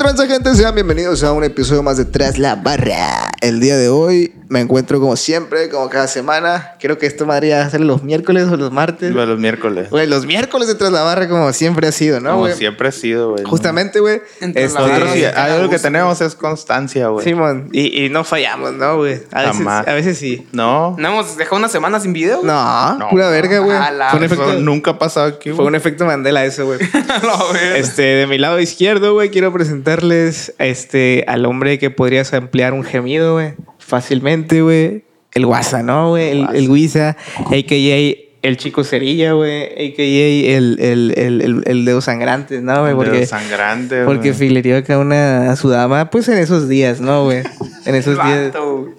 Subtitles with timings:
[0.00, 0.54] transa gente?
[0.54, 3.30] Sean bienvenidos a un episodio más de Tras la Barra.
[3.42, 6.72] El día de hoy me encuentro como siempre, como cada semana.
[6.80, 9.14] Creo que esto madre va a ser los miércoles o los martes.
[9.14, 9.88] Güey, los miércoles.
[9.90, 12.92] Güey, los miércoles de Tras la Barra como siempre ha sido, ¿no, Como siempre ha
[12.92, 13.44] sido, güey.
[13.44, 14.20] Justamente, güey.
[14.40, 17.24] Este, sí, algo que tenemos es constancia, güey.
[17.24, 19.22] Simón, y, y no fallamos, ¿no, güey?
[19.30, 19.86] A veces, Jamás.
[19.86, 20.48] a veces sí.
[20.50, 20.96] No.
[20.98, 22.40] No hemos dejado una semana sin video.
[22.42, 23.08] No, No.
[23.08, 23.76] pura verga, güey.
[23.76, 26.80] A la Fue un efecto, nunca ha pasado aquí, fue un efecto Mandela eso, güey.
[27.76, 32.82] Este, de mi lado izquierdo, güey, quiero presentarles este, al hombre que podrías ampliar un
[32.82, 33.54] gemido, güey.
[33.90, 35.02] Fácilmente, güey.
[35.32, 36.30] El Guasa, ¿no, güey?
[36.30, 38.46] El, el Guisa, a.k.a.
[38.48, 39.64] el chico cerilla, güey.
[39.64, 40.56] A.k.a.
[40.56, 42.92] el, el, el, el, el dedo sangrante, ¿no, güey?
[42.92, 47.24] Dedo Porque, sangrante, porque filerió acá una a su dama, pues en esos días, ¿no,
[47.24, 47.42] güey?
[47.86, 48.52] En esos días.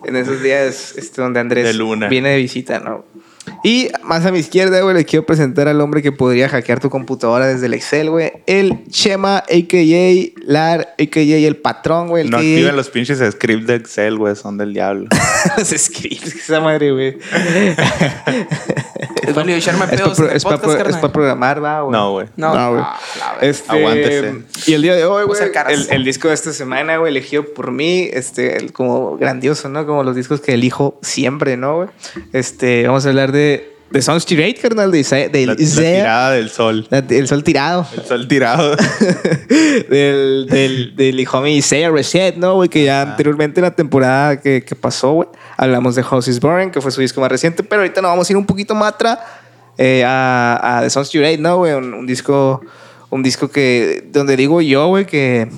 [0.06, 2.08] En esos días este, donde Andrés De luna.
[2.08, 3.06] viene de visita, ¿no?
[3.64, 6.90] Y más a mi izquierda, güey, les quiero presentar al hombre que podría hackear tu
[6.90, 8.32] computadora desde el Excel, güey.
[8.48, 10.42] El Chema, a.k.a.
[10.46, 11.22] Lar, a.k.a.
[11.24, 12.28] el patrón, güey.
[12.28, 14.36] No activen los pinches scripts de Excel, güey.
[14.36, 15.08] Son del diablo.
[15.58, 17.18] los scripts, esa madre, güey.
[19.22, 20.02] Es válido echarme Es
[20.44, 21.92] pedos para programar, va, güey.
[21.92, 22.28] No, güey.
[22.36, 22.84] No, güey.
[22.84, 23.00] ah.
[23.42, 24.34] Este, Aguántese.
[24.66, 27.72] Y el día de hoy, güey, el, el disco de esta semana, güey, elegido por
[27.72, 29.86] mí, este, el- como grandioso, ¿no?
[29.86, 31.90] Como los discos que elijo siempre, ¿no, güey?
[32.34, 33.51] Este, vamos a hablar de,
[33.92, 36.88] de Sounds Tirade, carnal, de del La, la tirada del sol.
[36.90, 37.86] la- el sol tirado.
[37.96, 38.76] El sol tirado.
[39.90, 42.70] del, del, del homie Isaiah Reset, ¿no, güey?
[42.70, 46.70] Que ya anteriormente en la temporada que, que pasó, güey, hablamos de House is Burning,
[46.72, 48.94] que fue su disco más reciente, pero ahorita nos vamos a ir un poquito más
[48.94, 49.20] atrás
[49.78, 51.74] eh, a, a The Sounds Tirade, ¿no, güey?
[51.74, 52.62] Un, un disco,
[53.10, 55.50] un disco que, donde digo yo, güey, que,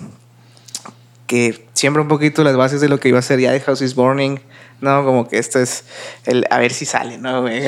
[1.27, 3.81] que siembra un poquito las bases de lo que iba a ser ya de House
[3.81, 4.39] is Burning.
[4.81, 5.85] No, como que esto es
[6.25, 7.63] el a ver si sale, ¿no, güey?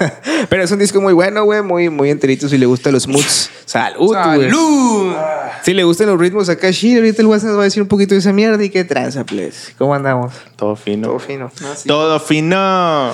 [0.48, 3.50] Pero es un disco muy bueno, güey, muy, muy enterito si le gustan los moods.
[3.64, 4.50] Salud, güey.
[4.50, 5.14] ¡Salud!
[5.62, 7.88] Si le gustan los ritmos acá, sí, ahorita el WhatsApp nos va a decir un
[7.88, 9.74] poquito de esa mierda y qué tranza, please.
[9.78, 10.32] ¿Cómo andamos?
[10.56, 11.08] Todo fino.
[11.08, 11.50] Todo fino.
[11.76, 11.88] Sí.
[11.88, 13.12] Todo fino.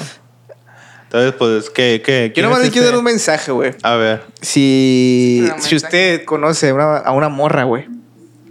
[1.05, 2.03] Entonces, pues, ¿qué?
[2.05, 2.99] qué Yo ¿Quién nomás le quiero dar este?
[2.99, 3.75] un mensaje, güey.
[3.83, 4.23] A ver.
[4.43, 7.87] Si, si usted conoce a una, a una morra, güey,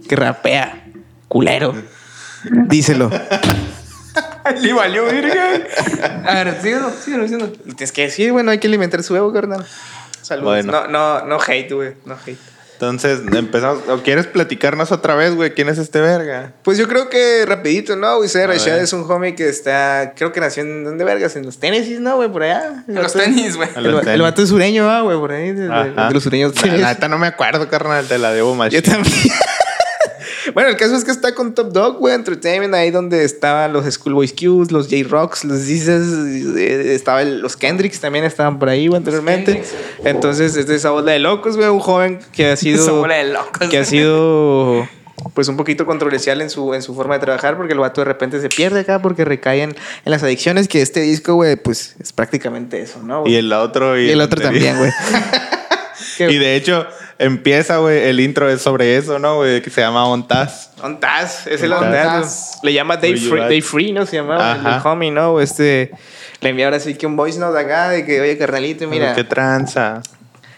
[0.08, 0.84] que rapea,
[1.28, 1.74] culero,
[2.66, 3.10] díselo.
[4.60, 5.60] Le valió, verga.
[6.24, 7.52] A ver, síguelo, síguelo diciendo.
[7.64, 9.64] Tienes que decir, güey, no hay que alimentar su ego, carnal.
[10.22, 10.44] Salud.
[10.44, 10.72] Bueno.
[10.72, 11.94] No, no, no hate, güey.
[12.04, 12.38] No hate.
[12.74, 13.88] Entonces, empezamos.
[13.88, 15.54] ¿O quieres platicarnos otra vez, güey?
[15.54, 16.52] ¿Quién es este verga?
[16.62, 18.06] Pues yo creo que rapidito, ¿no?
[18.08, 21.36] A Rashad es un homie que está, creo que nació en, ¿dónde vergas?
[21.36, 22.28] En los Tennessee, ¿no, güey?
[22.30, 22.84] Por allá.
[22.86, 23.70] En los tenis, güey.
[23.76, 25.52] El, el vato es sureño, ah, güey, por ahí.
[25.52, 26.08] De, de- Ajá.
[26.08, 26.52] de los sureños.
[26.66, 28.06] La la neta no me acuerdo, carnal.
[28.06, 28.70] Te la debo más.
[28.70, 29.14] Yo también.
[30.54, 33.84] bueno, el caso es que está con Top Dog, güey, Entertainment, ahí donde estaban los
[33.86, 36.02] Schoolboy Q's, los J-Rocks, los Zizas,
[36.56, 39.52] eh, estaba el- los Kendricks también estaban por ahí, güey, anteriormente.
[39.54, 39.74] Kendricks.
[40.04, 42.96] Entonces, es de esa bola de locos, güey, un joven que ha Esa sido...
[43.00, 43.68] bola de locos.
[43.68, 44.88] que ha sido
[45.34, 48.04] pues un poquito controversial en su, en su forma de trabajar porque el vato de
[48.04, 51.96] repente se pierde acá porque recae en, en las adicciones que este disco, güey, pues
[51.98, 53.26] es prácticamente eso, ¿no?
[53.26, 53.98] Y el otro.
[53.98, 54.74] Y, Y el otro anterior.
[54.74, 54.92] también, güey.
[56.18, 56.86] Y de hecho,
[57.18, 59.62] empieza, güey, el intro es sobre eso, ¿no, güey?
[59.62, 60.70] Que se llama Ontaz.
[60.82, 62.14] Ontaz, es el Ontaz.
[62.14, 62.58] Ontaz.
[62.62, 63.40] Le llama you Free?
[63.40, 64.06] Dave Free, ¿no?
[64.06, 64.76] Se llamaba el, Ajá.
[64.76, 65.40] el homie, ¿no?
[65.40, 65.90] Este,
[66.40, 69.24] le envía ahora sí que un voice note acá de que, oye, carnalito, mira, ¿Qué
[69.24, 70.02] tranza?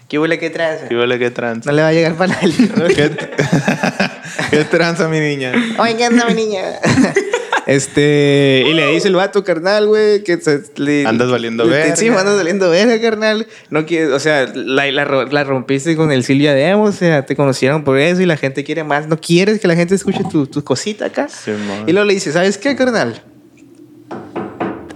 [0.08, 0.82] ¿qué huele, qué traes?
[0.88, 1.70] ¿Qué huele, qué tranza?
[1.70, 2.54] No le va a llegar para el...
[2.94, 3.10] ¿Qué,
[4.50, 5.52] ¿Qué tranza, mi niña?
[5.78, 6.62] Oye, ¿qué anda, mi niña?
[7.68, 11.94] este, y le dice el vato, carnal, güey, que se, le- Andas valiendo verga.
[11.96, 13.46] Sí, andas valiendo verga, carnal.
[13.70, 17.26] No quiere, o sea, la, la, ro- la rompiste con el Silvia Demo, o sea,
[17.26, 19.06] te conocieron por eso y la gente quiere más.
[19.06, 21.28] No quieres que la gente escuche tu, tu cosita acá.
[21.28, 21.84] Simón.
[21.86, 23.22] y luego le dice, ¿sabes qué, carnal?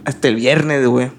[0.05, 1.11] Hasta el viernes, güey.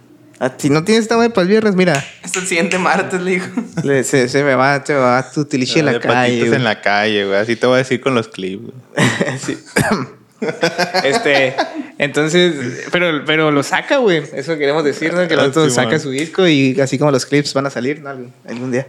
[0.57, 2.03] Ti no tienes esta para el viernes, mira.
[2.21, 3.47] Hasta el siguiente martes, le dijo.
[3.83, 6.39] le- se, se me va, se me va tu tiliche en la calle.
[6.39, 6.53] güey.
[6.55, 7.37] en la calle, güey.
[7.37, 9.07] Así te voy a decir con los clips, güey.
[9.39, 9.57] Sí.
[11.03, 11.55] este,
[11.97, 14.23] entonces, pero, pero lo saca, güey.
[14.33, 15.27] Eso queremos decir, ¿no?
[15.27, 15.99] Que el otro sí, saca man.
[15.99, 18.09] su disco y así como los clips van a salir, ¿no?
[18.09, 18.87] Algún, algún día.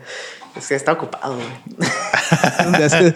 [0.57, 1.47] Es que está ocupado, güey.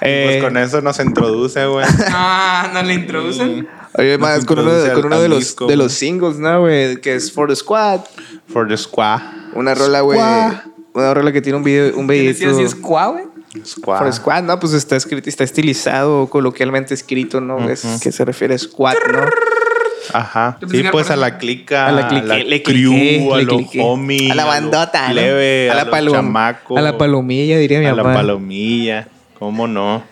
[0.00, 1.84] Eh, Pues con eso nos introduce, güey.
[2.08, 3.66] Ah, no le introducen.
[3.94, 7.00] Oye, nos más con uno, con uno de, los, disco, de los singles, ¿no, güey?
[7.00, 8.02] Que es For the Squad.
[8.52, 9.20] For the squad.
[9.54, 10.18] Una rola, güey.
[10.18, 10.52] Squad.
[10.94, 12.56] Una rola que tiene un video, un ¿Qué videito.
[12.56, 13.24] si es cuá, güey?
[13.64, 13.98] Squad.
[13.98, 14.58] For Squad, ¿no?
[14.60, 17.68] Pues está escrito, está estilizado, coloquialmente escrito, ¿no?
[17.70, 19.20] Es que se refiere a Squad, ¿no?
[20.14, 20.58] Ajá.
[20.70, 24.30] Sí, pues a la clica, A a la la, cliqué, le crew, a los homies,
[24.30, 28.02] A la bandota, a, a, la palom- chamacos, a la palomilla, diría mi a la
[28.02, 28.14] mamá.
[28.14, 29.08] palomilla,
[29.38, 30.02] ¿cómo no?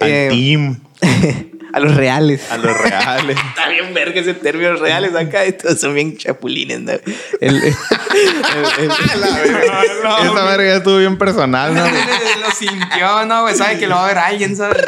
[0.00, 0.80] Al Eh, team,
[1.72, 2.50] a los reales.
[2.50, 3.36] a los reales.
[3.48, 5.44] Está bien verga ese término reales acá.
[5.44, 6.92] Estos son bien chapulines, ¿no?
[6.92, 7.00] El,
[7.40, 7.74] el- el-
[8.78, 8.90] el-
[10.30, 11.84] Esa verga estuvo bien personal, ¿no?
[11.84, 13.54] Lo sintió, ¿no, güey?
[13.54, 14.84] Sabe que lo va a ver alguien, ¿sabes?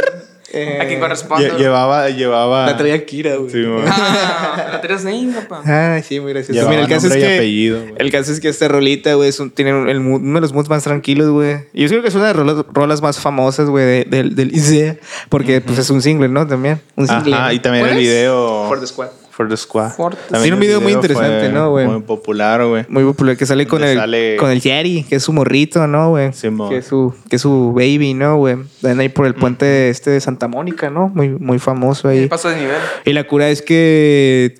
[0.54, 1.50] Eh, a quien corresponde.
[1.50, 2.66] Lle- llevaba, llevaba.
[2.66, 3.50] La traía Kira, güey.
[3.50, 3.64] Sí.
[3.86, 5.62] Ah, la traes ahí, papá.
[5.94, 6.68] Ay, sí, muy gracioso.
[6.68, 7.34] Mira, el caso es que.
[7.36, 10.40] apellido, el caso es que esta rolita, güey, es un- tiene el mood- uno de
[10.42, 11.56] los moods más tranquilos, güey.
[11.72, 14.34] Y yo creo que es una de las rolas, rolas más famosas, güey, de- del,
[14.34, 14.98] del ICEA.
[15.28, 16.46] Porque, pues, es un single, ¿no?
[16.46, 16.80] También.
[16.96, 17.34] Un single.
[17.34, 18.66] Ajá, y también el video.
[18.68, 19.08] For the Squad.
[19.34, 19.92] For the Squad.
[19.92, 21.86] For the- También Tiene un video muy interesante, ¿no, güey?
[21.86, 22.84] Muy popular, güey.
[22.88, 26.10] Muy popular, que sale con el, sale- con el Jerry, que es su morrito, ¿no,
[26.10, 26.32] güey?
[26.34, 26.68] Simón.
[26.68, 28.56] que es su, que es su baby, ¿no, güey?
[28.82, 31.08] Ven ahí por el puente este de Santa Mónica, ¿no?
[31.08, 32.26] Muy, muy famoso ahí.
[32.26, 32.76] Paso de nivel.
[33.06, 34.54] Y la cura es que,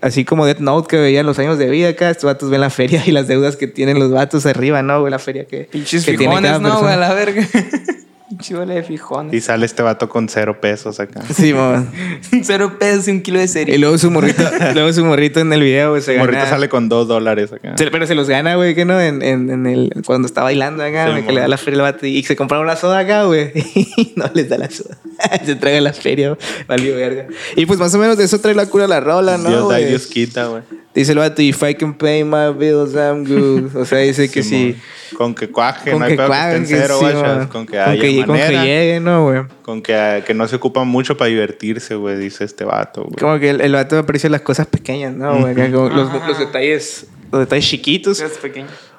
[0.00, 2.70] así como Death Note que veían los años de vida acá, estos vatos ven la
[2.70, 5.10] feria y las deudas que tienen los vatos arriba, ¿no, güey?
[5.12, 7.46] La feria que, Pinches que tiene cada no, güey, a la verga.
[8.50, 9.32] Bola de fijones.
[9.34, 11.20] Y sale este vato con cero pesos acá.
[11.34, 11.86] Sí, mamá.
[12.42, 13.80] Cero pesos y un kilo de Y cereal.
[13.80, 14.42] luego su morrito,
[14.74, 17.52] luego su morrito en el video, güey, se El morrito gana- sale con dos dólares
[17.52, 17.74] acá.
[17.76, 20.82] Se- pero se los gana, güey, que no, en, en, en el, cuando está bailando
[20.82, 22.98] acá, Sí, güey, que le da la feria al vato y se compra una soda
[23.00, 23.52] acá, güey.
[23.54, 24.96] Y no les da la soda.
[25.44, 26.40] se traga la feria, güey.
[26.66, 27.26] valió verga.
[27.54, 29.48] Y pues más o menos de eso trae la cura la rola, ¿no?
[29.48, 29.90] Dios da y güey?
[29.90, 30.62] Dios quita, güey.
[30.96, 33.76] Dice el vato, if I can pay my bills, I'm good.
[33.76, 34.76] O sea, dice que sí.
[35.16, 37.48] Con que cuaje, Con no hay que pedo que cuajen, estén que cero, sí.
[37.48, 38.64] Con que Con haya que, con que manera.
[38.64, 39.42] llegue, ¿no, güey?
[39.62, 43.16] Con que, que no se ocupa mucho para divertirse, güey, dice este vato, güey.
[43.20, 45.54] Como que el, el vato aprecia las cosas pequeñas, ¿no, güey?
[45.70, 48.24] Como Los, los detalles, los detalles chiquitos.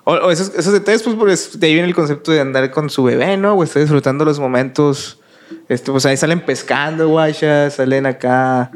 [0.03, 3.03] O esos, esos detalles, pues, pues, de ahí viene el concepto de andar con su
[3.03, 3.55] bebé, ¿no?
[3.55, 5.19] O está disfrutando los momentos.
[5.69, 8.71] Este, pues ahí salen pescando, guachas, salen acá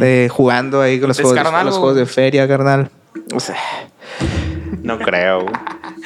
[0.00, 2.90] eh, jugando ahí con los, juegos, con los juegos de feria, carnal.
[3.34, 3.56] O sea,
[4.82, 5.54] No creo, güey.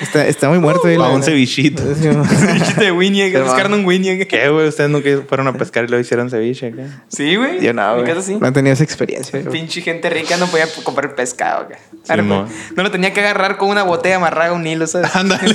[0.00, 0.96] está, está muy muerto ahí.
[0.96, 1.82] Pa' la- un cevichito.
[1.94, 3.74] Cevichito de Winnie, man.
[3.74, 4.26] un Winnie.
[4.26, 4.68] ¿Qué, güey?
[4.68, 7.02] ¿Ustedes nunca fueron a pescar y lo hicieron ceviche acá?
[7.08, 7.60] Sí, güey.
[7.60, 8.22] Yo no, güey.
[8.22, 8.36] sí.
[8.40, 9.40] No he tenido esa experiencia.
[9.40, 9.52] güey.
[9.52, 11.68] Pinche gente rica no podía comprar pescado,
[12.74, 15.14] no lo tenía que agarrar con una botella amarrada a un hilo, ¿sabes?
[15.14, 15.54] Ándale.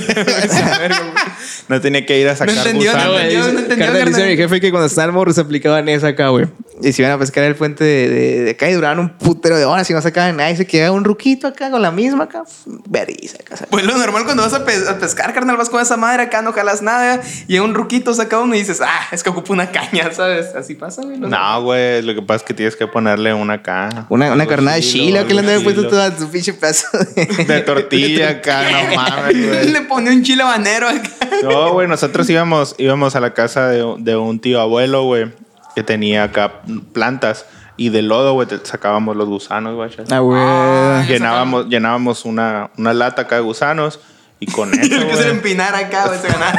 [1.68, 3.14] No tenía que ir a sacar entendió, no gusanos.
[3.14, 6.08] Güey, entendió, dice- no entendió, carnal, dice mi jefe que cuando estaban morros aplicaban esa
[6.08, 6.46] acá, güey.
[6.82, 9.56] Y se iban a pescar el puente de, de, de acá y duraban un putero
[9.56, 10.50] de horas y no sacaban nada.
[10.50, 12.44] Y se quedaba un ruquito acá con la misma acá.
[12.88, 13.66] Veriza acá.
[13.70, 16.42] Pues lo normal cuando vas a, pe- a pescar, carnal, vas con esa madre acá,
[16.42, 17.20] no jalas nada.
[17.48, 20.54] Y un ruquito saca uno y dices, ah, es que ocupo una caña, ¿sabes?
[20.54, 21.18] Así pasa, güey.
[21.18, 22.02] No, güey.
[22.02, 24.06] Lo que pasa es que tienes que ponerle una acá.
[24.10, 27.60] Una, una carnada de chila que le han puesto toda su pinche pedazo de, De
[27.62, 29.68] tortilla acá, no mames, güey.
[29.70, 31.10] Le pone un chile habanero acá.
[31.42, 35.32] No, güey, nosotros íbamos, íbamos a la casa de, de un tío abuelo, güey,
[35.76, 36.62] que tenía acá
[36.92, 37.44] plantas.
[37.76, 39.90] Y de lodo, güey, te- sacábamos los gusanos, güey.
[40.10, 40.40] Ah, güey.
[40.42, 44.00] Ah, Llenábamos, llenábamos una, una lata acá de gusanos
[44.40, 46.58] y con eso, lo que se empinara acá, güey, se ganaba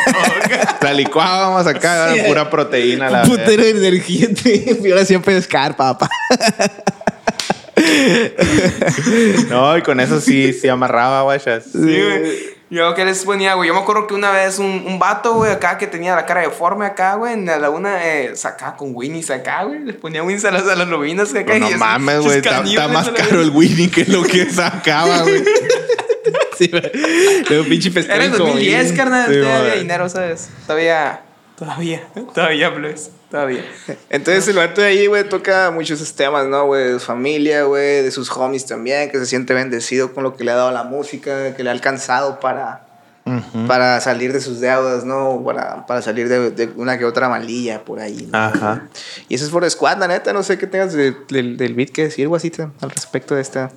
[0.82, 3.10] la licuábamos acá, era pura proteína.
[3.10, 4.28] La putero de energía.
[4.44, 4.86] tío.
[4.88, 6.08] Y ahora siempre pescar, papá.
[9.50, 11.40] No, y con eso sí, sí amarraba, güey.
[11.40, 12.57] Sí, güey.
[12.70, 13.68] Yo que les ponía, güey.
[13.70, 16.42] Yo me acuerdo que una vez un, un vato, güey, acá que tenía la cara
[16.42, 19.80] deforme acá, güey, en la laguna, eh, sacaba con Winnie's acá, güey.
[19.80, 21.56] Les ponía Winnie's a las, a las lobinas acá.
[21.56, 22.38] Y no así, mames, güey.
[22.38, 25.44] Está, más caro el Winnie que lo que sacaba, güey.
[26.58, 26.92] Sí, güey.
[27.50, 28.20] Luego pinche pescar.
[28.20, 28.98] Era como 2010, bien.
[28.98, 29.28] carnal.
[29.28, 30.50] Sí, todavía había dinero, ¿sabes?
[30.66, 31.22] Todavía.
[31.58, 32.08] Todavía.
[32.34, 33.12] Todavía, pues.
[33.32, 33.66] Todavía.
[34.10, 36.86] Entonces el vato de ahí, güey, toca muchos temas, ¿no, güey?
[36.86, 40.44] De su familia, güey, de sus homies también, que se siente bendecido con lo que
[40.46, 42.86] le ha dado la música, que le ha alcanzado para,
[43.68, 45.44] para salir de sus deudas, ¿no?
[45.44, 48.30] Para, para salir de, de una que otra malilla por ahí.
[48.32, 48.38] ¿no?
[48.38, 48.84] Ajá.
[49.28, 51.90] Y eso es por Squad, la neta, no sé qué tengas de- del, del beat
[51.90, 53.72] que decir, guasita, al respecto de esta...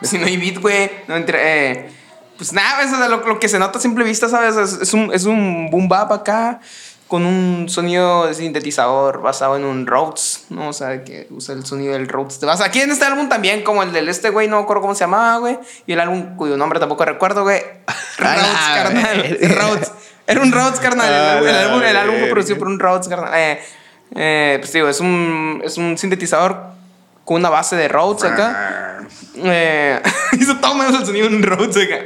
[0.00, 0.90] Si no hay beat, güey.
[1.08, 1.70] No entre.
[1.72, 1.90] eh,
[2.38, 4.56] pues nada, eso es lo, lo que se nota a simple vista, ¿sabes?
[4.56, 6.60] Es, es un, es un boom bap acá.
[7.08, 10.68] Con un sonido de sintetizador basado en un Rhodes, ¿no?
[10.68, 12.40] O sea, que usa el sonido del Rhodes.
[12.40, 14.82] Te vas aquí en este álbum también, como el del este, güey, no me acuerdo
[14.82, 15.58] cómo se llamaba, güey.
[15.86, 17.60] Y el álbum cuyo nombre tampoco recuerdo, güey.
[18.18, 19.38] Rhodes, la carnal.
[19.40, 19.92] Rhodes.
[20.26, 21.12] Era un Rhodes, carnal.
[21.42, 23.30] El, el la álbum, el álbum fue producido por un Rhodes, carnal.
[23.34, 23.60] Eh,
[24.14, 26.60] eh, pues digo, es un, es un sintetizador
[27.24, 28.98] con una base de Rhodes acá.
[29.36, 30.00] Eh,
[30.40, 31.96] hizo todo menos el sonido de un Rhodes acá.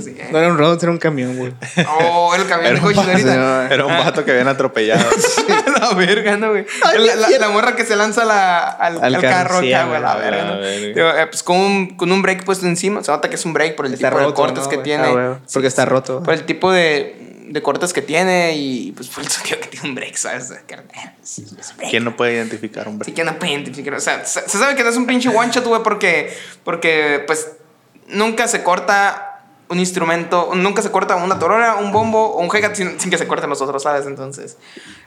[0.00, 0.28] Sí, eh.
[0.30, 1.52] No era un road, era un camión, güey.
[2.00, 3.68] Oh, el camión de Era un, coche vato, ahorita.
[3.74, 5.04] era un vato que habían atropellado.
[5.80, 6.66] la verga, ¿no, güey?
[6.98, 9.86] La, la- la morra que se lanza la- al, Al al carro, carro sí, acá,
[9.86, 10.60] güey, la la verga, ¿no?
[10.60, 10.86] verga.
[10.94, 13.02] Digo, eh, pues con un, con un break puesto encima.
[13.02, 15.04] Se nota que es un break por el Está tipo de cortes ¿no, que tiene.
[15.08, 16.22] Ah, porque está roto.
[16.22, 19.88] Por el tipo de, de cortes que tiene y pues por el sonido que tiene
[19.88, 20.48] un break, ¿sabes?
[20.48, 21.90] Break.
[21.90, 23.14] ¿Quién no puede identificar un Sí break?
[23.16, 23.94] que no puede identificar.
[23.94, 27.22] O sea, se, se sabe que no es un pinche one shot, güey, porque, porque,
[27.26, 27.52] pues,
[28.08, 29.31] nunca se corta
[29.72, 33.16] un instrumento, nunca se corta una torora, un bombo o un hi-hat sin, sin que
[33.16, 34.06] se corten los otros, ¿sabes?
[34.06, 34.58] Entonces,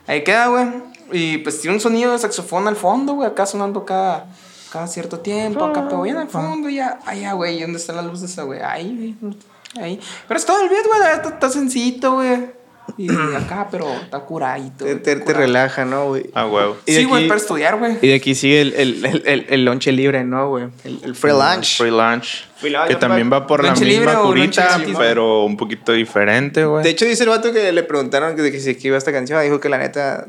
[0.07, 0.65] ahí queda, güey.
[1.11, 4.25] Y pues tiene un sonido de saxofón al fondo, güey, acá sonando cada,
[4.71, 8.21] cada cierto tiempo, acá, pero bien al fondo, ya, allá, güey, ¿dónde está la luz
[8.21, 8.59] de esa, güey?
[8.61, 9.37] Ahí, güey.
[9.79, 9.99] Ahí.
[10.27, 12.54] Pero es todo el beat, güey, está, está sencillito, güey.
[12.97, 14.85] Y acá, pero está curadito.
[14.85, 16.29] Te, te- te relaja, ¿no, güey?
[16.33, 16.77] Ah, huevo.
[16.85, 17.97] Sí, güey, para estudiar, güey.
[18.01, 20.65] Y de aquí sigue el, el, el, el, el lonche libre, ¿no, güey?
[20.83, 21.77] El, el free lunch.
[21.77, 22.45] Free lunch.
[22.61, 26.83] Lunch, que también va por la Lunch misma curita, lunch pero un poquito diferente, güey.
[26.83, 29.41] De hecho, dice el vato que le preguntaron que de que si iba esta canción.
[29.43, 30.25] Dijo que la neta,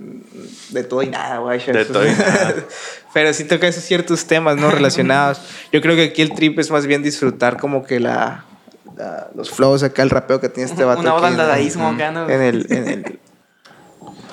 [0.70, 1.64] de todo y nada, güey.
[1.64, 2.54] De todo y nada.
[3.14, 4.70] Pero sí toca esos ciertos temas, ¿no?
[4.70, 5.40] Relacionados.
[5.72, 8.44] Yo creo que aquí el trip es más bien disfrutar como que la,
[9.34, 11.00] los flows acá, el rapeo que tiene este vato.
[11.00, 11.36] Una ¿no?
[11.36, 12.28] dadaísmo acá, ¿no?
[12.28, 13.18] En el, en el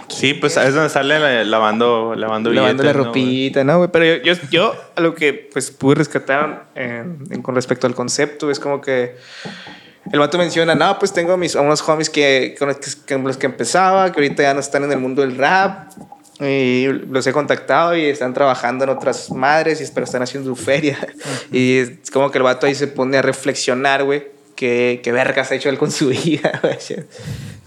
[0.10, 3.06] Sí, pues es donde sale la- lavando, lavando lavando la billetes, ¿no, güey?
[3.06, 3.90] ropita, ¿no, güey?
[3.92, 7.96] Pero yo, yo, yo a lo que pues pude rescatar eh, en- con respecto al
[7.96, 9.16] concepto es como que
[10.12, 13.38] el vato menciona, no, pues tengo mis, unos homies que, con los que, con los
[13.38, 15.90] que empezaba, que ahorita ya no están en el mundo del rap.
[16.40, 20.56] Y los he contactado y están trabajando en otras madres, y pero están haciendo su
[20.62, 20.98] feria.
[21.52, 24.28] Y es como que el vato ahí se pone a reflexionar, güey,
[24.64, 26.78] qué, qué vergas ha hecho él con su vida, güey.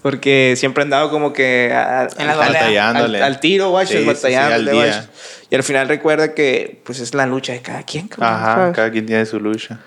[0.03, 3.23] Porque siempre han dado como que a- En la al- al, Batallándole.
[3.23, 5.11] al tiro, güey, Sí, sí, sí, batallándole, al día.
[5.51, 8.75] Y al final recuerda que pues es la lucha de cada quien, cabrón, Ajá, ¿sabes?
[8.77, 9.79] cada quien tiene su lucha.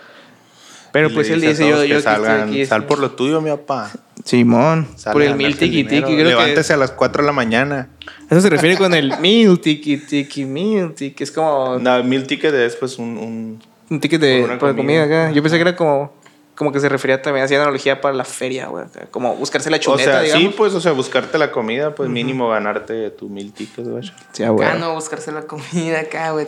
[0.92, 3.50] Pero Y pues él a dice, yo, yo salgan, aquí, sal por lo tuyo, mi
[3.50, 3.92] papá.
[4.26, 7.26] Simón, Sale por a el mil tiki tiki, creo Levántese que a las 4 de
[7.28, 7.90] la mañana.
[8.30, 12.54] eso se refiere con el mil tiki tiki, mil tiki, es como No, mil tickets
[12.54, 13.18] es pues un...
[13.18, 15.04] un un ticket de para comida comida.
[15.24, 15.32] acá.
[15.32, 16.14] Yo pensé que era como
[16.60, 19.80] como que se refería también hacía analogía para la feria, güey, como buscarse la o
[19.80, 20.44] chuleta, sea, digamos.
[20.44, 24.04] sí, pues, o sea, buscarte la comida, pues mínimo ganarte tu mil tickets, güey.
[24.34, 24.68] Sí, ah, güey.
[24.68, 26.48] Acá no buscarse la comida acá, güey.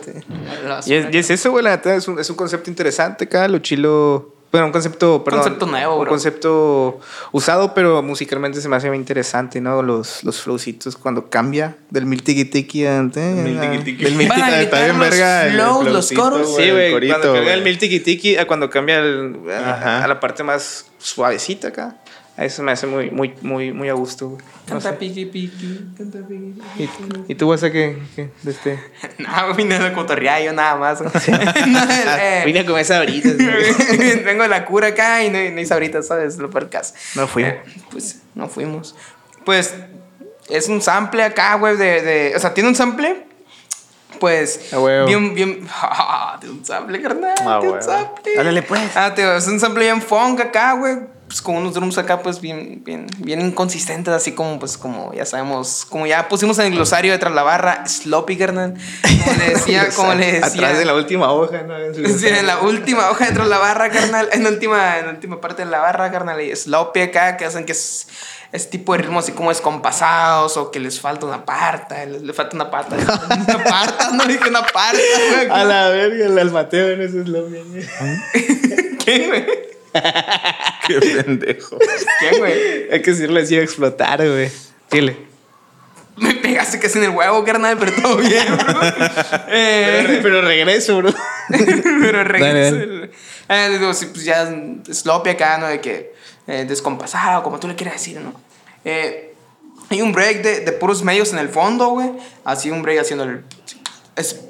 [0.84, 3.48] Y es, y es eso, güey, la neta, es un, es un concepto interesante acá,
[3.48, 4.34] lo chilo.
[4.52, 5.40] Bueno, un concepto, perdón.
[5.40, 6.10] Concepto nuevo, Un bro.
[6.10, 7.00] concepto
[7.32, 9.82] usado, pero musicalmente se me hace muy interesante, ¿no?
[9.82, 13.00] Los, los flowcitos cuando cambia del mil tiki tiki a.
[13.02, 14.04] Mil tiki tiki.
[14.04, 16.54] Del mil Van a tiki- gritar Está bien los verga el flows, los coros.
[16.56, 20.04] Sí, el güey, cuando cambia el mil tiki tiki a cuando cambia el, a, Ajá.
[20.04, 21.96] a la parte más suavecita acá.
[22.36, 24.42] A Eso me hace muy, muy, muy, muy a gusto, güey.
[24.66, 24.96] No Canta sé.
[24.96, 27.24] piqui piqui, canta piqui ¿Y, piqui.
[27.28, 27.98] y tú vas a qué?
[28.16, 28.78] qué de este?
[29.18, 31.00] No, vine de cotorrear yo nada más.
[31.66, 31.82] No,
[32.18, 33.28] eh, Vine con esa ahorita.
[34.24, 36.38] Vengo de la cura acá y no, no hice ahorita, ¿sabes?
[36.38, 36.94] Lo peor caso.
[37.16, 37.44] No fui.
[37.44, 37.60] Eh,
[37.90, 38.94] pues no fuimos.
[39.44, 39.74] Pues
[40.48, 42.32] es un sample acá, güey, de, de.
[42.34, 43.26] O sea, tiene un sample.
[44.20, 44.72] Pues.
[44.72, 45.04] A.
[45.04, 45.66] Bien, bien.
[45.70, 47.34] Ah, tiene un sample, carnal.
[47.40, 48.38] Ah, tiene un sample.
[48.38, 48.80] Ándale, pues.
[48.96, 50.96] Ah, tío, es un sample bien funk acá, güey.
[51.32, 55.24] Pues con unos drums acá, pues bien, bien, bien inconsistentes, así como, pues, como ya
[55.24, 58.74] sabemos, como ya pusimos en el glosario detrás de la barra, sloppy, carnal.
[59.24, 60.46] Como le decía, como le decía.
[60.46, 61.72] Atrás de la última hoja, ¿no?
[62.18, 64.28] Sí, en la última hoja de la barra, carnal.
[64.30, 66.38] En la última, en la última parte de la barra, carnal.
[66.38, 68.08] Y sloppy acá, que hacen que es,
[68.52, 72.04] es tipo de ritmo así como descompasados o que les falta una parta.
[72.04, 72.94] Les, le falta una pata.
[73.48, 74.98] Una parta, no dije una parta,
[75.34, 75.48] güey.
[75.50, 77.88] A la verga, el Mateo en ese es lo bien.
[79.02, 79.71] ¿Quién, güey?
[80.86, 81.78] Qué pendejo.
[82.18, 82.90] ¿Quién, güey?
[82.90, 84.50] Hay que decirle así a explotar, güey.
[84.90, 85.16] Dile.
[86.16, 88.80] Me pegaste casi en el huevo, carnal, pero todo bien, bro.
[89.48, 91.12] Eh, Pero regreso, bro.
[91.48, 92.76] pero regreso.
[92.76, 93.10] Dale,
[93.48, 94.48] Eh, digo, sí, pues ya
[94.90, 95.66] sloppy acá, ¿no?
[95.66, 96.14] De que
[96.46, 98.34] eh, descompasado, como tú le quieras decir, ¿no?
[98.84, 99.34] Eh,
[99.90, 102.10] hay un break de, de puros medios en el fondo, güey.
[102.44, 103.44] Así un break haciendo el.
[104.16, 104.40] Es,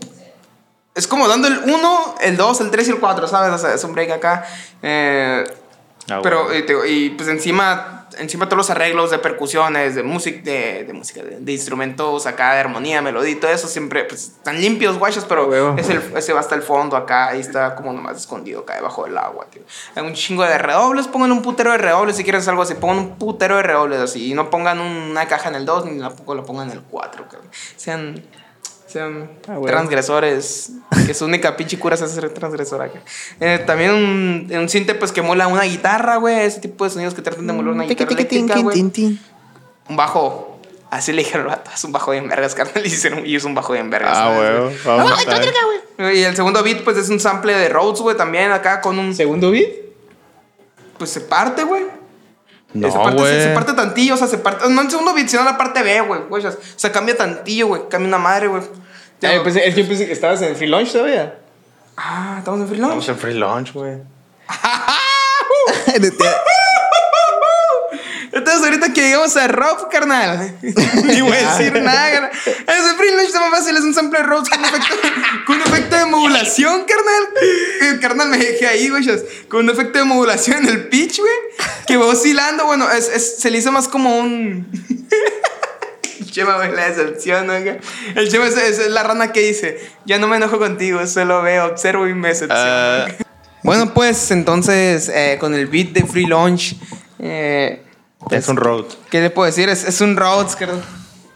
[0.94, 3.52] es como dando el 1, el 2, el 3 y el 4, ¿sabes?
[3.52, 4.44] O sea, es un break acá.
[4.82, 5.44] Eh,
[6.10, 10.40] Ah, pero, y, te- y, pues encima, encima todos los arreglos de percusiones, de música,
[10.42, 14.22] de, de música, de, de instrumentos acá, de armonía, melodía, y todo eso siempre, pues,
[14.24, 17.92] están limpios, guachos, pero es el, ese va hasta el fondo acá, ahí está como
[17.92, 19.62] nomás escondido acá debajo del agua, tío.
[19.94, 22.98] Hay un chingo de redobles, pongan un putero de redobles si quieres algo así, pongan
[22.98, 26.34] un putero de redobles así, y no pongan una caja en el 2, ni tampoco
[26.34, 27.48] lo pongan en el 4, cabrón.
[27.76, 28.24] Sean...
[28.92, 30.72] Sean Ah, transgresores,
[31.06, 33.00] que su única pinche cura es ser transgresor acá.
[33.40, 37.14] Eh, también un, un cinte pues que emula una guitarra, güey, ese tipo de sonidos
[37.14, 38.78] que tratan de emular una guitarra eléctrica, güey.
[39.88, 43.34] Un bajo, así le dijeron, "Vato, es un bajo bien vergas, carnal, y hicieron, y
[43.34, 44.12] es un bajo bien vergas.
[44.16, 44.60] Ah, ¿sabes?
[44.60, 44.76] güey.
[44.84, 45.38] Vamos a
[45.98, 46.14] ver.
[46.16, 49.14] Y el segundo beat pues es un sample de Rhodes, güey, también acá con un,
[49.14, 49.68] ¿Segundo beat?
[50.98, 51.84] pues se parte, güey.
[52.74, 55.44] No, se, parte, se, parte tantillo, o sea, se parte, no el segundo beat, sino
[55.44, 58.62] la parte B, güey, o sea, cambia tantillo, güey, cambia una madre, güey.
[59.20, 61.38] Pensé- es que yo pensé que estabas en free lunch todavía.
[61.96, 62.90] Ah, estamos en free launch.
[62.90, 63.98] Vamos en free lunch, güey.
[68.32, 72.30] Entonces, ahorita que llegamos a Rob, carnal, ni voy a decir nada, carnal.
[72.32, 74.94] Ese free lunch está más fácil, es un sample de Rhodes con un efecto,
[75.46, 77.28] con un efecto de modulación, carnal.
[77.82, 79.04] Eh, Carnal, me dejé ahí, güey,
[79.48, 81.32] con un efecto de modulación en el pitch, güey,
[81.86, 82.64] que va oscilando.
[82.64, 84.66] Bueno, es, es- se le hizo más como un.
[86.30, 87.52] Chema, güey, la decepción, ¿no?
[87.52, 91.66] El Chema es, es la rana que dice: Ya no me enojo contigo, solo veo,
[91.66, 92.62] observo y me decepciono.
[92.64, 93.06] Ah,
[93.62, 96.76] Bueno, pues entonces eh, con el beat de Free Launch,
[97.18, 97.81] eh,
[98.30, 98.84] Es un road.
[99.10, 99.68] ¿Qué le puedo decir?
[99.68, 100.82] Es, es un Rhodes, carnal.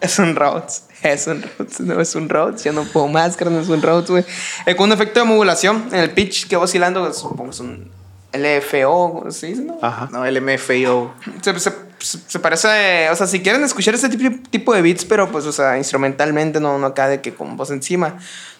[0.01, 0.85] Es un Rhodes.
[1.03, 1.81] Es un Rhodes.
[1.81, 2.65] No es un Rhodes.
[2.65, 3.63] Ya no puedo más, carnal.
[3.63, 4.25] Es un Rhodes, güey.
[4.67, 7.13] Eh, con un efecto de modulación en el pitch que va oscilando.
[7.13, 7.91] Supongo es un
[8.33, 9.27] LFO.
[9.31, 9.55] ¿Sí?
[9.55, 9.79] ¿no?
[9.83, 10.09] Ajá.
[10.13, 11.13] No, el MFAO.
[11.43, 15.33] Se, se- se parece, o sea, si quieren escuchar este tipo, tipo de beats, pero
[15.33, 18.19] pues, o sea, instrumentalmente, no, no acá de que con voz encima,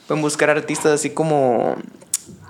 [0.09, 1.77] pueden buscar artistas así como,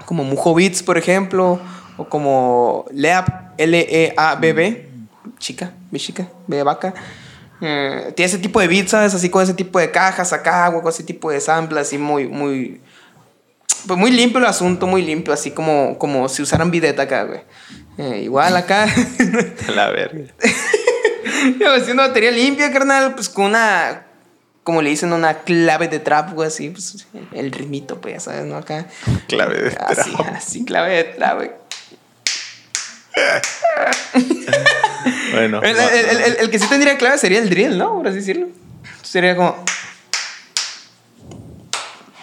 [0.07, 1.61] como Mujo Beats, por ejemplo,
[1.97, 4.86] o como Leab, L-E-A-B-B,
[5.39, 6.95] chica, B chica, de vaca.
[7.61, 9.15] Eh, tiene ese tipo de beats, ¿sabes?
[9.15, 12.29] Así con ese tipo de cajas acá, güey, con ese tipo de samples, así muy,
[12.29, 12.81] muy,
[13.87, 17.41] pues muy limpio el asunto, muy limpio, así como, como si usaran bidet acá, güey.
[17.99, 18.87] Eh, igual acá.
[19.75, 20.25] La verga.
[21.75, 24.07] Así una batería limpia, carnal, pues con una,
[24.65, 28.45] como le dicen, una clave de trap, güey, así, pues el ritmito, pues ya sabes,
[28.45, 28.57] ¿no?
[28.57, 28.87] Acá.
[29.29, 30.35] Clave de Así, trap.
[30.35, 31.51] así, clave de trap, güey.
[35.41, 35.63] Bueno.
[35.63, 37.95] El, el- el- el- que sí tendría clave sería el drill, ¿no?
[37.95, 38.49] Por así decirlo.
[39.03, 39.57] Sería como.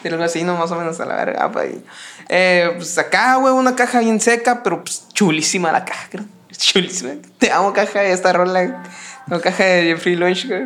[0.01, 0.57] Sería algo así, ¿no?
[0.57, 1.51] Más o menos a la verga.
[1.55, 1.83] ahí.
[2.29, 6.25] Eh, pues acá, güey, una caja bien seca, pero pues chulísima la caja, creo.
[6.55, 7.13] Chulísima.
[7.37, 8.83] Te amo, caja de esta rola.
[9.27, 10.65] No, caja de Jeffrey Lunch, güey.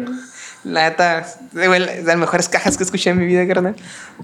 [0.64, 3.76] La neta, de las mejores cajas que escuché en mi vida, carnal.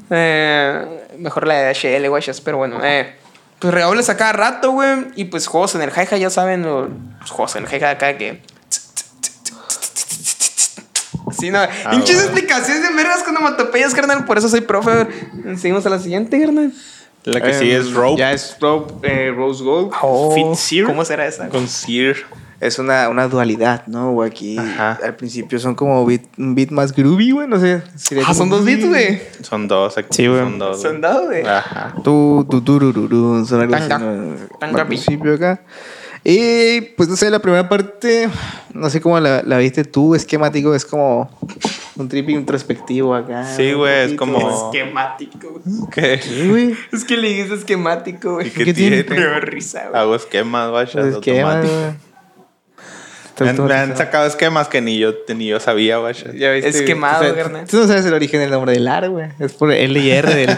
[0.09, 3.15] Eh, mejor la de HL, guachas, pero bueno, eh.
[3.63, 5.05] Pues redobles a cada rato, güey.
[5.15, 6.89] Y pues juegos en el hi ya saben, los
[7.21, 8.41] los juegos en el hi acá que.
[11.31, 11.63] Sí, no.
[11.93, 12.21] Hinchas bueno.
[12.23, 14.25] explicaciones de vergas con onomatopeyas, carnal.
[14.25, 15.07] Por eso soy profe.
[15.55, 16.73] Seguimos a la siguiente, carnal.
[17.23, 18.19] La que sigue es Em, rope.
[18.19, 19.93] Ya es Rope, eh, Rose Gold.
[20.35, 20.87] Fit Sear.
[20.87, 21.47] ¿Cómo será esa?
[21.47, 22.17] Con Sear.
[22.63, 24.11] Es una, una dualidad, ¿no?
[24.13, 24.29] güey?
[24.29, 24.97] aquí Ajá.
[25.03, 27.47] al principio son como beat, un beat más groovy, güey.
[27.47, 27.81] No sé.
[27.95, 29.21] sería Ah, son dos beats, güey.
[29.41, 30.07] Son dos aquí.
[30.11, 30.39] Sí, güey.
[30.39, 30.81] Son dos.
[30.81, 31.45] Son dos, güey.
[31.45, 31.93] Ajá.
[32.03, 33.89] Tu, tu, turururú, son algo así.
[33.89, 34.35] ¿no?
[34.59, 34.95] Tanga Al pi.
[34.95, 35.61] principio acá.
[36.25, 38.29] Y pues no sé, la primera parte,
[38.73, 41.29] no sé cómo la, la viste tú, esquemático, es como
[41.97, 43.43] un trip introspectivo acá.
[43.45, 45.89] Sí, güey, es como- Esquemático, güey.
[45.91, 46.19] ¿Qué?
[46.21, 46.75] Sí, güey.
[46.93, 48.51] Es que le dices esquemático, ¿Y güey.
[48.51, 49.03] qué ¿Qué tiene?
[49.03, 49.39] tiene?
[49.41, 49.99] Risa, güey.
[50.01, 50.91] Hago esquemas, vaya.
[50.93, 51.97] Pues esquema, automático.
[53.37, 53.45] Güey.
[53.45, 53.97] Me han, me han Automatizado.
[53.97, 57.65] sacado esquemas que ni yo, ni yo sabía, viste, Es quemado, o sea, carnal.
[57.67, 59.27] Tú no sabes el origen del nombre del AR, güey.
[59.39, 60.57] Es por L y R del.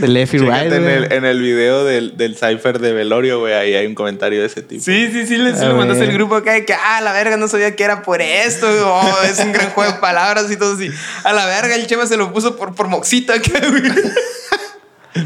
[0.00, 0.48] del left y right.
[0.50, 0.94] Chécate en güey.
[0.96, 4.46] el, en el video del, del cipher de Velorio, güey, ahí hay un comentario de
[4.46, 4.82] ese tipo.
[4.82, 6.10] Sí, sí, sí, le, sí A le mandaste ver.
[6.10, 8.80] el grupo acá de que, ah, la verga, no sabía que era por esto, güey.
[8.84, 10.90] Oh, es un gran juego de palabras y todo así.
[11.22, 13.82] A la verga, el Chema se lo puso por, por moxita acá, güey.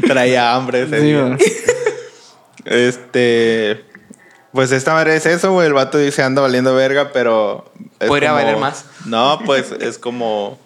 [0.07, 1.21] Traía hambre ese Sí, día.
[1.23, 1.37] güey.
[2.65, 3.83] Este.
[4.53, 5.67] Pues esta madre es eso, güey.
[5.67, 7.65] El vato dice anda valiendo verga, pero.
[8.05, 8.85] Podría como- valer más.
[9.05, 10.59] No, pues es como.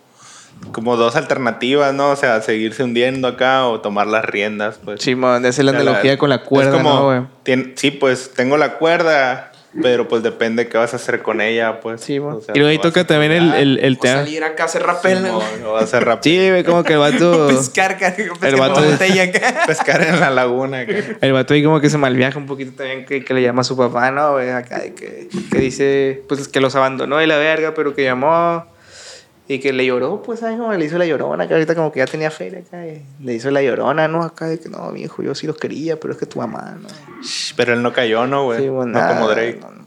[0.71, 2.09] Como dos alternativas, ¿no?
[2.11, 5.01] O sea, seguirse hundiendo acá o tomar las riendas, pues.
[5.01, 7.21] Simón, esa es la O sea, analogía con la cuerda, es como, ¿no, güey?
[7.43, 11.79] tien- sí, pues tengo la cuerda, pero pues depende qué vas a hacer con ella,
[11.81, 12.01] pues.
[12.01, 12.19] Sí.
[12.19, 14.15] O sea, y luego ahí ¿lo vas toca también el, el, el tema.
[14.23, 15.47] salir acá a hacer rapel, No, güey.
[15.61, 16.57] no va a ser rápido.
[16.57, 17.47] Sí, como que el vato.
[17.49, 19.63] Pescar, pescar vato botella acá.
[19.67, 20.79] Pescar en la laguna.
[20.79, 20.93] acá.
[21.21, 23.65] El vato ahí como que se malviaja un poquito también, que, que le llama a
[23.65, 24.37] su papá, ¿no?
[24.37, 28.65] Acá, que, que dice, pues que los abandonó de la verga, pero que llamó
[29.47, 30.57] y que le lloró, pues, ¿sabes?
[30.57, 33.33] Como le hizo la llorona, que ahorita como que ya tenía fe acá, y le
[33.33, 34.23] hizo la llorona, ¿no?
[34.23, 36.77] Acá de que, no, mi hijo, yo sí los quería, pero es que tu mamá,
[36.81, 36.87] ¿no?
[37.23, 38.61] Shh, Pero él no cayó, ¿no, güey?
[38.61, 39.59] Sí, bueno, no nada, como Drake.
[39.61, 39.85] no, no.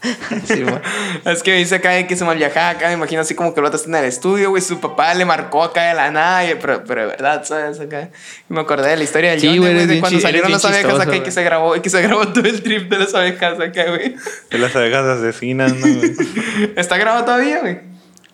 [0.46, 0.76] sí, güey.
[1.24, 3.58] Es que dice acá de que se mal viajaba acá, me imagino así como que
[3.60, 6.48] el otro está en el estudio, güey, su papá le marcó acá de la nada,
[6.48, 7.80] y- pero, pero de verdad, ¿sabes?
[7.80, 8.10] Acá.
[8.48, 10.82] Y me acordé de la historia del Sí, Johnny, güey, de cuando salieron las abejas
[10.84, 13.14] chistoso, acá y que se grabó, y que se grabó todo el trip de las
[13.14, 14.14] abejas acá, güey.
[14.50, 16.14] De las abejas asesinas, ¿no, güey?
[16.76, 17.87] ¿Está grabado todavía, güey?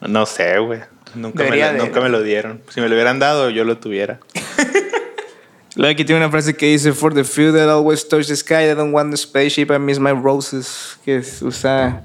[0.08, 0.80] No sé, güey.
[1.14, 2.60] Nunca, me, de- nunca me lo dieron.
[2.70, 4.18] Si me lo hubieran dado, yo lo tuviera.
[5.76, 8.70] Luego aquí tiene una frase que dice, For the few that always touch the sky,
[8.70, 12.02] I don't want the spaceship, I miss my roses, que es- usa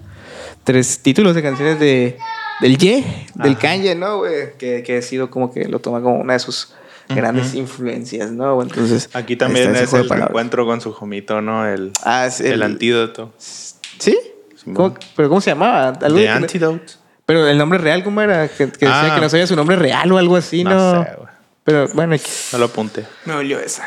[0.64, 2.18] tres títulos de canciones de,
[2.62, 3.04] del Ye,
[3.36, 4.58] del Kanye, ¿no, güey?
[4.58, 6.74] Que, que ha sido como que lo toma como una de sus
[7.10, 8.60] grandes influencias, ¿no?
[8.62, 11.68] Entonces, Aquí también es el reencuentro con su jomito, ¿no?
[11.68, 13.34] El, Ah, el, el, antídoto.
[13.38, 14.18] ¿Sí?
[14.56, 14.76] Simón.
[14.76, 15.90] ¿Cómo- ¿Pero cómo se llamaba?
[15.90, 16.94] Algo The Antidote.
[17.30, 18.48] Pero el nombre real, ¿cómo era?
[18.48, 19.16] Que, que decía Ah.
[19.16, 20.72] que no sabía su nombre real o algo así, ¿no?
[20.72, 21.30] No sé, güey.
[21.64, 22.50] Pero bueno, X.
[22.54, 23.06] No lo apunté.
[23.26, 23.84] Me dolió esa.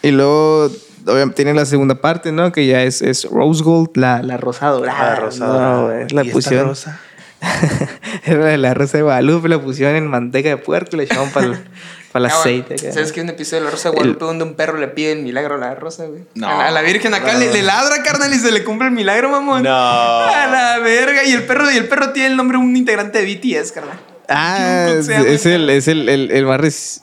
[0.00, 0.70] Y luego
[1.06, 2.50] obviamente, tiene la segunda parte, ¿no?
[2.50, 5.10] Que ya es, es Rose Gold, la, la rosa dorada.
[5.10, 5.82] La rosa ¿no, dorada.
[5.82, 6.08] güey?
[6.12, 6.68] La ¿Y esta pusieron.
[6.68, 6.98] rosa?
[8.24, 11.46] Era la rosa de Guadalupe, la pusieron en manteca de puerco y le echaban para
[11.48, 11.58] el,
[12.12, 12.74] para el Ah, aceite.
[12.74, 12.92] acá.
[12.92, 15.12] ¿Sabes que hay un episodio de La Rosa de Guadalupe donde un perro le pide
[15.12, 16.24] el milagro a la rosa, güey?
[16.34, 16.46] No.
[16.48, 18.94] A la, a la Virgen acá le, le ladra, carnal, y se le cumple el
[18.94, 19.62] milagro, mamón.
[19.62, 19.70] No.
[19.72, 21.24] A la verga.
[21.24, 23.98] Y el perro, y el perro tiene el nombre de un integrante de BTS, carnal.
[24.28, 27.02] Ah, ¿Cómo es, el, es el, el, el reci-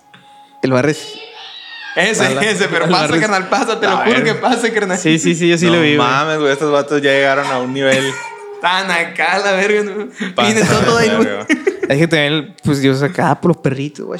[0.63, 1.19] El reci-
[1.95, 3.19] Ese, Mala- ese, pero pasa, risa.
[3.21, 4.23] carnal, pasa, te lo juro ver.
[4.23, 4.97] que pasa, carnal.
[4.97, 5.97] Sí, sí, sí, yo sí no lo vi, güey.
[5.97, 6.51] mames, güey.
[6.53, 8.03] Estos vatos ya llegaron a un nivel.
[8.61, 9.83] Tan acá, la verga.
[9.83, 10.07] ¿no?
[10.43, 11.27] Viene todo ahí, güey.
[11.89, 14.19] Es que también, pues Dios acá por los perritos, güey.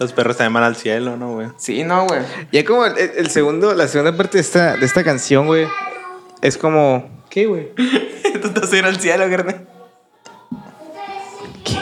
[0.00, 1.48] Los perros también van al cielo, ¿no, güey?
[1.58, 2.20] Sí, no, güey.
[2.52, 5.66] Ya como el, el segundo, la segunda parte de esta, de esta canción, güey,
[6.40, 7.22] es como.
[7.28, 7.68] ¿Qué, güey?
[7.76, 9.68] Tú a ir al cielo, carnal.
[11.64, 11.74] ¿Qué?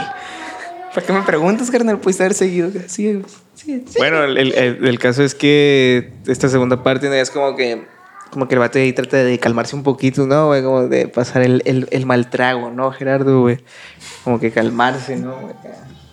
[0.94, 1.98] ¿Para qué me preguntas, carnal?
[2.00, 2.70] Pudiste haber seguido.
[2.88, 3.22] Sí,
[3.54, 3.94] sí, sí.
[3.98, 7.14] Bueno, el, el- el- el caso es que esta segunda parte ¿no?
[7.14, 7.86] es como que.
[8.30, 10.62] Como que el vato ahí trata de calmarse un poquito, ¿no, güey?
[10.62, 13.58] Como de pasar el, el, el mal trago, ¿no, Gerardo, güey?
[14.22, 15.34] Como que calmarse, ¿no?
[15.36, 15.54] güey?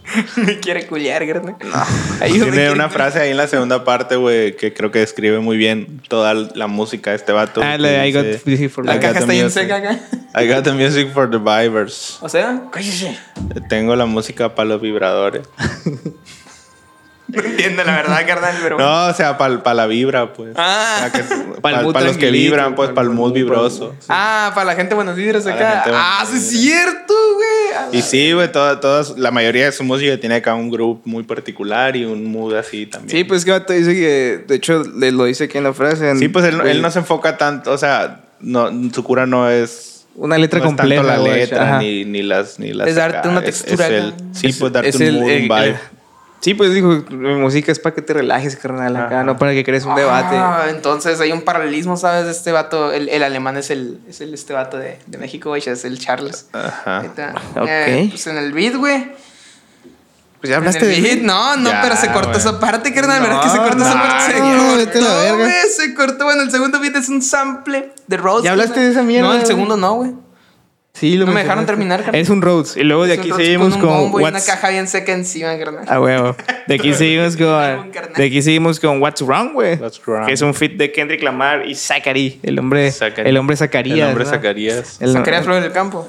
[0.38, 1.56] Me quiere culiar, carnal.
[1.60, 2.92] Ayúdame, Tiene quiere una culiar.
[2.92, 6.68] frase ahí en la segunda parte, güey, que creo que describe muy bien toda la
[6.68, 7.62] música de este vato.
[7.64, 9.62] Ah, la de I got busy for La got caja the está bien music.
[9.64, 10.00] seca acá.
[10.42, 12.18] I got the music for the vibers.
[12.22, 13.18] O sea, cállese.
[13.70, 15.48] Tengo la música para los vibradores.
[17.28, 18.78] No entiendo la verdad, carnal, pero.
[18.78, 20.54] No, o sea, para la vibra, pues.
[20.58, 21.10] Ah.
[21.62, 23.96] para los que vibran, pues, para el mood vibroso.
[24.10, 25.84] Ah, para la gente buenos vibras acá.
[25.88, 27.55] Ah, sí es cierto, güey.
[27.92, 31.24] Y sí, güey, toda, todas, la mayoría de su música tiene acá un grupo muy
[31.24, 33.10] particular y un mood así también.
[33.18, 34.44] Sí, pues que vato dice que.
[34.48, 36.10] De hecho, le lo dice aquí en la frase.
[36.10, 39.50] en- Sí, pues él, él no se enfoca tanto, o sea, no, su cura no
[39.50, 40.06] es.
[40.18, 41.04] Una letra no es completa.
[41.04, 43.92] tanto la letra ni, ni las ni las Es darte acá, una es- textura es
[43.92, 44.18] el- acá.
[44.32, 45.66] sí, Es- pues darte es un el- mood, el- un vibe.
[45.68, 45.76] el-
[46.46, 49.24] Sí, pues dijo, mi música es para que te relajes, carnal, acá, Ajá.
[49.24, 50.36] no para que crees un debate.
[50.38, 52.26] Ah, entonces hay un paralelismo, ¿sabes?
[52.26, 52.92] De este vato.
[52.94, 55.64] El, el alemán es el, es el este vato de, de México, güey.
[55.66, 56.48] Es el Charles.
[56.54, 57.04] Ajá.
[57.56, 57.68] Ok.
[57.68, 59.06] Eh, pues en el beat, güey.
[60.40, 62.94] Pues ya En hablaste el de beat, no, no, Ya, pero se cortó esa parte,
[62.94, 63.24] carnal.
[63.24, 64.34] ¿Verdad No, que se cortó esa no, parte?
[64.34, 65.36] Se no, a la cortó, verga.
[65.38, 65.52] güey.
[65.76, 66.24] Se cortó.
[66.26, 68.46] Bueno, el segundo beat es un sample de Rose.
[68.46, 70.12] ¿Ya hablaste de esa mierda, No, el segundo no, güey.
[70.98, 72.22] Sí, lo No me dejaron terminar, carnal.
[72.22, 72.78] Es un Rhodes.
[72.78, 73.90] Y luego de Es un aquí Rhodes seguimos un con.
[73.90, 75.84] bombo y una What's- caja bien seca encima, carnal.
[75.90, 76.36] Ah, huevo.
[76.68, 77.92] De aquí seguimos con.
[77.92, 78.14] carnal.
[78.16, 79.76] De aquí seguimos con What's Wrong, güey.
[79.76, 80.26] What's Wrong.
[80.26, 82.40] Que es un fit de Kendrick Lamar y Zachary.
[82.44, 82.90] El hombre.
[82.92, 83.30] Zachary.
[83.30, 83.98] El hombre Zacarías.
[84.00, 84.30] El hombre ¿no?
[84.30, 85.02] Zacarías.
[85.02, 86.08] El- Sacaría flores del campo.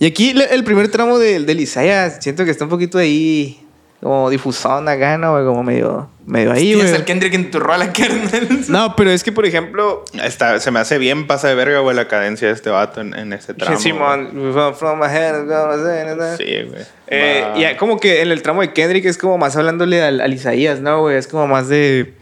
[0.00, 3.60] Y aquí le- el primer tramo del del Isaiah, siento que está un poquito ahí.
[4.02, 5.32] Como difusón acá, ¿no?
[5.32, 5.44] güey?
[5.44, 6.08] Como medio.
[6.24, 6.88] Medio ahí, güey.
[6.94, 8.48] el Kendrick en tu rola, carnal.
[8.68, 11.94] No, pero es que, por ejemplo, Está, se me hace bien pasa de verga, güey,
[11.94, 13.78] la cadencia de este vato en, en ese tramo.
[13.78, 16.36] Simón, from- from my head, güey.
[16.38, 16.82] Sí, güey.
[17.08, 20.20] Eh, Va- y como que en el tramo de Kendrick es como más hablándole al,
[20.22, 21.16] al Isaías, ¿no, güey?
[21.16, 22.14] Es como más de.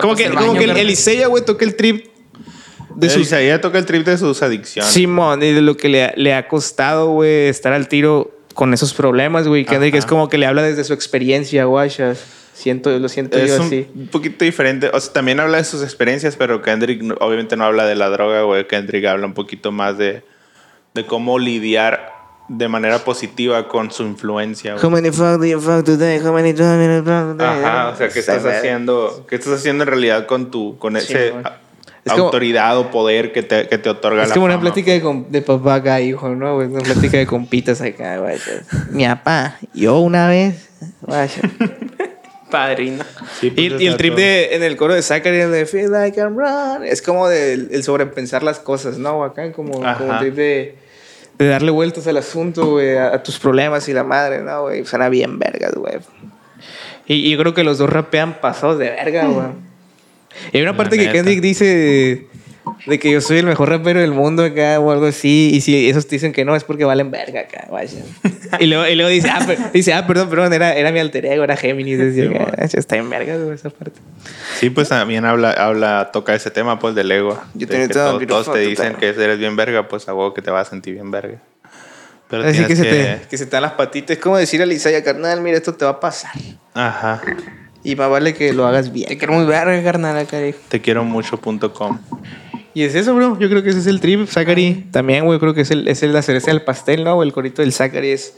[0.00, 2.06] Como que, como que el, el güey, toca el trip
[2.94, 3.22] de El sus.
[3.22, 4.92] Isaías toca el trip de sus adicciones.
[4.92, 8.92] Simón, y de lo que le, le ha costado, güey, estar al tiro con esos
[8.92, 9.64] problemas, güey.
[9.64, 9.98] Kendrick Ajá.
[10.00, 12.24] es como que le habla desde su experiencia, guachas.
[12.54, 13.86] Siento, lo siento Es yo un, así.
[13.94, 14.90] un poquito diferente.
[14.92, 18.42] O sea, también habla de sus experiencias, pero Kendrick obviamente no habla de la droga,
[18.42, 18.66] güey.
[18.66, 20.24] Kendrick habla un poquito más de,
[20.92, 22.12] de cómo lidiar
[22.48, 24.84] de manera positiva con su influencia, güey.
[24.84, 26.18] How many fuck do you fuck today?
[26.18, 27.64] How many times you fuck today?
[27.64, 29.24] Ajá, o sea, ¿qué estás haciendo?
[29.28, 31.32] ¿Qué estás haciendo en realidad con tu con ese.
[32.08, 34.62] Es como- autoridad o poder que te, que te otorga Es la como una fama?
[34.64, 36.56] plática de, com- de papá acá, hijo, ¿no?
[36.56, 38.36] Una plática de compitas acá, güey.
[38.90, 40.68] Mi papá, yo una vez,
[41.02, 41.28] güey.
[42.50, 43.04] Padrino.
[43.40, 44.22] Sí, pues, Y, y el trip todo.
[44.22, 47.82] de, en el coro de Zachary de Feel Like I'm Run, es como de, el
[47.84, 49.22] sobrepensar las cosas, ¿no?
[49.22, 49.98] Acá como, Ajá.
[49.98, 50.74] como trip de,
[51.36, 54.84] de darle vueltas al asunto, güey, a, a tus problemas y la madre, ¿no, güey?
[54.86, 55.96] Suena bien vergas, güey.
[57.06, 59.46] Y, y yo creo que los dos rapean pasados de verga, güey.
[60.52, 61.10] Y hay una La parte que.
[61.10, 62.26] Kendrick dice de,
[62.86, 65.50] de que yo soy el mejor rapero del mundo acá o algo así.
[65.54, 67.98] Y si esos te dicen que no, es porque valen verga acá, vaya.
[68.60, 71.26] Y luego, y luego dice, ah, per- dice, ah, perdón, perdón, era, era mi alter
[71.26, 71.98] ego, era Géminis.
[71.98, 74.00] Decía, Sí, "Ah, está en verga, güey, esa parte.
[74.58, 77.38] Sí, pues también habla, habla, toca ese tema, pues, del ego.
[77.54, 80.40] Yo De que todo todos te dicen que eres bien verga, pues a huevo que
[80.42, 81.38] te vas a sentir bien verga.
[82.30, 82.84] Pero Así que tienes se,
[83.22, 84.16] te, que se te dan las patitas.
[84.16, 86.32] Es como decir a Lisaya, carnal, mira, esto te va a pasar.
[86.74, 87.22] Ajá.
[87.90, 89.18] Y más vale que lo hagas Te bien.
[89.18, 90.58] quiero muy verga, carnal, acá, hijo.
[90.68, 91.98] Te quiero mucho.com.
[92.74, 93.38] Y es eso, bro.
[93.38, 94.28] Yo creo que ese es el trip.
[94.28, 95.38] Zachary también, güey.
[95.38, 97.22] Creo que es, el, es el- la cereza del pastel, ¿no?
[97.22, 98.34] El corito del Zachary es,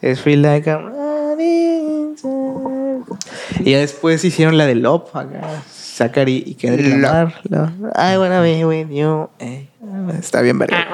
[0.00, 0.92] es Feel Like I'm
[3.64, 5.62] Y ya después hicieron la de Love acá.
[5.70, 7.32] Zachary y Kendrick Love.
[7.50, 7.72] Lamar.
[7.96, 9.28] I wanna be with you.
[9.40, 9.66] eh.
[10.18, 10.86] Está bien, verga.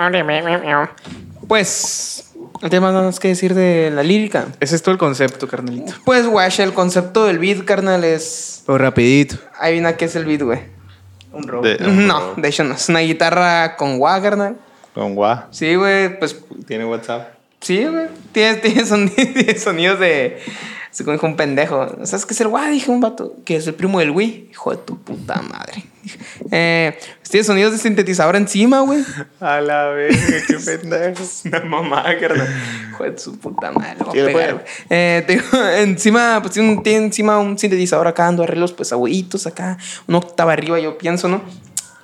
[1.47, 2.28] Pues,
[2.63, 4.47] ¿no tienes más nada que decir de la lírica?
[4.61, 5.93] Ese es todo el concepto, carnalito.
[6.05, 8.63] Pues, guacha, el concepto del beat, carnal, es...
[8.67, 9.37] Pero rapidito.
[9.59, 10.61] Adivina qué es el beat, güey.
[11.33, 11.63] Un robo.
[11.63, 12.75] De- No, de hecho no.
[12.75, 14.57] Es una guitarra con wah, carnal.
[14.95, 15.47] Con gua.
[15.51, 17.29] Sí, güey, pues Tiene WhatsApp.
[17.61, 18.07] Sí, güey.
[18.33, 20.39] Tiene, tiene sonidos de.
[20.91, 22.05] Se dijo un pendejo.
[22.05, 22.73] ¿Sabes qué es el guay?
[22.73, 23.37] Dije un vato.
[23.45, 24.49] Que es el primo del Wii.
[24.51, 25.85] Hijo de tu puta madre.
[26.51, 26.99] Eh,
[27.29, 29.05] tiene sonidos de sintetizador encima, güey.
[29.41, 31.23] A la vez, qué pendejo.
[31.45, 32.49] Una mamá, carnal.
[32.91, 33.97] Hijo de su puta madre.
[34.89, 35.45] Eh, te digo,
[35.77, 39.77] encima, pues tiene, encima un sintetizador acá dando arreglos, pues abuelitos acá.
[40.07, 41.43] Una octava arriba, yo pienso, ¿no?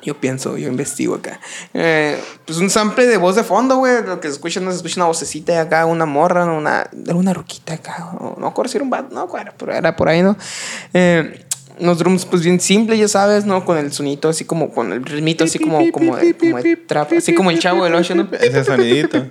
[0.04, 1.40] Yo pienso, yo investigo acá.
[1.72, 4.04] Eh, pues un sample de voz de fondo, güey.
[4.04, 6.58] Lo que se escucha, no se escucha una vocecita acá, una morra, ¿no?
[6.58, 8.10] una, una ruquita acá.
[8.20, 10.36] No recuerdo si era un bat, no, pero era por ahí, ¿no?
[10.92, 11.46] Eh,
[11.78, 13.64] unos drums, pues bien simples, ya sabes, ¿no?
[13.64, 17.12] Con el sonito así como, con el ritmito así como, como, de, como de trap,
[17.16, 18.28] así como el chavo del 8, ¿no?
[18.40, 19.26] Ese sonidito.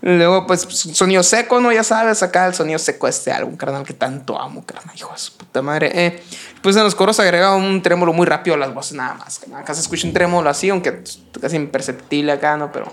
[0.00, 1.70] Luego, pues, sonido seco, ¿no?
[1.72, 5.12] Ya sabes, acá el sonido seco de este álbum, carnal, que tanto amo, carnal, hijo
[5.12, 5.90] de su puta madre.
[5.94, 6.22] Eh,
[6.62, 9.38] pues en los coros agrega un trémolo muy rápido a las voces, nada más.
[9.38, 9.62] carnal.
[9.62, 11.02] Acá se escucha un trémolo así, aunque
[11.40, 12.72] casi imperceptible acá, ¿no?
[12.72, 12.92] Pero,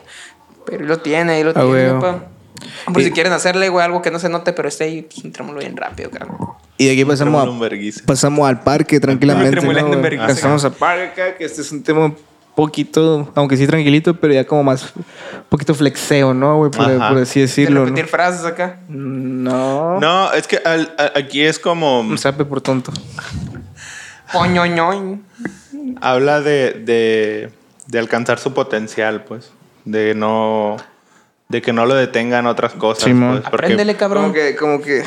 [0.66, 2.35] pero lo tiene, ahí lo Ah, tiene.
[2.86, 5.24] Por Y- si quieren hacerle, güey, algo que no se note, pero esté ahí, pues
[5.24, 6.38] un trémolo bien rápido, carnal.
[6.78, 7.46] Y de aquí pasamos a,
[8.06, 9.56] pasamos al parque tranquilamente.
[9.56, 10.28] ¿no.
[10.36, 12.18] Pasamos al parque acá, que este es un tema un
[12.56, 15.04] poquito, aunque sí tranquilito, pero ya como más, un
[15.50, 16.72] poquito flexeo, ¿no, güey?
[16.72, 16.86] Por,
[17.20, 17.80] así De decirlo.
[17.82, 17.86] ¿no?
[17.88, 18.80] repetir frases acá.
[18.89, 20.00] No.
[20.00, 22.00] No, es que al- a- aquí es como.
[22.02, 22.91] Un sape por tonto.
[24.32, 25.22] Poñoñoñ.
[26.02, 27.52] Habla de, de,
[27.88, 29.52] de alcanzar su potencial, pues.
[29.86, 30.78] De no.
[31.49, 33.03] De que no lo detengan otras cosas.
[33.03, 33.41] Simón.
[33.41, 34.23] pues, Apréndele, cabrón.
[34.23, 35.03] Como que, como que,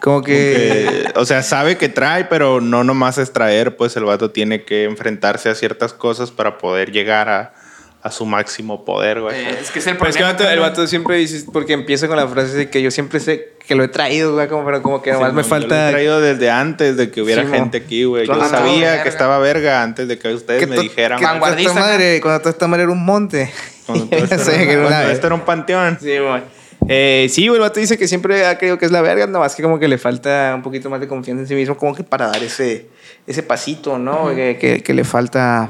[0.00, 1.12] como que.
[1.12, 4.64] que, o sea, sabe que trae, pero no nomás es traer, pues el vato tiene
[4.64, 7.54] que enfrentarse a ciertas cosas para poder llegar a,
[8.02, 9.34] a su máximo poder, güey.
[9.36, 10.32] Eh, es que es el Pero es que el problema.
[10.32, 10.70] vato, el carnal.
[10.70, 13.82] vato siempre dice, porque empieza con la frase de que yo siempre sé que lo
[13.84, 15.90] he traído, güey, como, pero como que nomás Sí, me no, yo lo he falta.
[15.90, 18.26] traído desde antes de que hubiera Sí, gente aquí, güey.
[18.26, 19.02] Yo Claro, sabía verga.
[19.02, 21.18] que estaba verga antes de que ustedes me dijeran.
[21.18, 21.32] que güey.
[21.34, 21.98] Vanguardista, toda esta acá.
[21.98, 23.50] madre, cuando toda esta madre era un monte.
[23.86, 25.14] Cuando todo esto era- que era una cuando vez.
[25.14, 25.98] esto era un panteón.
[26.00, 26.42] Sí, güey.
[26.90, 29.40] Eh, sí, güey, el vato dice que siempre ha creído que es la verga, nada
[29.40, 31.94] más que como que le falta un poquito más de confianza en sí mismo, como
[31.94, 32.86] que para dar ese,
[33.26, 34.28] ese pasito, ¿no?
[34.34, 35.68] que, que, que le falta,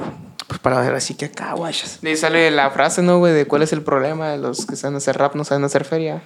[0.48, 2.00] pues para ver así que acá, guayas.
[2.00, 3.34] De ahí sale la frase, ¿no, güey?
[3.34, 6.22] De cuál es el problema de los que saben hacer rap, no saben hacer feria.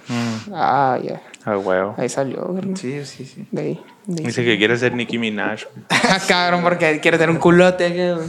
[0.53, 1.21] Ah, ya.
[1.43, 1.93] Ah, huevo.
[1.97, 2.63] Ahí salió, güey.
[2.77, 3.45] Sí, sí, sí.
[3.51, 3.83] De ahí.
[4.05, 4.27] de ahí.
[4.27, 5.63] Dice que quiere ser Nicki Minaj.
[5.89, 7.89] Ah, cabrón, porque quiere tener un culote.
[8.13, 8.27] güey.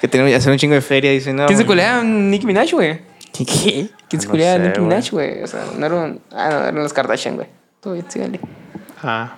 [0.00, 1.46] Que tiene que hacer un chingo de feria, dice, no.
[1.46, 3.00] ¿Quién se culea a Nicki Minaj, güey?
[3.32, 3.90] ¿Qué?
[4.08, 4.88] ¿Quién se culea Nicki güey.
[4.88, 5.42] Minaj, güey?
[5.44, 6.20] O sea, no era un...
[6.32, 7.46] Ah, no, eran los Kardashian, güey.
[7.80, 8.40] Todo bien, sí, dale.
[9.02, 9.36] Ah,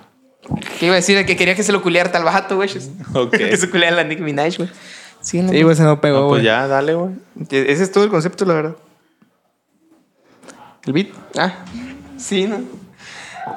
[0.79, 1.23] ¿Qué iba a decir?
[1.25, 2.69] Que quería que se lo culeara tal bajato, güey.
[3.13, 3.31] ok.
[3.37, 4.69] que se culeara a la Nicki Minaj, güey.
[5.23, 7.15] Sí, no, Sí, güey, se no pegó, No, pues ya, dale, güey.
[7.49, 8.75] Ese es todo el concepto, la verdad.
[10.85, 11.07] El beat.
[11.37, 11.65] Ah,
[12.17, 12.59] sí, ¿no?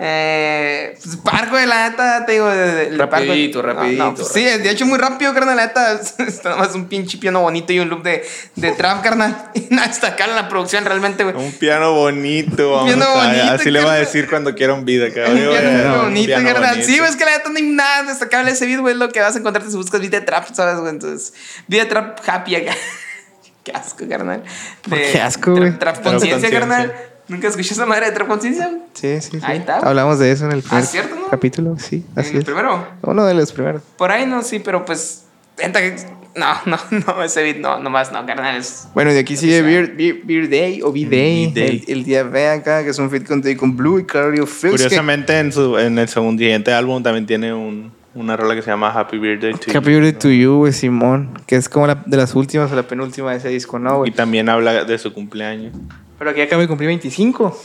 [0.00, 2.48] Eh, pues parco de la neta, te digo.
[2.48, 5.56] de- de- el Rapidito, parco- no, rapidito, no, pues sí, de hecho, muy rápido, carnal.
[5.56, 8.24] La neta, está nada más un pinche piano bonito y un loop de,
[8.56, 9.36] de trap, carnal.
[9.54, 11.36] Y nada, destacar en la producción realmente, güey.
[11.36, 14.06] Un piano bonito, vamos piano a- bonito, Así le va a carnal.
[14.06, 15.36] decir cuando quiera un video, Un cabrón.
[15.36, 16.70] piano un bonito, piano carnal.
[16.70, 16.86] bonito.
[16.88, 18.92] Sí, güey, es que la neta no hay nada destacable ese beat, güey.
[18.94, 20.90] Es lo que vas a encontrarte si buscas beat de trap, ¿sabes, güey?
[20.90, 21.32] Entonces,
[21.68, 22.72] beat de trap happy acá.
[23.64, 24.42] Qué asco, carnal.
[24.88, 25.70] ¿Por De- qué asco, güey?
[25.78, 26.60] Trap Trap conciencia, conciencia.
[26.60, 26.94] carnal.
[27.28, 28.68] ¿Nunca escuché esa madre de trap conciencia?
[28.68, 28.80] güey?
[28.94, 29.38] Sí, sí, sí.
[29.42, 29.78] Ahí está.
[29.78, 31.26] Hablamos de eso en el primer ¿cierto, no?
[31.28, 32.44] capítulo, sí, así ¿En el es.
[32.44, 32.86] primero?
[33.02, 33.82] Uno de los primeros.
[33.96, 35.24] Por ahí no, sí, pero pues.
[35.56, 35.96] que-
[36.36, 38.56] No, no, no, ese beat no, nomás no, carnal.
[38.56, 41.46] Es, Bueno, y aquí sigue Beer, Beer, Beer Day o B-Day.
[41.52, 41.84] B-Day.
[41.88, 44.76] El, el día B acá, que es un fit con, con Blue y Cardio Fields.
[44.76, 48.60] que- Curiosamente, en, su, en el segundo siguiente álbum también tiene un, una rola que
[48.62, 49.98] se llama Happy Birthday to Happy You.
[50.00, 51.30] Birthday to You, güey, Simón.
[51.46, 53.96] Que es como la, de las últimas o la penúltima de ese disco, ¿no, Y
[53.98, 54.12] güey?
[54.12, 55.72] también habla de su cumpleaños.
[56.18, 57.58] Pero aquí acaba de cumplir 25.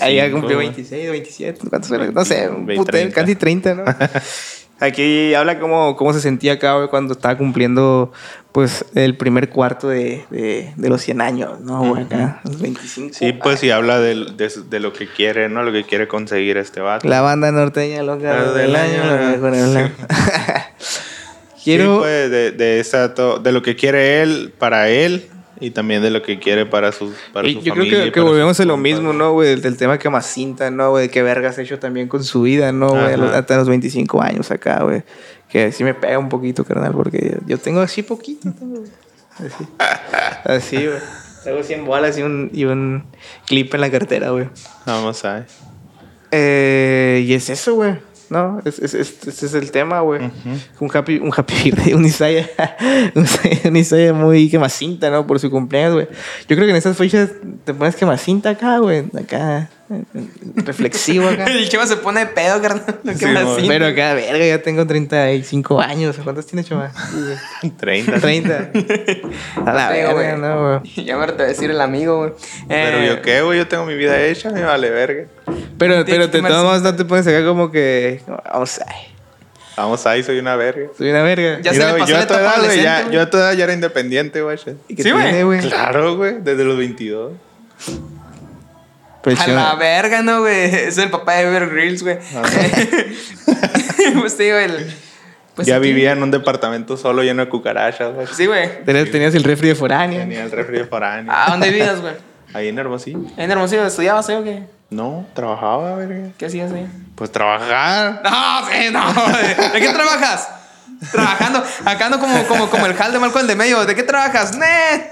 [0.00, 0.68] Ahí ya cumplió güey.
[0.68, 1.60] 26, 27.
[1.68, 2.12] ¿Cuántos eran?
[2.12, 3.14] No sé, un 20, putero, 30.
[3.20, 3.84] casi 30, ¿no?
[4.80, 8.12] Aquí habla cómo, cómo se sentía acá, cuando estaba cumpliendo,
[8.50, 12.02] pues, el primer cuarto de, de, de los 100 años, ¿no, güey?
[12.02, 13.14] Acá, los 25.
[13.14, 14.26] Sí, pues y habla de,
[14.68, 15.62] de lo que quiere, ¿no?
[15.62, 17.08] Lo que quiere conseguir este vato.
[17.08, 19.02] La banda norteña loca Claro, del año.
[19.04, 19.92] año.
[19.96, 20.04] Sí,
[21.64, 22.00] Quiero...
[22.00, 25.28] pues, de, de, esa de lo que quiere él para él
[25.64, 27.98] y también de lo que quiere para su, para Y su yo familia.
[27.98, 29.48] creo y que, volvemos a lo mismo, ¿no, güey?
[29.48, 31.08] Del, del tema que más cinta, ¿no, güey?
[31.08, 33.14] Que vergas ha hecho también con su vida, ¿no, güey?
[33.32, 35.02] Hasta los 25 años acá, güey.
[35.48, 38.52] Que sí me pega un poquito, carnal, porque yo tengo así poquito.
[38.58, 38.84] tengo,
[39.38, 39.66] así.
[40.44, 40.98] Así, güey.
[41.44, 43.04] Tengo 100 bolas y un, y un
[43.46, 44.48] clip en la cartera, güey.
[44.86, 45.46] Vamos a ver.
[46.30, 47.96] Eh, y es eso, güey.
[48.30, 50.20] No, es, es, es- ese es el tema, güey.
[50.80, 52.48] Un happy, un happy birthday, un Isaiah,
[53.14, 53.26] un
[53.64, 55.26] un Isaiah muy quemacinta, ¿no?
[55.26, 56.08] Por su cumpleaños, güey.
[56.48, 57.30] Yo creo que en esas fechas
[57.64, 59.04] te pones quemacinta acá, güey.
[59.18, 59.68] Acá,
[60.56, 61.44] reflexivo acá.
[61.48, 63.00] El chema se pone de pedo, carnal.
[63.02, 63.44] Lo que Sí, más.
[63.66, 66.16] Pero acá, verga, ya tengo 35 años.
[66.22, 66.90] ¿Cuántos tienes, chaval?
[67.78, 68.20] 30.
[68.20, 68.70] 30.
[69.66, 70.36] A la Te verga, güey.
[70.38, 70.82] no.
[71.04, 72.32] Ya me harté de decir el amigo, güey.
[72.68, 75.24] Pero Eh, yo qué, güey, yo tengo mi vida hecha, me vale verga.
[75.78, 78.20] Pero, Te- pero te modos no te pones acá como que.
[78.52, 79.08] Vamos, ay,
[79.76, 80.86] Vamos ahí, soy una verga.
[80.96, 81.58] soy una verga.
[81.60, 83.64] Ya se Mira, güey, pasó yo a tu edad, ya, yo a tu edad ya
[83.64, 84.56] era independiente, güey.
[84.88, 85.60] ¿Y qué Sí, güey?
[85.60, 87.32] Claro, güey, desde los 22.
[89.24, 90.64] Pero A la verga, ¿no, güey?
[90.74, 92.18] Es el papá de Bear Grylls, güey.
[94.20, 94.94] pues te digo, el...
[95.54, 98.26] Pues ya vivía en un departamento solo lleno de cucarachas, güey.
[98.26, 98.84] Sí, güey.
[98.84, 100.18] tenías, tenías el refri de foráneo.
[100.18, 101.32] Tenía el refri foráneo.
[101.32, 102.14] ¿A dónde vivías, güey?
[102.54, 103.20] Ahí en Hermosillo.
[103.36, 104.64] ¿En Hermosillo estudiabas, eh, o qué?
[104.90, 106.28] No, trabajaba, verga.
[106.38, 106.86] ¿Qué hacías ahí?
[107.16, 108.20] Pues trabajar.
[108.22, 109.72] No, sí, no.
[109.72, 110.48] ¿De qué trabajas?
[111.10, 113.84] Trabajando, acá ando como, como, como el Hal de Malcolm el de medio.
[113.84, 114.58] ¿De qué trabajas?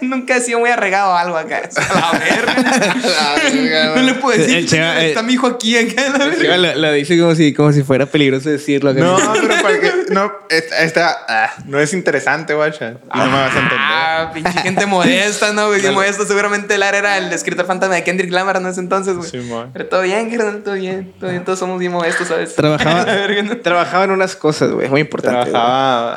[0.00, 1.62] Nunca he sido muy arregado algo acá.
[1.76, 3.94] A la verga.
[3.96, 4.56] No le puedo decir.
[4.56, 6.02] El eh, está mi hijo aquí acá.
[6.18, 6.56] la verga.
[6.56, 8.90] Lo, lo dice como si, como si fuera peligroso decirlo.
[8.90, 9.00] acá.
[9.00, 9.92] No, pero para que.
[10.10, 10.82] No, esta.
[10.82, 12.94] esta, ah, no es interesante, guacha.
[13.14, 13.78] No me vas a entender.
[13.78, 15.80] Ah, pinche gente modesta, ¿no, güey?
[15.80, 16.26] Bien modesto.
[16.26, 19.30] Seguramente Lara era el escritor fantasma de Kendrick Lamar en ese entonces, güey.
[19.30, 19.70] Simón.
[19.72, 21.12] Pero todo bien, carnal, todo bien.
[21.18, 22.54] Todo bien, todos somos bien modestos, ¿sabes?
[22.54, 23.56] Trabajaba, verga, ¿no?
[23.58, 25.50] trabajaba en unas cosas, güey, muy importantes.
[25.50, 25.62] güey.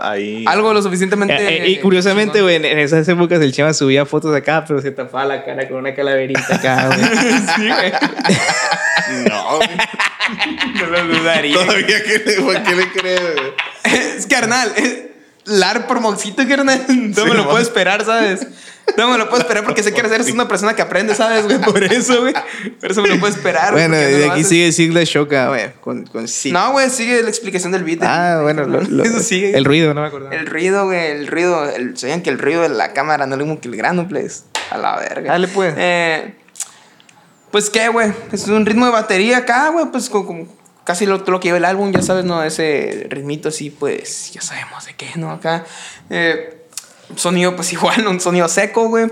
[0.02, 0.46] Ahí.
[0.48, 1.36] Algo lo suficientemente.
[1.36, 4.82] Eh, eh, y curiosamente, güey, en, en esas épocas el Chema subía fotos acá, pero
[4.82, 7.00] se tapaba la cara con una calaverita acá, güey.
[7.56, 7.92] Sí, güey.
[9.30, 9.70] No, güey.
[10.80, 11.54] No lo dudaría.
[11.54, 13.54] Todavía que le, ¿por qué le crees, güey?
[13.84, 14.72] Es carnal.
[14.76, 15.04] es
[15.46, 16.86] Lar por moxito, carnal.
[17.16, 18.48] No me lo puedo esperar, ¿sabes?
[18.98, 21.60] No me lo puedo esperar porque sé que eres una persona que aprende, ¿sabes, güey?
[21.60, 22.34] Por eso, güey.
[22.80, 23.72] Por eso me lo puedo esperar.
[23.74, 26.52] güey, Bueno, no de aquí sigue Sigla Shoka, güey, con, con sí.
[26.52, 28.04] No, güey, sigue la explicación del beat.
[28.04, 29.58] Ah, bueno, lo- lo- eso sigue.
[29.58, 30.32] el ruido, no me acuerdo.
[30.32, 31.68] El ruido, güey, el ruido.
[31.70, 34.08] El, sabían que el ruido de la cámara no es lo mismo que el grano,
[34.08, 34.44] please.
[34.70, 35.32] A la verga.
[35.32, 35.74] Dale, pues.
[35.78, 36.36] Eh,
[37.52, 38.12] pues qué, güey.
[38.32, 39.86] Es un ritmo de batería acá, güey.
[39.92, 40.55] Pues como, como
[40.86, 42.42] casi lo, todo lo que lleva el álbum, ya sabes, ¿no?
[42.42, 45.32] Ese ritmito así, pues ya sabemos de qué, ¿no?
[45.32, 45.66] Acá.
[46.10, 46.66] Eh,
[47.16, 49.08] sonido, pues igual, un sonido seco, güey.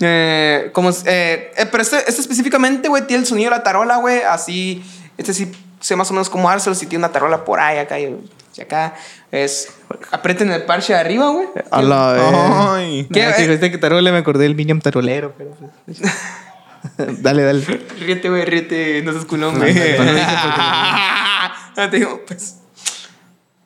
[0.00, 3.96] Eh, como, eh, eh, pero este, este específicamente, güey, tiene el sonido de la tarola,
[3.96, 4.22] güey.
[4.22, 4.82] Así,
[5.18, 7.98] este sí sé más o menos como Arcel, si tiene una tarola por ahí, acá
[7.98, 8.16] y,
[8.56, 8.94] y acá.
[9.32, 9.68] Es,
[10.10, 11.48] aprieten el parche de arriba, güey.
[11.70, 12.74] A la verga.
[12.74, 13.08] Ay.
[13.12, 13.32] ¿Qué?
[13.36, 15.50] Que dijiste que tarola me acordé del Minion tarolero, pero
[15.84, 15.98] pues,
[16.98, 17.60] dale, dale.
[18.00, 19.74] Ríete, güey, ríete, no seas culón, güey.
[19.74, 20.26] No, no, no dije
[21.76, 22.56] No, te digo, pues.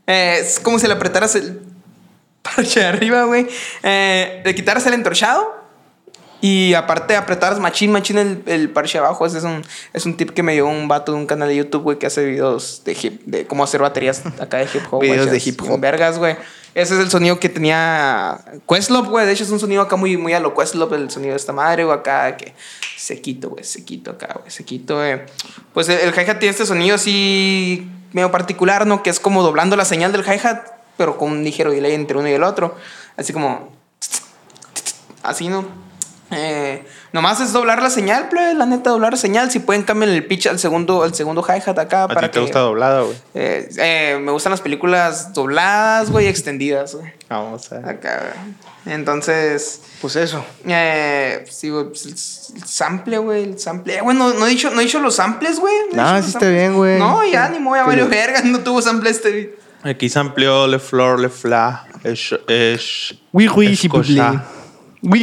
[0.07, 1.61] eh, es como si le apretaras el
[2.43, 3.47] parche de arriba, güey.
[3.83, 5.59] Eh, le quitaras el entorchado.
[6.43, 9.27] Y aparte apretaras machín, machín el, el parche de abajo.
[9.27, 11.57] Ese es un, es un tip que me dio un vato de un canal de
[11.57, 15.03] YouTube, güey, que hace videos de hip, de cómo hacer baterías acá de hip hop.
[15.03, 15.79] Videos de hip hop.
[15.79, 16.37] Vergas, güey.
[16.75, 19.27] Ese es el sonido que tenía Questlove, güey.
[19.27, 21.53] De hecho, es un sonido acá muy, muy a lo Questlove, el sonido de esta
[21.53, 21.99] madre, güey.
[21.99, 22.55] Acá, que
[22.97, 23.65] sequito, güey.
[23.65, 24.51] Sequito acá, güey.
[24.51, 25.21] Sequito, güey.
[25.75, 29.03] Pues el, el hi-hat tiene este sonido así medio particular, ¿no?
[29.03, 30.61] Que es como doblando la señal del hi-hat,
[30.97, 32.77] pero con un ligero delay entre uno y el otro.
[33.17, 33.73] Así como...
[35.23, 35.90] Así, ¿no?
[36.33, 39.51] Eh, nomás es doblar la señal, plebe, la neta, doblar la señal.
[39.51, 42.05] Si pueden, cambiar el pitch al segundo, al segundo hi-hat acá.
[42.05, 43.17] ¿A para ti te que- gusta doblado, güey?
[43.35, 47.13] eh, eh, me gustan las películas dobladas, güey, extendidas, güey.
[47.29, 48.21] Vamos a Acá,
[48.85, 48.95] güey.
[48.95, 50.45] Entonces, Pues eso.
[50.67, 53.97] eh, sí, güey, pues, el, sample, güey, el sample.
[53.97, 55.75] Eh, güey, no, no he dicho, no he dicho los samples, güey.
[55.93, 56.53] No, sí está samples.
[56.53, 56.99] bien, güey.
[56.99, 59.31] No, ya ni me voy a Pero- varios vergas, no tuvo sample este.
[59.33, 59.49] beat.
[59.83, 61.87] Aquí se amplió Le Flor, Le Fla.
[62.05, 62.35] Es.
[62.49, 63.77] es Oui, oui,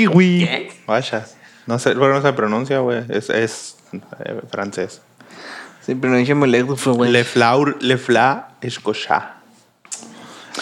[0.08, 0.46] oui.
[0.46, 0.72] ¿Qué?
[0.88, 1.26] Vaya.
[1.66, 3.04] No sé, bueno, no se pronuncia, güey.
[3.10, 5.02] Es, es eh, francés.
[5.86, 7.12] Sí, pronunciamos el güey.
[7.12, 9.34] Le Flaur, Le Fla, Escocha.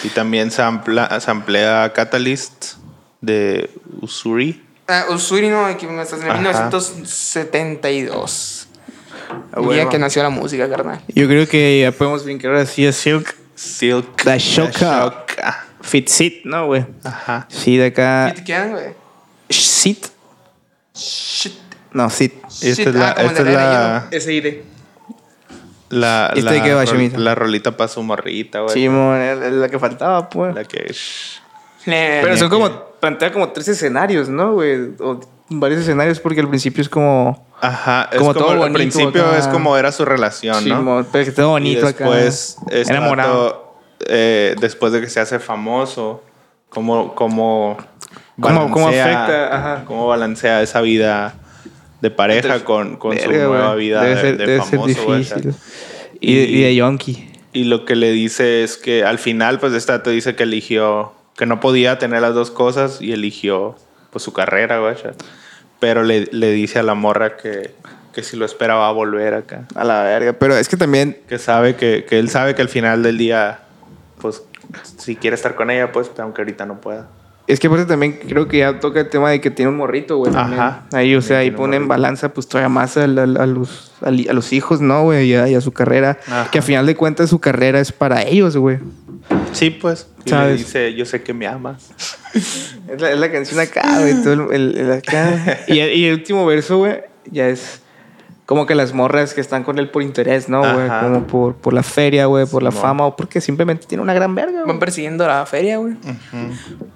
[0.04, 2.74] Y también se, ampla- se amplía Catalyst
[3.20, 3.70] de
[4.02, 4.62] Usuri.
[4.88, 6.34] Ah, Usuri, no, aquí me estás en Ajá.
[6.40, 8.68] 1972.
[9.52, 11.00] Ah, El día que nació la música, carnal.
[11.08, 13.34] Yo creo que ya podemos brincar ahora sí a Silk.
[13.54, 14.24] Silk.
[14.24, 15.24] La Shoka.
[15.26, 15.64] Shoka.
[15.80, 16.84] Fit Sit, ¿no, güey?
[17.04, 17.46] Ajá.
[17.48, 18.32] Sí, de acá.
[18.34, 19.05] ¿Qué te quedan, güey?
[19.86, 20.06] Sit.
[20.94, 21.52] Shit.
[21.92, 22.34] No, Sit.
[22.44, 24.64] Esta Shit, es la, ah, como esta es la, Ese iré.
[25.90, 28.74] la, Este la, que va, rol- la rolita para su morrita, güey.
[28.74, 30.54] Sí, mon, la que faltaba, pues.
[30.54, 30.92] La que.
[31.84, 32.68] Pero son como,
[32.98, 34.90] plantea como tres escenarios, ¿no, güey?
[34.98, 37.46] O varios escenarios porque al principio es como...
[37.60, 38.08] Ajá.
[38.10, 39.38] Es Como como, todo al bonito principio acá.
[39.38, 40.82] es como era su relación, Sí, ¿no?
[40.82, 42.76] mon, pero que todo bonito y después, acá.
[42.76, 43.76] este Enamorado.
[44.08, 46.24] eh, después de que se hace famoso,
[46.68, 47.76] cómo, cómo,
[48.40, 49.84] Cómo- cómo afecta, ajá.
[49.86, 51.34] cómo balancea esa vida
[52.00, 53.86] de pareja Entonces, con, con su Verga, nueva güey.
[53.86, 54.94] vida debe de, ser, de debe ser famoso.
[55.24, 55.36] sea.
[55.36, 55.54] difícil.
[56.20, 57.30] Y, y de yonki.
[57.52, 61.12] Y lo que le dice es que al final, pues, esta te dice que eligió,
[61.36, 63.76] que no podía tener las dos cosas y eligió,
[64.10, 64.94] pues, su carrera, güey.
[65.80, 67.70] Pero le, le dice a la morra que,
[68.12, 69.66] que si lo espera va a volver acá.
[69.74, 70.34] A la verga.
[70.34, 71.18] Pero es que también.
[71.28, 73.60] Que sabe que, que él sabe que al final del día,
[74.20, 74.42] pues,
[74.98, 77.08] si quiere estar con ella, pues, aunque ahorita no pueda.
[77.46, 80.16] Es que aparte también creo que ya toca el tema de que tiene un morrito,
[80.16, 80.32] güey.
[80.32, 80.60] también.
[80.60, 80.86] Ajá.
[80.92, 84.52] Ahí, o sea, ahí pone en balanza, pues todavía más al- a, los, a los
[84.52, 85.28] hijos, ¿no, güey?
[85.30, 86.18] Y, a- y a su carrera.
[86.26, 86.50] Ajá.
[86.50, 88.78] Que a final de cuentas su carrera es para ellos, güey.
[89.52, 90.08] Sí, pues.
[90.24, 90.52] Y ¿Sabes?
[90.52, 91.90] le dice, yo sé que me amas.
[92.34, 94.22] Es la, es la canción acá, güey.
[94.22, 95.58] todo el, el- el acá.
[95.68, 97.80] Y el último verso, güey, ya es
[98.46, 100.88] como que las morras que están con él por interés, ¿no, güey?
[100.88, 104.34] Como por, por la feria, güey, por la fama o porque simplemente tiene una gran
[104.36, 105.94] verga, Van persiguiendo la feria, güey.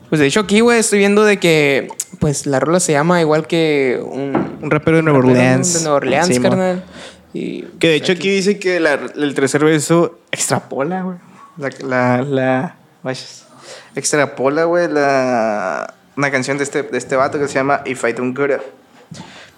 [0.09, 1.89] Pues de hecho aquí, güey, estoy viendo de que,
[2.21, 4.59] pues la rola se llama igual que un...
[4.63, 5.75] Un rapero de Nueva Orleans.
[5.75, 6.85] De Nueva Orleans, Sí, carnal.
[7.33, 11.17] Y, Que de hecho aquí dice que la- el tercer verso extrapola, güey.
[11.57, 13.47] La, la, la, vayas.
[13.95, 18.13] Extrapola, güey, la, una canción de este, de este vato que se llama If I
[18.13, 18.61] Don't Good It.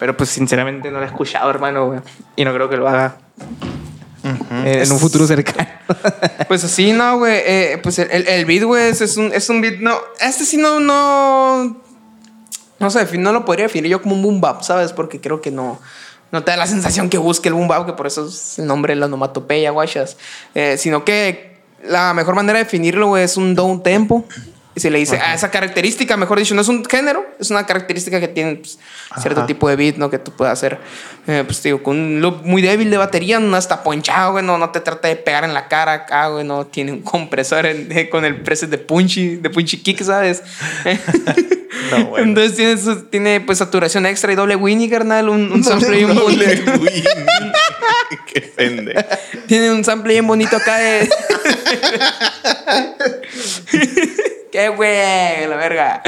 [0.03, 2.01] Pero pues sinceramente no la he escuchado, hermano, güey.
[2.35, 3.19] Y no creo que lo haga
[4.25, 5.69] eh, en un futuro cercano.
[6.49, 7.41] Pues así, no, güey.
[7.47, 9.97] eh, pues el, el, el beat, güey, es, es un, es un beat, no.
[10.21, 11.81] Este sí no, no.
[12.81, 14.93] No sé, no lo podría definir yo como un boom bap, ¿sabes?
[14.93, 15.81] Porque creo que no.
[16.33, 18.67] No te da la sensación que busque el boom bap, que por eso es el
[18.67, 20.17] nombre de la onomatopeya, guachas.
[20.57, 24.25] Eh, sino que la mejor manera de definirlo, güey, es un down tempo.
[24.75, 27.67] Y se le dice, a esa característica, mejor dicho, no es un género, es una
[27.67, 28.79] característica que tiene pues,
[29.21, 29.47] cierto Ajá.
[29.47, 30.09] tipo de beat, ¿no?
[30.09, 30.79] Que tú puedes hacer,
[31.27, 34.57] eh, pues digo, con un loop muy débil de batería, no está ponchado, güey, no,
[34.57, 37.93] no te trata de pegar en la cara acá, güey, no tiene un compresor en-
[37.93, 40.43] eh, con el preset de punchy, de punchy kick, ¿sabes?
[41.91, 42.27] No, bueno.
[42.29, 42.77] Entonces tiene,
[43.11, 46.73] tiene pues saturación extra y doble Winnie, carnal, un, un sample bien bonito.
[48.33, 49.01] Qué pendejo.
[49.47, 51.09] Tiene un sample bien bonito acá de.
[54.53, 56.03] Qué güey, la verga.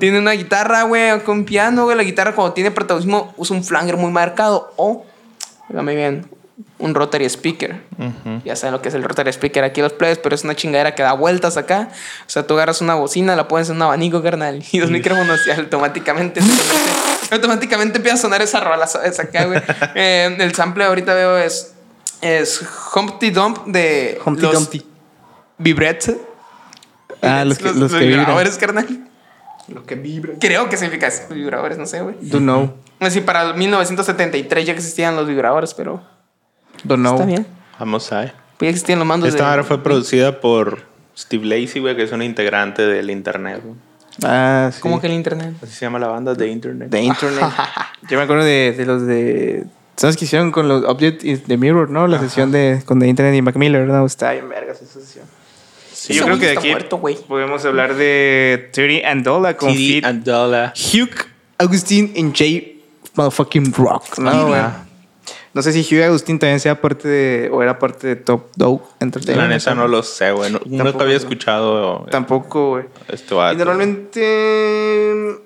[0.00, 1.96] Tiene una guitarra, güey, con piano, güey.
[1.96, 5.06] La guitarra cuando tiene protagonismo usa un flanger muy marcado o,
[5.68, 6.26] dígame bien,
[6.78, 7.80] un rotary speaker.
[8.44, 10.94] Ya saben lo que es el rotary speaker aquí los plebes, pero es una chingadera
[10.94, 11.88] que da vueltas acá.
[12.26, 15.46] O sea, tú agarras una bocina, la pones en un abanico, carnal, y los micrófonos
[15.46, 16.94] y automáticamente se conectan.
[17.30, 19.18] automáticamente empieza a sonar esa rola, ¿sabes?
[19.20, 19.60] Acá, güey.
[19.94, 21.74] Eh, el sample ahorita veo es,
[22.20, 22.60] es
[22.94, 24.86] Humpty Dump de Humpty los Dumpty.
[27.22, 28.20] Ah, los que- los que vibran.
[28.20, 29.08] vibradores, carnal.
[29.68, 30.34] Lo que vibra.
[30.40, 32.16] Creo que significa eso, vibradores, no sé, güey.
[32.20, 32.74] Don't know.
[33.00, 36.02] No sé si para el 1973 ya existían los vibradores, pero
[36.84, 37.14] Don't know.
[37.14, 37.46] está bien.
[37.78, 38.32] Vamos a.
[38.58, 39.62] Pues existían los mandos Esta de...
[39.64, 40.82] fue producida por
[41.16, 43.60] Steve Lacey, güey, que es un integrante del internet.
[43.64, 43.74] güey.
[44.22, 44.80] Ah, sí.
[44.80, 45.54] ¿Cómo que el internet?
[45.62, 46.88] Así se llama la banda de internet.
[46.88, 47.44] De internet.
[48.08, 49.64] Yo me acuerdo de, de los de.
[49.96, 52.06] ¿Sabes qué hicieron con los Object is the Mirror, no?
[52.06, 54.04] La sesión de con The Internet y Mac Miller, ¿no?
[54.06, 55.24] Está bien vergas esa sesión.
[55.92, 57.16] Sí, yo Ese creo que de está aquí muerto, güey.
[57.16, 60.72] podemos hablar de 30 and Dollar con Fit and Dollar.
[60.76, 61.10] Hugh
[61.58, 62.80] Agustín y J
[63.14, 64.48] motherfucking Rock, ¿no?
[64.48, 64.60] Güey?
[65.54, 68.82] No sé si Hugh Agustín también sea parte de o era parte de Top Dog
[69.00, 69.48] Entertainment.
[69.48, 70.50] La neta no lo sé, güey.
[70.52, 71.24] No, nunca Tampoco, había güey.
[71.24, 72.84] escuchado Tampoco, güey.
[73.30, 73.54] vato.
[73.54, 75.36] Y normalmente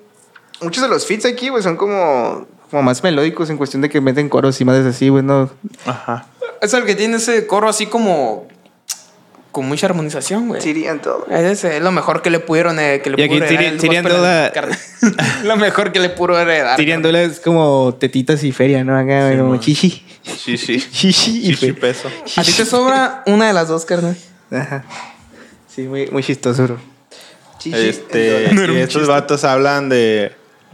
[0.61, 3.99] muchos de los feats aquí, güey, son como como más melódicos en cuestión de que
[4.01, 5.49] meten coros y más así, güey, no.
[5.85, 6.27] Ajá.
[6.61, 8.47] Es el que tiene ese coro así como...
[9.59, 10.61] Con mucha armonización, güey.
[10.87, 11.27] And Dollar.
[11.29, 12.79] Es, ese, es lo mejor que le pudieron...
[12.79, 13.41] eh, que le Y aquí
[15.43, 16.77] lo mejor que le pudo heredar.
[17.01, 18.97] Dollar es como tetitas y feria, ¿no?
[18.97, 19.59] Acá, güey, como man.
[19.59, 20.05] chichi.
[20.23, 20.79] Sí, sí.
[20.93, 21.75] Chichi y Sí, sí, feria.
[21.81, 22.09] peso.
[22.37, 24.15] A ti te sobra una de las dos, carnal.
[24.49, 24.85] Ajá.
[25.67, 26.77] Sí, muy, muy chistoso, bro.
[27.57, 30.31] Chichi Este, y estos vatos hablan de,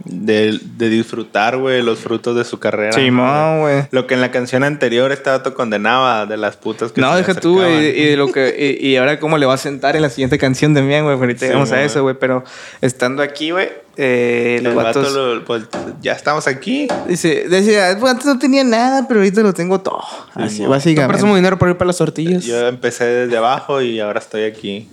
[0.08, 2.92] de, de disfrutar, güey, los frutos de su carrera.
[2.92, 3.84] Simón, güey.
[3.90, 7.14] Lo que en la canción anterior este vato condenaba de las putas que No, se
[7.14, 7.88] le deja tú, güey.
[8.00, 10.38] Y, de lo que, y, y ahora cómo le va a sentar en la siguiente
[10.38, 11.16] canción también, güey.
[11.16, 11.86] Ahorita Sí, llegamos a güey.
[11.86, 12.14] eso, güey.
[12.20, 12.44] Pero
[12.80, 15.12] estando aquí, güey, eh, El los vato vatos.
[15.14, 15.64] lo- pues,
[16.00, 16.86] ya estamos aquí.
[17.08, 20.02] Dice, decía, "Pues antes no tenía nada, pero ahorita lo tengo todo.
[20.34, 20.68] Así, mo.
[20.68, 21.24] básicamente.
[21.26, 22.44] Dinero para ir para las tortillas.
[22.44, 24.88] Yo empecé desde abajo y ahora estoy aquí.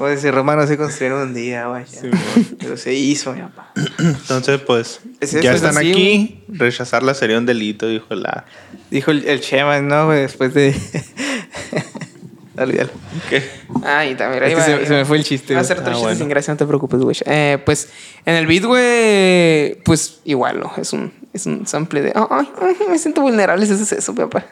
[0.00, 1.84] Como dice Roma, no se construyeron un día, güey.
[1.84, 2.04] ya.
[2.04, 2.44] mo.
[2.58, 3.70] pero se hizo, mi papá.
[3.98, 6.44] Entonces, pues, Es eso, ya es están así, aquí.
[6.48, 8.46] Rechazarla sería un delito, dijo la.
[8.90, 10.08] Dijo el, el Chema, ¿no?
[10.08, 10.74] Después de.
[12.56, 12.88] Olvídalo.
[13.28, 13.42] ¿Qué?
[13.84, 14.42] Ay, también.
[14.42, 15.52] ahí Es que va, se, me fue el chiste.
[15.52, 15.68] Va a güey.
[15.68, 16.18] ser otro Ah, chiste bueno.
[16.18, 17.16] sin gracia, no te preocupes, güey.
[17.26, 17.90] Eh, pues
[18.24, 20.72] en el beat, güey, pues igual, ¿no?
[20.78, 22.12] Es un, es un sample de.
[22.14, 24.46] Ay, ay, me siento vulnerable si haces eso, papá.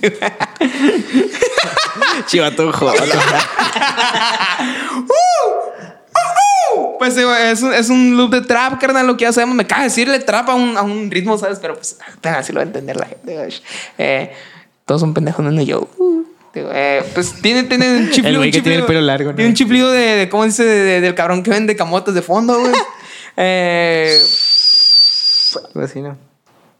[2.26, 3.02] Chivato joder.
[6.98, 9.54] Pues digo, es un, es un loop de trap, carnal, lo que ya sabemos.
[9.54, 11.58] Me caga decirle trap a un, a un ritmo, ¿sabes?
[11.60, 13.48] Pero pues apenas así lo va a entender la gente.
[13.98, 14.32] Eh,
[14.86, 15.88] todos son pendejos, no yo.
[15.98, 16.22] Uh,
[16.54, 18.28] eh, pues tiene, tiene un chiflido.
[18.28, 19.36] El güey que tiene el pelo largo, ¿no?
[19.36, 20.64] Tiene un chiflido de, de ¿cómo dice?
[20.64, 22.72] De- de- del cabrón que vende camotes de fondo, güey.
[23.36, 24.18] eh,
[25.82, 26.16] así, ¿no?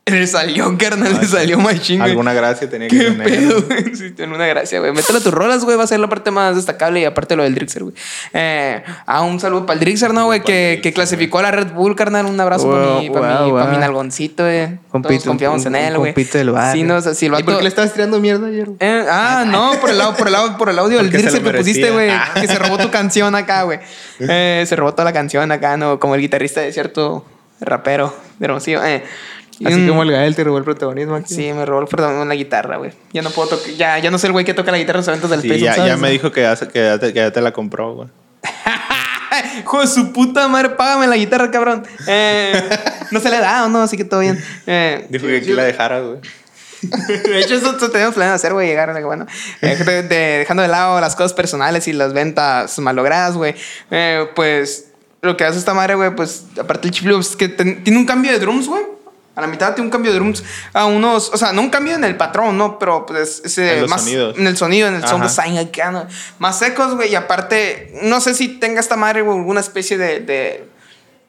[0.07, 2.11] Le salió, carnal, le salió machín, güey.
[2.11, 3.27] Alguna gracia tenía que ¿Qué tener.
[3.27, 3.85] pedo, güey?
[3.97, 4.93] Sí, tiene una gracia, güey.
[4.93, 5.79] Mételo a tus rolas, güey.
[5.79, 7.95] Va a ser la parte más destacable y aparte lo del Drixer, güey.
[8.35, 10.43] Eh, ah, un saludo para el Drixer, ¿no, güey?
[10.43, 12.27] Que, que clasificó a la Red Bull, carnal.
[12.27, 13.81] Un abrazo para mi, Wow, pa' mi, wow, pa' mi wow.
[13.81, 14.67] nalgoncito, güey.
[14.67, 16.13] Todos Compito, confiamos un- en él, güey.
[16.13, 16.83] compito del barrio.
[16.83, 18.69] Sí, no, o sea, si el ¿Y por qué le estabas tirando mierda ayer?
[18.81, 21.51] Eh, ah, no, por el lado, por el lado, por el audio del Drixer lo
[21.51, 22.11] que pusiste, güey.
[22.11, 22.29] Ah.
[22.39, 23.79] Que se robó tu canción acá, güey.
[24.21, 25.99] Eh, se robó toda la canción acá, ¿no?
[25.99, 27.25] Como el guitarrista de cierto
[27.61, 28.85] rapero de Hermosillo.
[28.85, 29.03] Eh.
[29.59, 31.33] Y Así un- como el Gael te robó el protagonismo aquí.
[31.35, 32.93] Sí, me robó perdón, una guitarra, güey.
[33.13, 33.71] Ya no puedo tocar.
[33.75, 35.49] Ya, ya no sé el güey que toca la guitarra en los eventos del Sí,
[35.49, 35.91] Facebook, ya, ¿sabes?
[35.93, 38.09] ya me dijo que ya, se- que ya te, que ya te la compró, güey.
[39.61, 41.85] Hijo de su puta madre, págame la guitarra, cabrón.
[42.07, 42.63] Eh,
[43.11, 44.43] no se le da o no, así que todo bien.
[44.67, 46.19] Eh, Dijo que aquí la dejara, güey.
[46.83, 49.27] de hecho, eso, eso tenemos planeado hacer, güey, llegar, güey, bueno.
[49.63, 53.55] eh, de- de- dejando de lado las cosas personales y las ventas malogradas, güey.
[53.91, 54.89] Eh, pues
[55.23, 58.07] lo que hace esta madre, güey, pues aparte el chip es que ten- tiene un
[58.07, 58.83] cambio de drums, güey.
[59.37, 61.95] A la mitad tiene un cambio de drums a unos, o sea, no un cambio
[61.95, 62.79] en el patrón, ¿no?
[62.79, 64.39] Pero pues ese En los más sonidos.
[64.39, 66.07] en el sonido, en el sound design acá, ¿no?
[66.39, 70.21] Más secos, güey, y aparte no sé si tenga esta madre güey, alguna especie de,
[70.21, 70.69] de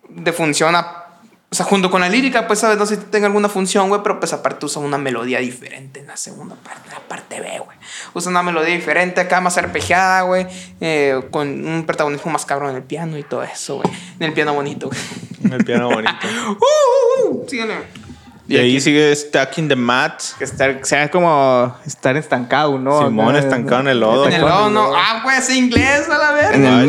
[0.10, 1.02] de función a-
[1.48, 2.78] o sea, junto con la lírica, pues, ¿sabes?
[2.78, 6.08] No sé si tenga alguna función, güey, pero pues aparte usa una melodía diferente en
[6.08, 7.78] la segunda parte, la parte B, güey.
[8.14, 10.48] Usa una melodía diferente acá, más arpegiada, güey,
[10.82, 13.88] eh, con un protagonismo más cabrón en el piano y todo eso, güey.
[14.20, 15.00] En el piano bonito, güey.
[15.52, 16.14] El piano bonito.
[16.50, 17.46] ¡Uh, uh, uh!
[17.48, 18.06] Síguele.
[18.48, 20.22] Y ahí sigue Stuck in the Mat.
[20.38, 23.04] Que estar, sea como estar estancado, ¿no?
[23.04, 24.28] Simón estancado en el lodo.
[24.28, 24.92] En el lodo, no.
[24.96, 26.84] Ah, güey, es inglés, a la verga.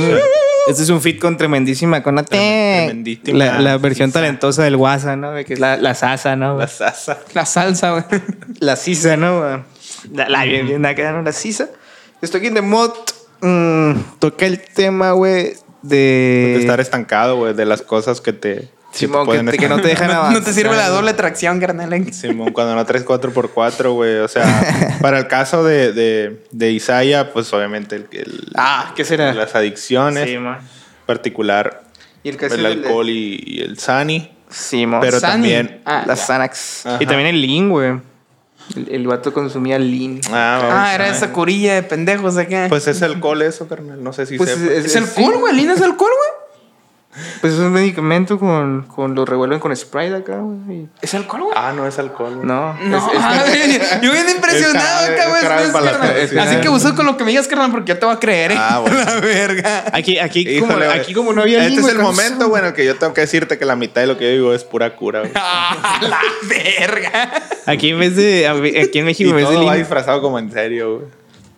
[0.69, 4.21] este es un fit con tremendísima, con la, tremendísima la, la versión sisa.
[4.21, 5.33] talentosa del WhatsApp, ¿no?
[5.45, 6.59] Que es la, la sasa, ¿no?
[6.59, 7.21] La salsa.
[7.33, 8.05] La salsa, güey.
[8.59, 9.41] La sisa, ¿no?
[9.41, 9.63] güey?
[10.13, 11.23] La, la bien, bien acá, ¿no?
[11.23, 11.69] La sisa.
[12.21, 12.91] Estoy en The Mod.
[13.41, 16.55] mm, toca el tema, güey, de...
[16.55, 18.69] De estar estancado, güey, de las cosas que te.
[18.93, 20.41] Simón, que, te- que no te dejan No, avanzar.
[20.41, 22.13] no te sirve la doble tracción, carnal.
[22.15, 24.17] Simón, cuando no traes 4x4, güey.
[24.21, 29.05] O sea, para el caso de, de, de Isaiah, pues obviamente el, el- Ah, ¿qué
[29.05, 29.35] será?
[29.35, 30.61] las adicciones, Sí, man.
[31.05, 31.83] particular
[32.23, 34.33] Y el, el alcohol y, y el Sani.
[34.49, 35.01] Sí, man.
[35.01, 35.33] Pero Sani.
[35.33, 36.21] también- Ah, Las.
[36.27, 36.87] Xanax.
[36.87, 36.99] Ajá.
[37.01, 38.01] Y también el Lean, güey.
[38.75, 40.21] El, el vato consumía Lean.
[40.31, 42.67] Ah, Ah, era esa curilla de pendejos acá.
[42.69, 44.03] Pues es alcohol eso, carnal.
[44.03, 44.65] No sé si Pues sepas.
[44.71, 45.55] es- ¿Es alcohol, güey?
[45.55, 46.26] ¿Lina es alcohol, güey?
[47.41, 50.81] Pues es un medicamento con, con lo revuelven con Sprite acá, güey.
[50.83, 51.55] y- ¿Es alcohol, güey?
[51.57, 52.35] Ah, no es alcohol.
[52.37, 52.47] güey.
[52.47, 52.75] No.
[52.85, 55.43] No, es- es- ah, güey, yo bien impresionado Es acá, güey.
[56.25, 56.39] es es.
[56.39, 58.53] Así que uso con lo que me digas, carnal, porque yo te voy a creer,
[58.53, 58.57] ¿eh?
[58.59, 58.99] Ah, bueno.
[58.99, 59.85] La verga.
[59.93, 60.99] Aquí, aquí, como, Híjole, güey.
[61.01, 62.51] aquí como no había Este es güey, el ¿cómo momento, son?
[62.51, 64.65] bueno, que yo tengo que decirte que la mitad de lo que yo digo es
[64.65, 65.33] pura cura, güey.
[65.35, 67.33] Ah, la verga.
[67.67, 68.47] Aquí en vez de.
[68.49, 71.09] Aquí en Y México, en vez de todo va disfrazado como en serio, güey.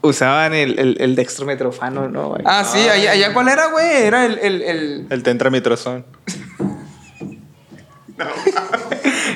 [0.08, 2.36] Usaban el, el, el dextrometrofano, ¿no?
[2.44, 3.86] Ah, sí, allá, allá cuál era, güey.
[4.02, 5.06] Era el, el, el.
[5.10, 6.04] El tentramitrozón.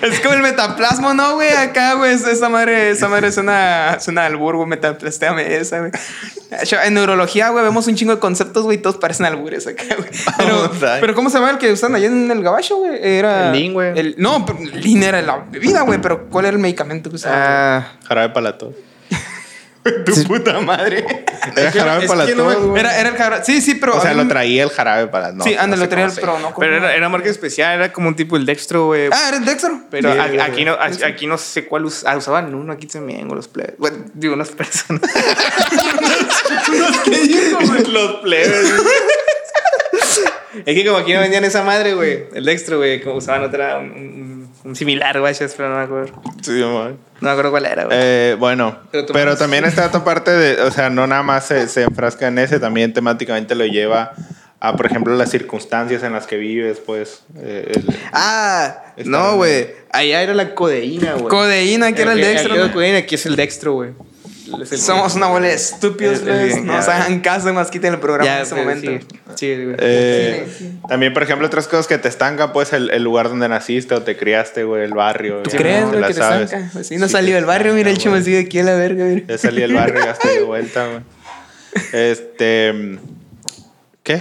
[0.03, 1.51] Es como el metaplasmo, ¿no, güey?
[1.53, 4.69] Acá, güey, es- esa madre, esa madre suena, suena albur, güey.
[4.69, 5.93] Metaplastéame esa, güey.
[6.85, 10.09] En neurología, güey, vemos un chingo de conceptos, güey, todos parecen albures acá, güey.
[10.39, 10.71] Pero,
[11.01, 12.99] pero ¿cómo se llama el que usan allá en el gabacho, güey?
[13.01, 13.47] Era.
[13.47, 13.97] El Lean, güey.
[13.99, 17.39] el- No, pero Lean era la bebida, güey, pero ¿cuál era el medicamento que usaban?
[17.41, 18.75] Ah, Jarabe para la tos.
[20.07, 21.05] tu puta madre.
[21.57, 22.79] Era jarabe es para la que no me-.
[22.81, 23.45] Era, era el jarabe.
[23.45, 23.97] Sí, sí, pero.
[23.97, 25.33] O sea, lo traía el jarabe para...
[25.33, 26.55] No, Sí, anda, no lo traía, se pero no.
[26.57, 29.09] pero era, era marca especial, era como un tipo el dextro, güey.
[29.13, 29.81] Ah, era el Dextro.
[29.91, 33.35] Pero aquí, no, a- aquí no sé cuál us- ah, usaban uno, aquí también, güey,
[33.37, 33.75] los plebes.
[33.79, 35.03] Bueno, digo, unas personas.
[37.89, 38.73] Los plebes.
[40.55, 42.25] Es que como aquí no vendían esa madre, güey.
[42.35, 46.23] El dextro, güey, como usaban otra, un, un- similar, güey, pero no me acuerdo.
[46.43, 46.97] Sí, man.
[47.21, 47.97] No me acuerdo cuál era, güey.
[48.01, 48.79] Eh, bueno,
[49.13, 52.39] Pero también está otra parte de, o sea, no nada más se, se enfrasca en
[52.39, 54.13] ese, también temáticamente lo lleva
[54.61, 57.23] a, por ejemplo, las circunstancias en las que vives, pues.
[57.41, 59.69] eh, el- ah, no, güey.
[59.91, 61.27] Allá era la codeína, güey.
[61.29, 62.73] Codeína, que era el Dextro.
[62.73, 63.91] Codeína, aquí es el dextro, güey.
[64.61, 66.65] Es el- Somos una bola de estúpidos, Es- es güey.
[66.65, 68.91] No nos hagan caso, más quiten el programa Ya, en ese momento.
[68.91, 69.77] Sí, sí, güey.
[69.79, 70.79] eh, Sí, sí.
[70.89, 74.03] También, por ejemplo, otras cosas que te estancan, pues el, el lugar donde naciste o
[74.03, 75.43] te criaste, güey, el barrio.
[75.43, 76.69] ¿Tú ya crees, no güey, la que te?
[76.73, 78.25] Pues sí, no salió del barrio, mira, el chimo güey.
[78.25, 79.27] sigue aquí a la verga, mira.
[79.29, 81.01] Ya salí del barrio, ya estoy de vuelta, güey.
[81.93, 82.99] Este.
[84.03, 84.21] ¿Qué?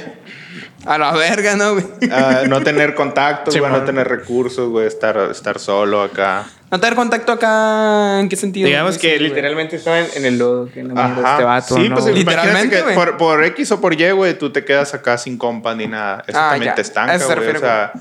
[0.86, 1.86] A la verga, ¿no, güey?
[2.12, 6.46] Ah, no tener contacto, Sí, güey, no tener recursos, güey, estar, estar solo acá.
[6.72, 8.68] No tener contacto acá, ¿en qué sentido?
[8.68, 9.30] Digamos Sí, que güey.
[9.30, 11.32] literalmente estaba en, en el lodo, que en la mierda Ajá.
[11.34, 12.16] este vato, sí, ¿no, pues güey?
[12.18, 15.76] Literalmente, que por, por X o por Y, güey, tú te quedas acá sin compa
[15.76, 16.24] ni nada.
[16.28, 16.76] Eso Ah, también ya.
[16.76, 17.56] te estanca, A eso se güey.
[17.56, 17.92] O sea,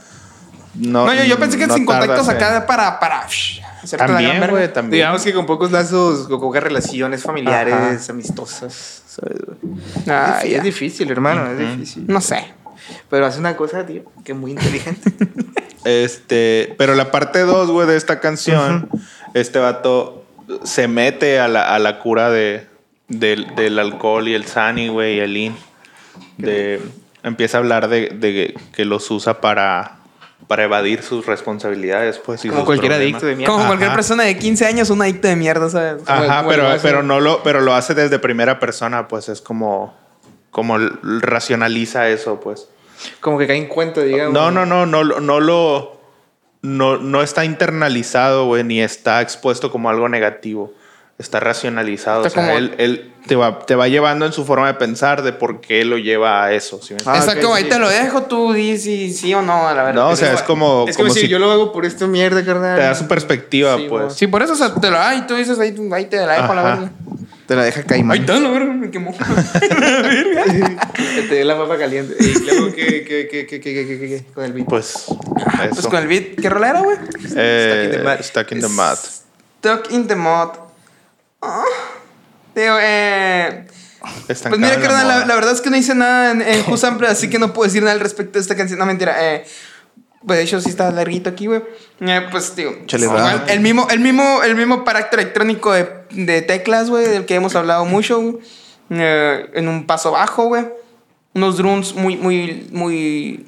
[0.75, 3.27] no, No, yo, yo pensé que no sin contactos tardas acá en- para, para
[3.99, 4.93] También, güey, también.
[4.93, 8.13] Digamos que con pocos lazos, con pocas relaciones familiares, Ajá.
[8.13, 9.39] amistosas, ¿sabes?
[9.45, 9.81] güey?
[10.09, 12.05] Ah, es, difícil, hermano, es difícil.
[12.07, 12.55] No sé.
[13.09, 15.11] Pero hace una cosa, tío, que es muy inteligente.
[15.85, 18.91] Este, pero la parte 2, güey, de esta canción,
[19.33, 20.25] este vato
[20.63, 22.67] se mete a la, a la cura de,
[23.09, 25.57] del, del alcohol y el Sani, güey, y el In.
[26.37, 26.83] De,
[27.23, 29.97] empieza a hablar de, de que los usa para,
[30.49, 32.45] para evadir sus responsabilidades, pues.
[32.45, 33.13] y Como sus cualquier problemas.
[33.15, 33.53] adicto de mierda.
[33.55, 36.03] Como cualquier persona de 15 años, un adicto de mierda, ¿sabes?
[36.07, 39.41] Ajá, pero, lo hace- pero no lo, pero lo hace desde primera persona, pues es
[39.41, 39.97] como,
[40.51, 42.69] como racionaliza eso, pues.
[43.21, 44.33] Como que cae en cuenta, digamos.
[44.35, 46.01] No, no, no, no, lo- no lo,
[46.63, 50.73] no, no está internalizado, güey, ni está expuesto como algo negativo.
[51.19, 52.25] Está racionalizado.
[52.27, 54.75] Está o sea, como- él, él te va, te va llevando en su forma de
[54.75, 56.81] pensar de por qué lo lleva a eso.
[56.83, 57.69] ¿sí Ah, Exacto, ok, ahí sí.
[57.69, 60.03] te lo dejo, tú di si sí o no, a la verdad.
[60.03, 62.07] no, o sea, es como, Es como, como si, si yo lo hago por esta
[62.07, 62.77] mierda, carnal.
[62.79, 64.15] te da su perspectiva, Sí, pues.
[64.15, 66.33] Sí, por eso, o sea, te lo da y tú dices, ahí, ahí te la
[66.41, 66.91] dejo a la Ajá.
[67.51, 68.17] Te la deja caimán.
[68.17, 69.13] Ay, tan, me quemó.
[69.19, 69.25] Te
[71.35, 72.15] dio la papa caliente.
[72.21, 74.69] Y luego, ¿qué, qué, qué, qué, qué, qué, qué, con el beat?
[74.69, 75.17] Pues, ah,
[75.57, 75.75] pues eso.
[75.75, 76.41] Pues con el beat.
[76.41, 76.97] ¿Qué rola era, güey?
[77.35, 78.99] Eh, stuck in the Mud.
[79.59, 80.51] Stuck in the Mud.
[81.41, 81.65] Oh,
[82.55, 83.67] digo, eh...
[84.29, 86.85] Estancada pues mira, carnal, la, la, verdad es que no hice nada en, en Who's
[86.85, 88.79] así que no puedo decir nada al respecto de esta canción.
[88.79, 89.17] No, mentira.
[89.19, 89.45] Eh,
[90.27, 91.63] pues de hecho sí está larguito aquí, güey.
[92.01, 92.73] Eh, pues, digo,
[93.49, 97.55] el mismo, el mismo, el mismo parácter electrónico de, de teclas, güey, del que hemos
[97.55, 98.39] hablado mucho.
[98.91, 100.67] Eh, en un paso bajo, güey.
[101.33, 103.47] Unos drums muy, muy, muy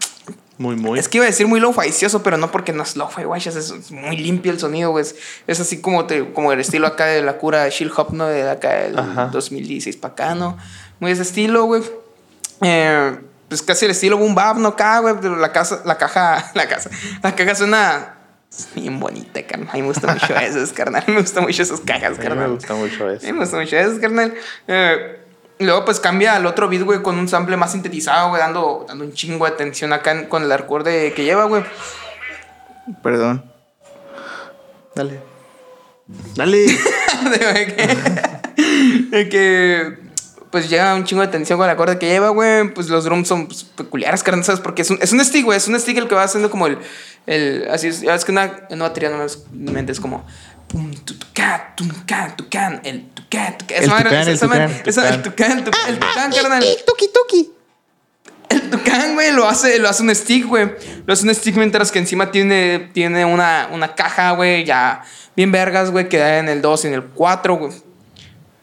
[0.57, 0.99] Muy, muy.
[1.01, 3.41] es que iba a decir muy low-ficioso, pero no porque no es low-fi, güey.
[3.45, 5.03] Es, es muy limpio el sonido, güey.
[5.03, 5.17] Es,
[5.47, 8.27] es así como, te, como el estilo acá de la cura de Chill Hop, ¿no?
[8.27, 9.31] De acá del Ajá.
[9.33, 10.57] 2016 para acá, ¿no?
[11.01, 11.83] Muy ese estilo, güey.
[12.63, 13.19] Eh,
[13.53, 14.69] pues casi el estilo boom bap, ¿no?
[14.69, 15.15] Acá, güey.
[15.21, 16.89] pero La, casa, la caja, la casa.
[17.23, 18.15] La caja suena
[18.75, 19.69] bien bonita, carnal.
[19.71, 21.05] A mí me gusta mucho esas, carnal.
[21.07, 22.51] Me gustan mucho esas cajas, A mí me carnal.
[22.55, 23.27] gusta mucho A eso.
[23.27, 24.35] mí me gusta mucho esas, carnal.
[24.69, 25.19] Eh,
[25.59, 28.85] y luego pues cambia al otro beat, güey, con un sample más sintetizado, güey, dando,
[28.89, 31.63] dando un chingo de atención acá en- con el acorde que lleva, güey.
[33.03, 33.45] Perdón.
[34.95, 35.21] Dale.
[36.35, 36.59] Dale.
[37.31, 39.99] de que, de que,
[40.53, 42.73] pues lleva un chingo de atención con el acorde que lleva, güey.
[42.73, 44.61] Pues los drums son pues, peculiares, carnal, ¿sabes?
[44.61, 45.57] Porque es un, es un stick, güey.
[45.57, 46.79] Es un stick el que va haciendo como el.
[47.27, 50.25] el así es, ya es que una, una batería normalmente es como.
[50.69, 53.75] Pum, tu, tu, ca, tum, ca, tu, can, el tu, ca, tu, ca.
[53.77, 56.33] El Esa madre- tucán, el esa madre- tucán, esa- El tucán, el tucán, el tucán,
[56.33, 56.65] carnal.
[56.87, 57.53] Tuki, tuki.
[58.49, 60.71] El tucán, güey, lo hace, lo hace un stick, güey.
[61.07, 65.03] Lo hace un stick mientras que encima tiene, tiene una, una caja, güey, ya
[65.35, 67.73] bien vergas, güey, que da en el 2 y en el 4, güey.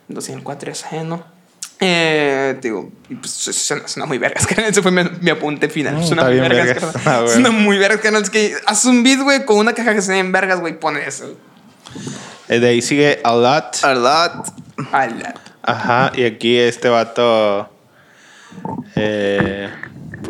[0.08, 1.39] El 2 y en el 4 ya sé, ¿no?
[1.82, 4.70] Eh, te digo, pues su- suena, suena muy vergas, carnal.
[4.70, 5.96] Ese fue mi, mi apunte final.
[5.96, 6.84] Mm, suena muy vergas, vergas.
[6.94, 7.24] carnal.
[7.26, 7.28] Ah.
[7.32, 8.22] Suena muy vergas, carnal.
[8.24, 11.08] Es que haz un beat, güey, con una caja que suena bien vergas, güey, pone
[11.08, 11.38] eso.
[12.50, 13.78] Eh, De ahí sigue A Lot.
[13.84, 14.48] A lot.
[14.92, 15.34] Ala.
[15.64, 17.70] Ajá, y aquí este vato
[18.96, 19.70] eh,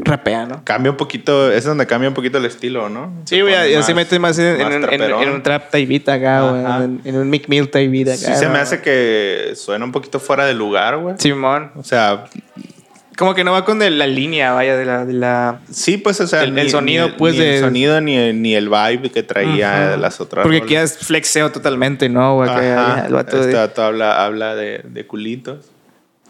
[0.03, 0.61] Rapea, ¿no?
[0.63, 3.11] cambia un poquito, es donde cambia un poquito el estilo, ¿no?
[3.25, 6.07] Sí, güey, ya, se más- mete más en, más un, en- en un trap beat
[6.09, 6.61] acá, güey.
[6.83, 8.33] En, en un Mick Mill beat acá.
[8.33, 11.15] Sí se me hace que suena un poquito fuera de lugar, güey.
[11.17, 11.71] Simón.
[11.75, 12.25] O sea,
[13.17, 15.03] Como que no va con la línea, vaya, de la...
[15.05, 15.59] De la...
[15.69, 18.69] sí, pues, o sea, El- el sonido, pues, ni el sonido ni, el- ni el
[18.69, 19.89] vibe que traía Ajá.
[19.91, 20.43] de las otras.
[20.43, 22.35] Porque aquí es flexeo totalmente, ¿no?
[22.35, 22.49] güey?
[22.49, 23.55] Que Ajá, ya el vato este de...
[23.55, 25.65] vato habla, habla de, de culitos,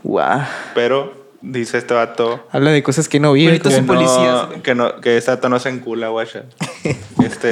[0.01, 0.41] Guau.
[0.74, 3.60] pero dice este vato Habla de cosas que no vive.
[3.60, 4.62] Que policías, no, güey.
[4.62, 6.44] que no, que este vato no se encula, guacha.
[7.24, 7.52] Este,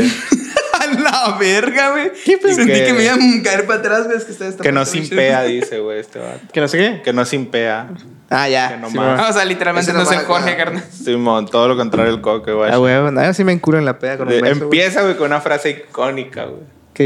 [0.80, 2.12] A la verga, güey.
[2.42, 2.56] pues?
[2.56, 4.18] Sentí Que- que, me iban a caer para atrás, güey.
[4.18, 6.40] Es que está esta que no simpea, dice, güey, este vato.
[6.54, 7.02] ¿Que no sé qué?
[7.04, 7.90] Que no simpea.
[8.30, 8.70] Ah, ya.
[8.70, 9.30] Que no Sí, más.
[9.30, 10.58] o sea, literalmente no Jorge, acá.
[10.66, 10.84] carnal.
[10.92, 12.72] Simón, todo lo contrario el coque, güey.
[12.72, 14.64] Ah, güey, nada, sí me encuro en la peda con un beso.
[14.64, 16.62] Empieza, güey, con una frase icónica, güey.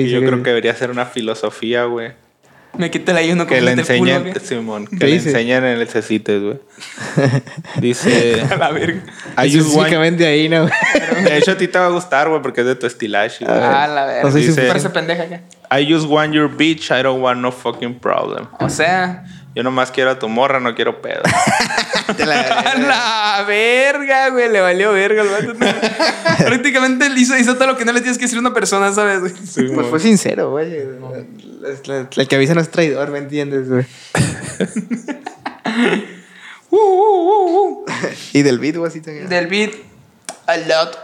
[0.10, 2.14] Yo ¿Qué creo que debería ser una filosofía, güey.
[2.78, 4.24] Me quita la uno Que le el culo.
[4.42, 5.30] Simón, que ¿Qué le dice?
[5.30, 6.60] enseñen en el CECITES, güey.
[7.82, 9.02] Dice, A la verga.
[9.38, 9.88] I just want...
[9.88, 10.66] Específicamente ahí, ¿no?
[11.24, 13.58] De hecho, a ti te va a gustar, güey, porque es de tu estilaje, güey.
[13.58, 14.24] A la verga.
[14.24, 15.42] No sé si Dice- Parece pendeja acá.
[15.78, 18.48] I just want your bitch, I don't want no fucking problem.
[18.60, 19.24] O sea,
[19.54, 21.22] Yo nomás quiero a tu morra, no quiero pedo.
[22.18, 24.50] la verga, güey.
[24.50, 25.54] Le valió verga al vato.
[26.38, 29.20] Prácticamente hizo, hizo todo lo que no le tienes que decir a una persona, ¿sabes?
[29.20, 29.74] güey?
[29.74, 30.74] Pues fue sincero, güey.
[30.74, 33.86] El que avisa no es traidor, ¿me entiendes, güey?
[36.70, 37.86] Uh, uh, uh, uh.
[38.34, 39.28] Y del beat, güey, así también.
[39.28, 39.74] Del beat,
[40.48, 40.98] a lot.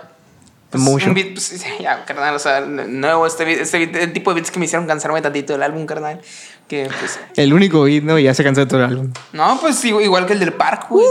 [0.70, 1.08] Pues, Mucho.
[1.08, 4.36] Un beat, pues, ya, carnal, o sea, nuevo, este beat, este beat, el tipo de
[4.36, 6.22] beats que me hicieron cansarme tantito del álbum, carnal.
[6.68, 8.20] Que, pues, El único beat, ¿no?
[8.20, 9.14] Y ya se cansó de todo el álbum.
[9.34, 11.06] no, pues, igual igual que el del park, güey.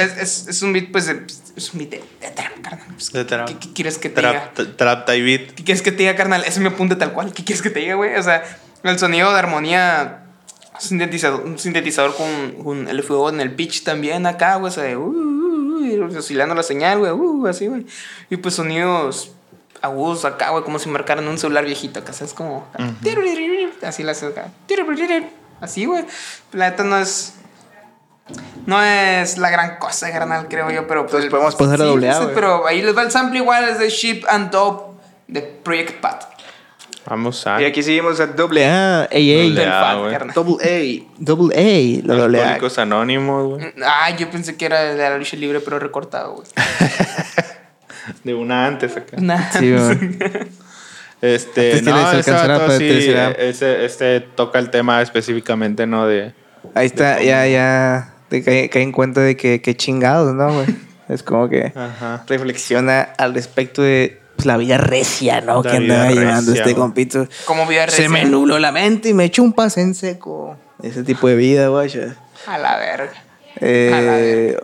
[0.00, 1.22] es, es, es un beat, pues, de-
[1.56, 2.86] es un beat de, de trap, carnal.
[2.94, 3.48] Pues, De trap.
[3.48, 4.52] ¿qué, qué quieres que te diga?
[4.54, 5.52] Trap, trap type beat.
[5.54, 6.44] ¿Qué quieres que te diga, carnal?
[6.44, 7.32] Ese me apunte tal cual.
[7.32, 8.14] ¿Qué quieres que te diga, güey?
[8.16, 8.42] O sea,
[8.82, 10.24] el sonido de armonía,
[10.78, 14.70] sintetizador, un sintetizador con, con el fuego en el pitch también acá, güey.
[14.70, 17.86] O sea, de, uh, uh, uh, oscilando la señal, güey, uh, así, güey.
[18.30, 19.32] Y pues sonidos
[19.82, 22.34] agudos acá, güey, como si marcaran un celular viejito acá, ¿sabes?
[22.34, 22.66] Como.
[23.82, 24.48] Así las acá.
[25.60, 26.04] Así, güey.
[26.52, 27.34] La neta no es.
[28.66, 31.02] No es la gran cosa, carnal, creo yo, pero.
[31.02, 32.30] Entonces podemos pasar a doble A, pues.
[32.34, 34.94] Pero ahí les va el sample igual, es de Ship and Top
[35.26, 36.24] de Project Pat.
[37.06, 37.60] Vamos a.
[37.62, 39.06] Y aquí seguimos a doble A, AA.
[39.06, 40.22] A.
[40.34, 42.42] Double A, double A, la doble A.
[42.42, 43.74] Alcohólicos Anónimos, güey.
[43.82, 46.46] Ah, yo pensé que era de la lucha libre, pero recortado, güey.
[48.24, 49.16] De una antes acá.
[49.20, 49.50] Nah.
[49.58, 49.74] Sí.
[51.20, 56.06] Este, Antes que no, ese vato sí, ese, este toca el tema específicamente, ¿no?
[56.06, 56.32] De...
[56.74, 60.66] Ahí está, ya, ya te cae, cae en cuenta de que, que chingados, ¿no, güey?
[61.08, 62.24] Es como que Ajá.
[62.28, 65.62] reflexiona al respecto de pues, la vida recia, ¿no?
[65.62, 67.26] La que andaba llevando recia, este compito.
[67.46, 70.56] Como vida Se me nubló la mente y me echó un pase en seco.
[70.82, 71.90] Ese tipo de vida, güey.
[72.46, 73.12] A la verga.
[73.60, 74.54] Eh,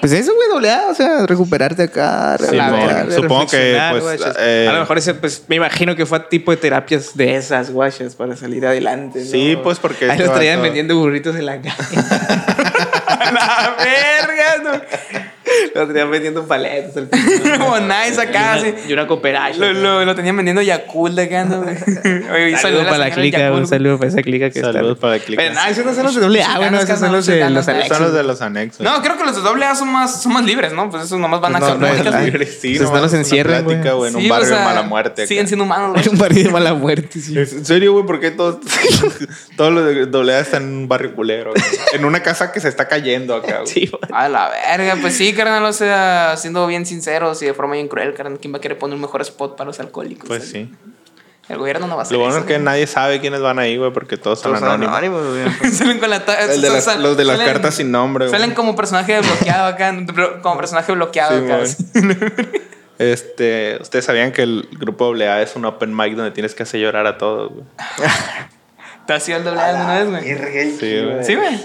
[0.00, 2.36] pues eso, güey, doble A, o sea, recuperarte acá.
[2.38, 4.36] Sí, mo- supongo que, pues, guachas.
[4.38, 7.70] eh, a lo mejor ese, pues, me imagino que fue tipo de terapias de esas,
[7.70, 9.20] guachas, para salir adelante.
[9.20, 9.24] ¿no?
[9.26, 11.74] Sí, pues, porque Ahí los este traían vato- vendiendo burritos en la calle.
[13.06, 14.82] A la verga,
[15.74, 16.96] los traían vendiendo paletas.
[16.96, 17.58] al no.
[17.64, 18.74] Como nice acá, así.
[18.88, 19.58] Y una cooperacha.
[19.58, 21.62] Lo, lo, lo tenían vendiendo Yakult acá, ¿no?
[21.62, 21.76] güey?
[22.32, 24.92] Oye, y Saludos saluda a para la clica, un saludo para esa clica que Saludos
[24.92, 25.00] está.
[25.00, 25.42] para la clica.
[25.42, 27.68] Pero no, esos no son los de doble A, bueno, esos son los de los
[27.68, 27.96] anexos.
[27.96, 28.80] Son los de los anexos.
[28.80, 30.90] No, creo que los de doble A son más, son más libres, ¿no?
[30.90, 32.44] Pues esos nomás van a Pues no, no, no.
[32.44, 35.26] Sí, Pues no los una encierran, en un barrio de mala muerte.
[35.26, 36.14] Siguen siendo humanos, Es güey.
[36.14, 37.38] un barrio de mala muerte, sí.
[37.38, 38.04] ¿Es ¿En serio, güey?
[38.06, 38.58] ¿Por qué todos,
[39.58, 41.52] los de doble A están en un barrio culero?
[41.92, 43.66] En una casa que se está cayendo acá, güey.
[43.66, 44.00] Sí, güey.
[44.12, 47.88] A la verga, pues sí, carnal, o sea, siendo bien sinceros y de forma bien
[47.88, 50.26] cruel, carnal, ¿quién va a querer poner un mejor spot para los alcohólicos?
[50.28, 50.68] Pues eh?
[50.70, 50.74] sí.
[51.46, 52.64] El gobierno no va a hacer Lo bueno eso, es que güey.
[52.64, 55.20] nadie sabe quiénes van ahí, güey, porque todos son Todos son anónimos.
[55.74, 58.40] Salen con la ta- de las- los de las salen- cartas sin nombre, güey.
[58.40, 59.94] Salen como personaje bloqueado acá,
[60.42, 62.08] como personaje bloqueado Sí, acá.
[62.98, 66.80] Este, ustedes sabían que el grupo AA es un open mic donde tienes que hacer
[66.80, 67.64] llorar a todos, güey.
[69.06, 70.70] ¿Te has ido al doble A alguna vez, güey?
[70.78, 71.24] Sí, güey.
[71.24, 71.60] Sí, güey.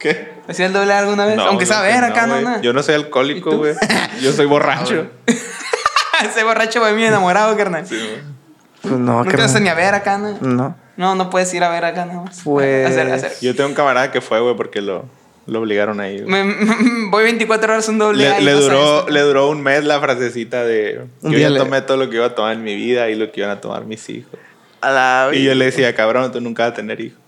[0.00, 0.35] ¿Qué?
[0.46, 1.36] ¿Te has ido al doble A alguna vez?
[1.36, 2.60] No, Aunque sea ver acá, no, no.
[2.62, 3.74] Yo no soy ¿Y alcohólico, güey.
[4.22, 5.06] Yo soy borracho.
[6.24, 7.84] Ese borracho va bien enamorado, carnal.
[7.88, 10.38] Pues no, No te vas ni a ver acá, ¿no?
[10.40, 10.76] No.
[10.96, 12.40] No, no puedes ir a ver acá, nada más.
[12.42, 13.32] Pues- Hacer, hacer.
[13.42, 15.04] Yo tengo un camarada que fue, güey, porque lo,
[15.46, 16.22] lo obligaron ahí.
[16.24, 16.64] Me- me-
[17.10, 19.12] voy 24 horas un doble A Le, y le no duró, sabes.
[19.12, 22.16] le duró un mes la frasecita de Un yo ya le- tomé todo lo que
[22.16, 24.32] iba a tomar en mi vida y lo que iban a tomar mis hijos.
[24.80, 27.18] A la Y yo le decía, cabrón, tú nunca vas a tener hijos.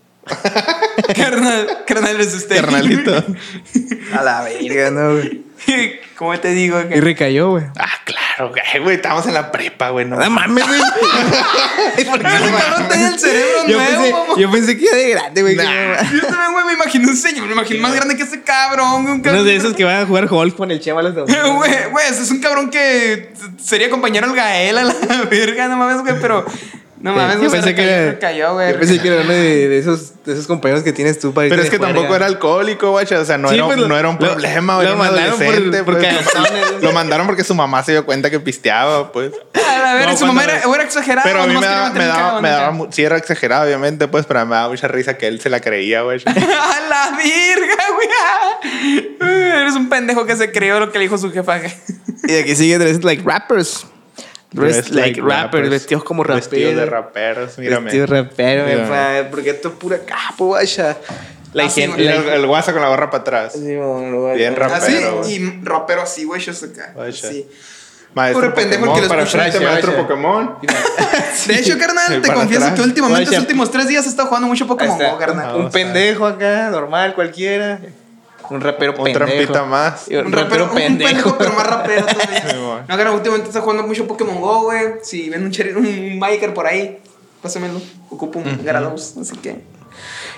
[1.15, 2.55] Carnal, carnal es usted.
[2.61, 3.15] Carnalito.
[4.17, 5.43] A la verga, no, güey.
[6.15, 6.79] ¿Cómo te digo?
[6.81, 7.01] Y Que...
[7.01, 7.63] recayó, güey.
[7.77, 10.05] ah, claro, güey, güey, estamos en la prepa, güey.
[10.05, 10.79] No, mames, güey.
[12.09, 14.33] ¿Por qué Ese no cabrón tenía el cerebro yo, nuevo, pensé, mamá.
[14.37, 15.55] yo pensé que era de grande, güey.
[15.55, 16.01] Nah.
[16.11, 19.07] Yo también, güey, me imaginé un señor, me imaginé más grande que ese cabrón.
[19.07, 21.55] Un cabrón Uno de esos que van a jugar golf con el Chema los domingos.
[21.55, 23.31] Güey, güey, ese es un cabrón que
[23.61, 24.93] sería compañero al Gael a la
[25.29, 26.45] verga, no mames, güey, pero.
[27.01, 28.73] No mames, yo pensé que era, recayó, güey.
[28.73, 31.47] yo pensé que era uno de, de esos, de esos compañeros que tienes tú para
[31.47, 33.05] Pero es que tampoco era alcohólico, güey.
[33.13, 34.87] O sea, no, Sí, era, pues, lo- no era un lo- problema, güey.
[34.89, 36.81] lo mandaron por- adolescente, por pues.
[36.81, 39.31] Lo mandaron porque su mamá se dio cuenta que pisteaba, pues.
[39.69, 41.23] A No, su mamá era, era exagerada.
[41.23, 44.45] Pero a mí me daba, me daba, me daba sí era exagerado, obviamente, pues, pero
[44.45, 46.21] me daba mucha risa que él se la creía, güey.
[46.25, 49.17] A la verga, güey.
[49.61, 51.59] Eres un pendejo que se creyó lo que le dijo su jefa.
[52.27, 53.85] Y aquí sigue Dressed Like Rappers.
[54.51, 56.49] Dressed Dressed Like, rappers, vestidos como raperos.
[56.49, 57.85] Vestidos de raperos, mírame.
[57.85, 59.23] Vestido rapero, me Mírame.
[59.25, 60.97] porque esto es pura capo, guacha.
[61.53, 63.53] La Ah, sí, el, el guasa con la gorra para atrás.
[63.53, 64.33] Sí, bueno.
[64.33, 65.21] Bien rapero.
[65.21, 66.93] Así, y rapero así, güey, yo acá.
[67.11, 67.47] Sí.
[68.13, 69.95] Maestro pendejo que lo para Guacha, maestro.
[69.95, 70.55] Pokémon.
[71.47, 72.79] De hecho, carnal, te confieso atrás.
[72.79, 74.97] que últimamente, los últimos tres días he estado jugando mucho Pokémon.
[74.97, 75.55] Go, carnal.
[75.55, 77.79] Un pendejo acá, normal, cualquiera.
[78.51, 79.25] Un rapero Un pendejo.
[79.25, 80.07] trampita más.
[80.07, 81.09] Un, Un rapero, rapero, pendejo.
[81.09, 82.41] Un pendejo, pero más rapero todavía.
[82.49, 82.85] Sí, bueno.
[82.87, 84.85] no, cara, últimamente está jugando mucho Pokémon Go, güey.
[85.03, 86.99] Si ven un, cherry, un Magikarp por ahí,
[87.41, 87.81] pásamelo.
[88.09, 89.57] Ocupo un Gyarados, así que...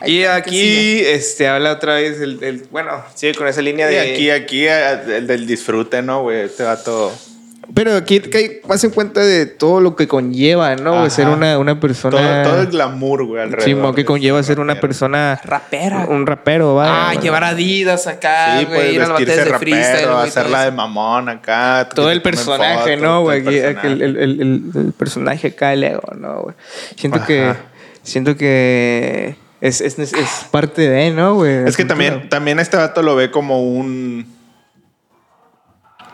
[0.04, 3.94] Y que aquí este, habla otra vez el, el- bueno, sigue con esa línea Y
[3.94, 6.42] de aquí, aquí, el del disfrute, ¿no, güey?
[6.42, 7.12] Este vato.
[7.74, 10.94] Pero aquí cae más en cuenta de todo lo que conlleva, ¿no?
[11.00, 11.10] Ajá.
[11.10, 13.64] Ser una, una persona Todo, todo el glamour, güey, alrededor.
[13.64, 16.06] Sí, que conlleva ser una persona Rapera.
[16.10, 17.12] un rapero, va.
[17.12, 19.08] Ah, llevar Adidas acá, Sí, güey, pues ir a
[19.46, 21.88] de freestyle, rapero, hacerla todo de mamón acá.
[21.90, 23.48] que todo el personaje, ¿no, todo güey?
[23.48, 23.56] el.
[23.56, 26.56] El, el- el- el- el personaje acá, el ego, ¿no, güey?
[26.98, 27.54] Siento que
[28.04, 30.14] siento que es, es, es
[30.50, 31.68] parte de, ¿no, güey?
[31.68, 34.41] Es que también, también este vato lo ve como un.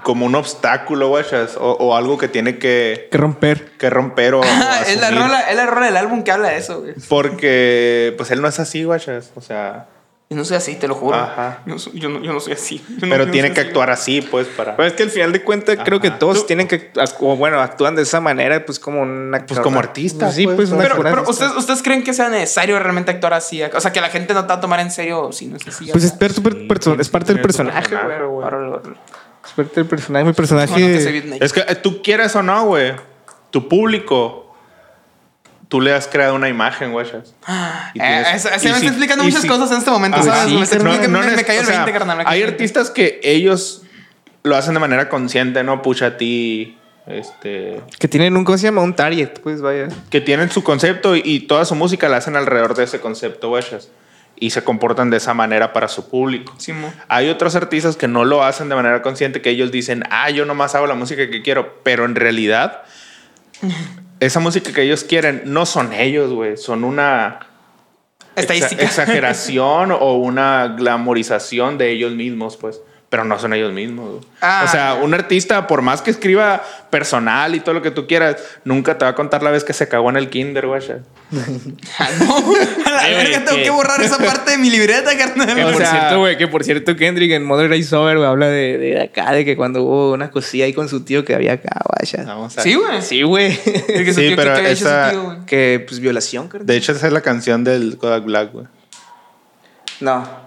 [0.07, 1.25] Como un obstáculo, güey,
[1.59, 3.71] o, o algo que tiene que, que romper.
[3.77, 6.47] que romper o, o Ah, es la rola, es la rola del álbum que habla
[6.47, 6.93] de eso, güey.
[7.09, 9.01] Porque, pues él no es así, güey,
[9.35, 9.87] o sea,
[10.29, 11.15] Yo no soy así, te lo juro.
[11.17, 11.59] Ajá.
[11.65, 12.81] Yo, soy- yo no, yo no soy así.
[12.89, 13.67] Yo Pero tiene no que así.
[13.69, 14.75] actuar así, pues, para.
[14.77, 16.89] Pues es que al final de cuentas creo que todos Tú- tienen que,
[17.19, 20.55] o bueno, actúan de esa manera, pues como una Pues como artista, Pues sí, pues,
[20.55, 21.29] pues una Pero, pero.
[21.29, 23.61] ¿ustedes, ¿ustedes creen que sea necesario realmente actuar así?
[23.63, 25.67] O sea, que la gente no te va a tomar en serio si no es
[25.67, 25.89] así.
[25.91, 26.19] Pues es, acá.
[26.19, 28.17] per- per- perso- es parte del personaje, güey.
[29.53, 30.23] Parte del personaje.
[30.25, 31.37] Mi Bueno, que se personaje.
[31.45, 32.93] Es que eh, tú quieres o no, güey.
[33.51, 34.43] Tu público.
[35.67, 37.05] Tú le has creado una imagen, güey.
[37.05, 37.13] Y Eh,
[37.93, 40.49] tienes- y me está explicando muchas si- cosas en este momento, Ah, ¿sabes?
[40.49, 42.17] sí, me, está no- me- me cayó el o sea, 20, carnal.
[42.19, 42.53] me Hay 20.
[42.53, 43.81] artistas que ellos
[44.43, 45.81] lo hacen de manera consciente, ¿no?
[45.81, 46.77] Pucha a ti.
[47.05, 47.81] Este.
[47.99, 48.81] Que tienen un, ¿cómo se llama?
[48.81, 49.87] Un target, pues vaya.
[50.09, 53.49] Que tienen su concepto y, y toda su música la hacen alrededor de ese concepto,
[53.49, 53.63] güey.
[54.39, 56.53] Y se comportan de esa manera para su público.
[57.07, 60.45] Hay otros artistas que no lo hacen de manera consciente, que ellos dicen, ah, yo
[60.45, 62.83] nomás hago la música que quiero, pero en realidad
[64.19, 67.39] esa música que ellos quieren no son ellos, güey, son una
[68.35, 68.83] Estadística.
[68.83, 72.81] exageración o una glamorización de ellos mismos, pues.
[73.09, 74.09] Pero no son ellos mismos.
[74.15, 74.21] güey.
[74.41, 78.05] Ah, o sea, un artista, por más que escriba personal y todo lo que tú
[78.05, 78.35] quieras,
[78.65, 80.81] nunca te va a contar la vez que se cagó en el kinder, güey.
[81.99, 82.35] Ah, no.
[82.85, 85.55] A la verga, tengo que- borrar esa parte de mi libreta, carnal.
[85.55, 88.27] Que O por sea- cierto, güey, que por cierto, Kendrick en Mother Rise Over, güey,
[88.29, 91.33] habla de, de acá, de que cuando hubo una cosilla ahí con su tío que
[91.33, 92.23] había acá, vaya.
[92.25, 93.01] Vamos a Sí, güey.
[93.01, 93.53] Sí, güey.
[93.53, 95.37] Sí, tío- pero que había hecho su esa- tío, güey.
[95.45, 96.67] que, pues, violación, carnal.
[96.67, 98.65] De hecho, esa es la canción del Kodak Black, güey.
[100.01, 100.46] No.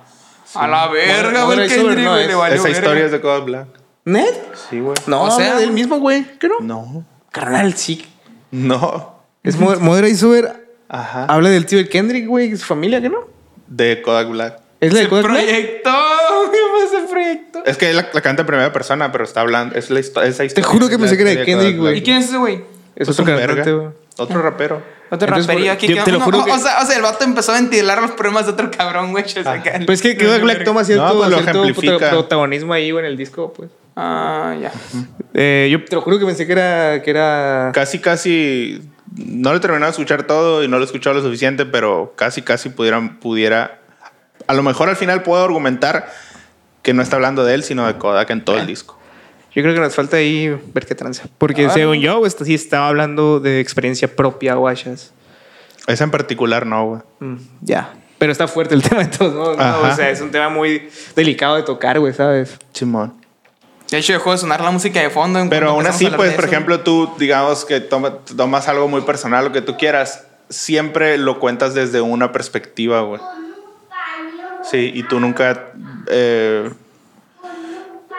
[0.54, 1.68] A la verga, güey.
[1.68, 2.52] Kendrick, no güey.
[2.52, 2.60] es.
[2.60, 3.66] Esa historia es de Kodak Black.
[4.04, 4.34] ¿Ned?
[4.68, 4.96] Sí, güey.
[5.06, 6.24] No, O sea, habla del mismo, güey.
[6.38, 6.54] ¿Qué no?
[6.60, 7.04] No.
[7.30, 8.04] Carnal, sí.
[8.50, 9.20] No.
[9.42, 10.68] Es Mother Rise Over.
[10.88, 11.26] Ajá.
[11.26, 13.18] Habla del tío de Kendrick, güey, su familia, ¿qué no?
[13.68, 14.60] De Kodak Black.
[14.80, 15.44] ¿Es la de Kodak Black?
[15.44, 15.90] proyecto.
[16.50, 17.62] ¿Qué fue ese proyecto?
[17.64, 19.76] Es que él la, la canta en primera persona, pero está hablando.
[19.76, 20.68] Es la histo- esa historia.
[20.68, 21.98] juro que pensé que era de Kendrick, güey.
[21.98, 22.56] ¿Y quién es ese güey?
[22.96, 23.88] Es Pues otro cantante, güey.
[24.22, 24.82] Otro rapero.
[25.10, 25.88] Otro Entonces, raperillo por- aquí.
[25.88, 27.52] yo que- te lo no, juro o, que- o sea, o sea, el vato empezó
[27.52, 29.24] a ventilar los problemas de otro cabrón, güey.
[29.24, 32.72] o sea, acá el- Pues que Kodak Black toma cierto, No, pues lo cierto protagonismo
[32.72, 33.70] ahí, güey, en el disco, pues.
[33.96, 34.72] Ah, ya.
[35.34, 37.02] Eh, yo te lo juro que pensé que era...
[37.02, 37.70] Que era...
[37.74, 38.80] Casi, casi.
[39.16, 42.14] No lo he terminado de escuchar todo y no lo he escuchado lo suficiente, pero
[42.16, 43.80] casi, casi pudieran, pudiera.
[44.46, 46.08] A lo mejor al final puedo argumentar
[46.82, 48.98] que no está hablando de él, sino de Kodak en todo el disco.
[49.52, 51.24] Yo creo que nos falta ahí ver qué tranza.
[51.38, 55.12] Porque Ah, según yo, pues, sí estaba hablando de experiencia propia, guachas.
[55.86, 57.00] Esa en particular no, güey.
[57.20, 57.94] Mm, ya.
[58.18, 59.80] Pero está fuerte el tema de todos modos, ¿no?
[59.82, 62.56] O sea, es un tema muy delicado de tocar, güey, ¿sabes?
[62.72, 63.14] Simón.
[63.90, 65.40] De hecho, dejó de sonar la música de fondo.
[65.40, 66.52] en Pero aún así, pues, por eso.
[66.52, 71.40] ejemplo, tú, digamos que toma- tomas algo muy personal, lo que tú quieras, siempre lo
[71.40, 73.20] cuentas desde una perspectiva, güey.
[74.70, 75.72] Sí, y tú nunca.
[76.06, 76.70] eh,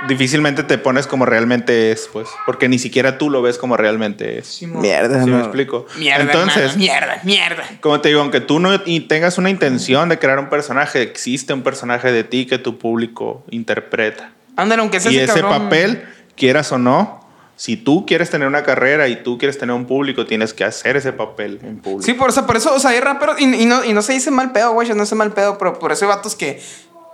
[0.08, 2.28] difícilmente te pones como realmente es, pues.
[2.46, 4.48] Porque ni siquiera tú lo ves como realmente es.
[4.48, 4.68] ¿Sí.
[4.68, 5.40] Mierda, me no.
[5.40, 5.86] explico?
[5.98, 7.64] Mierda, Entonces, hermano, mierda, mierda.
[7.82, 11.54] como te digo, aunque tú no y tengas una intención de crear un personaje, existe
[11.54, 14.32] un personaje de ti que tu público interpreta.
[14.56, 15.64] Ándale, aunque sea Y ese ese cabrón.
[15.64, 16.04] papel,
[16.36, 17.22] quieras o no,
[17.56, 20.98] si tú quieres tener una carrera y tú quieres tener un público, tienes que hacer
[20.98, 22.02] ese papel en público.
[22.04, 24.14] Sí, por eso, por eso, o sea, hay raperos, y, y no, y no se
[24.14, 26.60] dice mal pedo, güey, no se mal pedo, pero por eso hay vatos que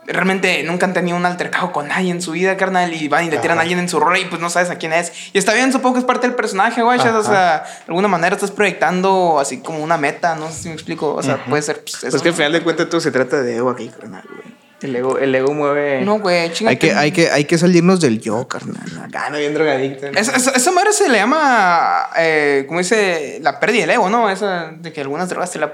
[0.08, 3.30] realmente nunca han tenido un altercado con nadie en su vida, carnal, y van y
[3.30, 5.12] le tiran a alguien en su rol y pues no sabes a quién es.
[5.34, 8.36] Y está bien, supongo que es parte del personaje, güey, o sea, de alguna manera
[8.36, 11.82] estás proyectando así como una meta, no sé si me explico, o sea, puede ser
[11.82, 12.12] pues, eso.
[12.12, 14.58] Pues que al final de cuentas todo se trata de ego aquí, carnal, güey.
[14.80, 16.02] El ego, el ego mueve...
[16.02, 16.70] No, güey, chingate.
[16.70, 18.86] hay, que, hay, que, hay que salirnos del yo, carnal.
[19.04, 20.12] Acá no bien drogadicto.
[20.12, 20.20] ¿no?
[20.20, 24.30] Esa, esa, esa madre se le llama, eh, como dice, la pérdida del ego, ¿no?
[24.30, 25.74] Esa de que algunas drogas te la,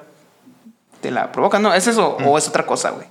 [1.02, 1.74] te la provocan, ¿no?
[1.74, 3.06] ¿Es eso o es otra cosa, güey?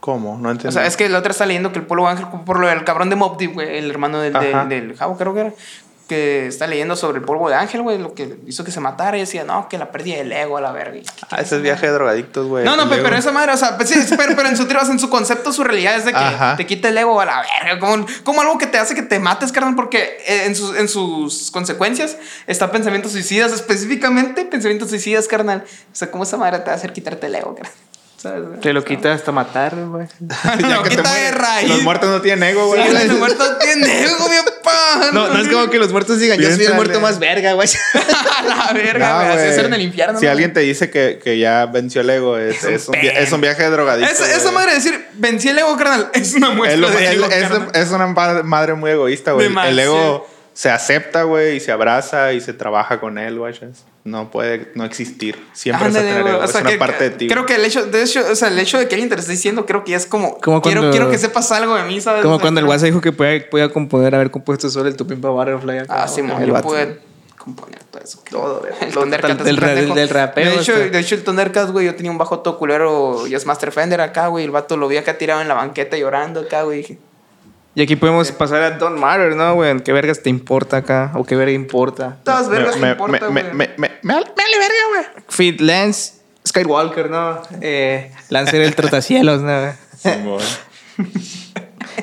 [0.00, 0.38] ¿Cómo?
[0.38, 0.68] No entiendo.
[0.68, 2.84] O sea, es que la otra está leyendo que el polvo ángel, por lo del
[2.84, 5.52] cabrón de Mob Deep, güey, el hermano del, del, del Jabo, creo que era,
[6.06, 9.16] que está leyendo sobre el polvo de ángel, güey, lo que hizo que se matara
[9.16, 11.00] y decía, no, que la pérdida del ego a la verga.
[11.30, 12.64] Ah, ese es viaje de drogadictos, güey.
[12.64, 14.98] No, no, pero, pero esa madre, o sea, pues sí, pero, pero en su en
[15.00, 16.56] su concepto, su realidad es de que Ajá.
[16.56, 19.18] te quita el ego a la verga, como, como algo que te hace que te
[19.18, 22.16] mates, carnal, porque eh, en sus, en sus consecuencias
[22.46, 25.64] está pensamientos suicidas, específicamente pensamientos suicidas, carnal.
[25.66, 27.72] O sea, ¿cómo esa madre te va a hacer quitarte el ego, carnal?
[28.62, 30.06] Te lo quita hasta matar, güey.
[30.58, 31.68] Lo que quita de raíz.
[31.68, 32.82] Los muertos no tienen ego, güey.
[32.88, 35.10] Sí, los muertos tienen ego, mi papá.
[35.12, 37.68] No, no es como que los muertos digan, yo soy el muerto más verga, güey.
[38.48, 39.26] La verga, No, güey.
[39.28, 39.48] Así güey.
[39.50, 40.18] es ser en el infierno.
[40.18, 40.32] Si ¿no?
[40.32, 43.16] alguien te dice que, que ya venció el ego, es, un es, un, vi- pen.
[43.16, 44.12] es un viaje de drogadictos.
[44.20, 44.54] Esa, esa güey.
[44.54, 47.26] madre de decir, vencí el ego, carnal, es una muestra Es, lo- de es- ego,
[47.26, 47.68] es- carnal.
[47.74, 48.06] es una
[48.42, 49.48] madre muy egoísta, güey.
[49.66, 53.54] El ego se acepta, güey, y se abraza y se trabaja con él, güey.
[54.06, 55.36] No puede no existir.
[55.52, 56.34] Siempre vas a Ándale, tener güey.
[56.36, 56.44] ego.
[56.44, 57.26] O sea, es una que- parte de ti.
[57.28, 59.20] Creo que el hecho, de hecho, o sea, el hecho de que alguien te lo
[59.20, 61.82] esté diciendo, creo que ya es como, Como quiero, cuando- quiero que sepas algo de
[61.82, 62.20] mí, ¿sabes?
[62.20, 64.96] O Como sea, cuando el WhatsApp dijo que podía, podía componer, haber compuesto solo el
[64.96, 65.82] Tu Pimpa Butterfly.
[65.88, 66.68] Ah, sí, yo vato.
[66.68, 66.98] pude
[67.36, 68.20] componer todo eso.
[68.30, 68.72] Todo, güey.
[68.80, 70.90] El Thundercat del- es un del- del rapeo, De hecho, este.
[70.90, 74.28] de hecho, el Thundercat, güey, yo tenía un bajo todo culero Just Master Fender acá,
[74.28, 74.44] güey.
[74.44, 76.78] El vato lo vi acá tirado en la banqueta llorando acá, güey.
[76.78, 76.98] Dije,
[77.78, 79.78] Y aquí podemos pasar a Don't Matter, ¿no, güey?
[79.82, 81.12] ¿Qué vergas te importa acá?
[81.14, 82.16] ¿O qué verga importa?
[82.24, 83.54] todas vergas me, me, importa, me, güey.
[83.54, 84.34] me, me, me, me verga,
[84.88, 85.04] güey.
[85.28, 86.14] Fit Lance,
[86.48, 87.42] Skywalker, ¿no?
[87.60, 89.72] Eh, Lancer el Trotacielos, ¿no?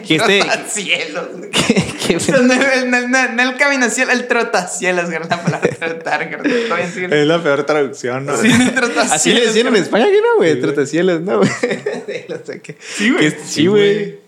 [0.08, 0.40] Que este...
[0.42, 1.28] Trotacielos.
[1.38, 1.50] güey.
[1.52, 2.42] que- que- No,
[2.86, 6.30] no, no, no el caminacielos, el trotacielos, güey, la palabra trotar.
[6.32, 8.36] Es la peor traducción, ¿no?
[8.38, 9.12] Sí, el trotacielos.
[9.12, 9.76] Así le decían en.
[9.78, 10.60] España, ¿qué no, güey?
[10.60, 11.50] Trotacielos, ¿no, güey?
[12.96, 13.20] Sí, güey.
[13.32, 14.23] Que- Sí, güey.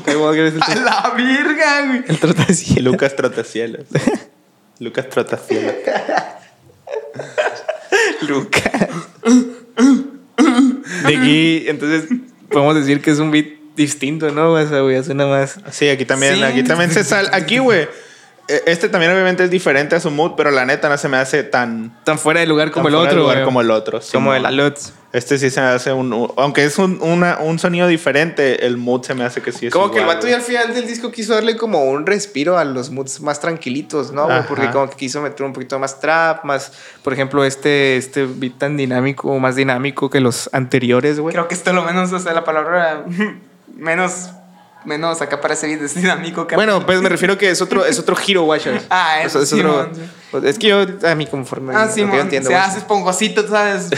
[0.00, 2.02] Skywalker es el, A la virga, güey.
[2.08, 2.92] el Trotacielos.
[2.92, 3.86] Lucas Trotacielos.
[4.78, 5.74] Lucas Trotacielos.
[8.22, 8.62] Lucas.
[11.06, 12.04] De aquí, entonces,
[12.50, 13.46] podemos decir que es un beat
[13.76, 14.52] distinto, ¿no?
[14.52, 15.58] O sea, güey, suena más...
[15.70, 16.42] Sí, aquí también, Sí.
[16.42, 17.28] aquí también se sale.
[17.32, 17.88] Aquí, güey.
[18.48, 21.16] eh, Este también obviamente es diferente a su mood, pero la neta no se me
[21.16, 23.44] hace tan, Tan fuera de lugar como tan el fuera de otro, lugar güey.
[23.44, 23.98] como el otro.
[24.00, 24.36] Como Simón.
[24.36, 24.92] el Aluts.
[25.12, 28.76] Este sí se me hace un, un- aunque es un, una- un sonido diferente, el
[28.76, 30.86] mood se me hace que sí es Como que el vato ya al final del
[30.86, 34.22] disco quiso darle como un respiro a los moods más tranquilitos, ¿no?
[34.30, 34.46] Ajá.
[34.46, 38.58] Porque como que quiso meter un poquito más trap, más, por ejemplo, este, este beat
[38.58, 41.32] tan dinámico, más dinámico que los anteriores, güey.
[41.34, 43.04] Creo que esto lo menos, o sea, la palabra
[43.76, 44.30] menos,
[44.84, 46.46] menos acá para es dinámico.
[46.54, 48.84] Bueno, pues me refiero que es otro, es otro giro, guachas.
[48.90, 50.00] Ah, O eso sea, es sí, otro- sí.
[50.30, 51.74] Pues, Es que yo, a mí conforme.
[51.74, 52.66] Ah, sí, yo entiendo, se güey.
[52.66, 53.88] hace esponjosito, ¿sabes?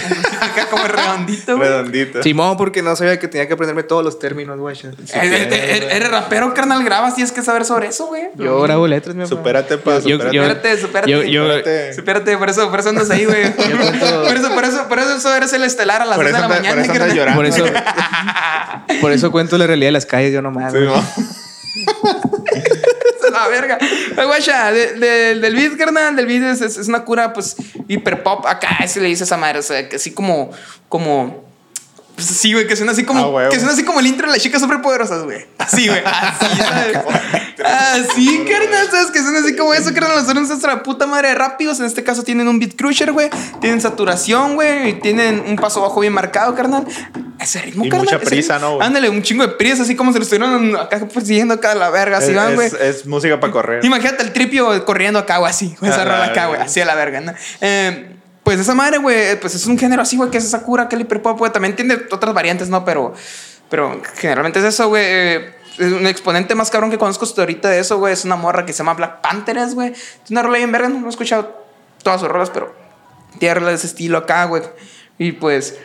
[0.41, 1.69] Acá como redondito, güey.
[1.69, 2.23] Redondito.
[2.23, 4.95] Simón, porque no sabía que tenía que aprenderme todos los términos, guachas.
[5.13, 8.31] Eres, eres- eres rapero, carnal, grabas, tienes que saber sobre eso, güey.
[8.37, 9.29] Yo grabo letras, mi amor.
[9.29, 10.29] Supérate, pa, supérate.
[10.39, 11.95] Supérate, supérate.
[11.95, 12.39] Supérate.
[12.39, 13.53] Por eso, por eso andas ahí, güey.
[13.55, 16.49] por, eso, por eso, por eso eres el estelar a las Por 2 de la
[16.49, 17.65] mañana, por eso,
[19.01, 20.73] por eso cuento la realidad de las calles, yo nomás.
[20.73, 20.93] Sí, güey.
[23.33, 23.79] la verga.
[24.27, 27.57] Guacha, de- de- del beat, carnal, del beat es, es- una cura, pues,
[27.89, 28.45] hiper pop.
[28.47, 30.51] Acá se le dice a esa madre, o sea, que así como,
[30.89, 31.52] como.
[32.15, 33.39] Pues sí, güey, que suena así como.
[33.39, 35.47] Ah, que suena así como el intro de las chicas superpoderosas, güey.
[35.59, 36.03] Así, güey.
[36.05, 36.99] Así, ¿sabes?
[37.65, 39.11] Así, carnal, ¿sabes?
[39.11, 40.17] Que suena así como eso, carnal.
[40.17, 41.81] Los son nuestra puta madre de rápidos.
[41.81, 43.31] En este caso tienen un beat crusher, güey.
[43.61, 44.91] Tienen saturación, güey.
[44.91, 46.85] Y tienen un paso bajo bien marcado, carnal.
[47.41, 48.07] Ese ritmo, Y carnal.
[48.07, 48.59] mucha prisa.
[48.59, 48.87] ¿no, güey?
[48.87, 51.91] Ándale, un chingo de prisa, así como se lo estuvieron acá persiguiendo acá a la
[51.91, 52.19] verga.
[52.19, 52.67] Así Es, van, güey.
[52.69, 53.85] es, es música para correr.
[53.85, 55.75] Imagínate el tripio corriendo acá, güey, así.
[55.81, 56.61] güey, Esa rola la acá, güey.
[56.61, 57.33] Así a la verga, ¿no?
[57.61, 60.89] Eh, pues esa madre, güey, pues es un género así, güey, que es esa cura,
[60.89, 61.53] que el hiperpop, güey.
[61.53, 62.85] También tiene otras variantes, ¿no?
[62.85, 63.15] Pero,
[63.69, 65.05] pero generalmente es eso, güey.
[65.07, 68.13] Eh, un exponente más cabrón que conozco hasta ahorita de eso, güey.
[68.13, 69.93] Es una morra que se llama Black Panthers, güey.
[69.93, 71.65] Es una rola bien verga, no he escuchado
[72.03, 72.75] todas sus rolas, pero
[73.39, 74.63] tiene rolas de ese estilo acá, güey.
[75.19, 75.77] Y pues,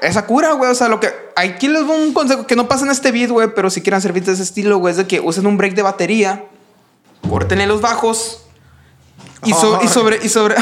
[0.00, 0.70] esa cura, güey.
[0.70, 1.10] O sea, lo que.
[1.34, 3.98] Aquí les doy un consejo que no pasa en este beat, güey, pero si quieren
[3.98, 6.44] hacer beats de ese estilo, güey, es de que usen un break de batería,
[7.26, 8.41] córtenle los bajos.
[9.44, 10.54] Y, so- y sobre, y sobre,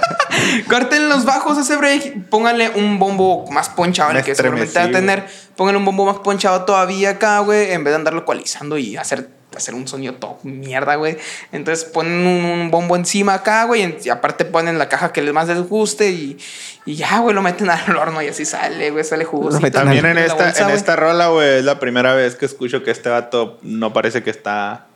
[0.68, 4.86] corten los bajos a ese break, pónganle un bombo más ponchado, el que seguramente va
[4.86, 8.76] a tener, pónganle un bombo más ponchado todavía acá, güey, en vez de andarlo ecualizando
[8.76, 11.16] y hacer, hacer un sonido todo mierda, güey.
[11.52, 15.32] Entonces ponen un, un bombo encima acá, güey, y, aparte ponen la caja que les
[15.32, 16.38] más les guste y,
[16.86, 19.60] y ya, güey, lo meten al horno y así sale, güey, sale jugoso.
[19.60, 22.90] meten También en esta, en esta rola, güey, es la primera vez que escucho que
[22.90, 24.86] este vato no parece que está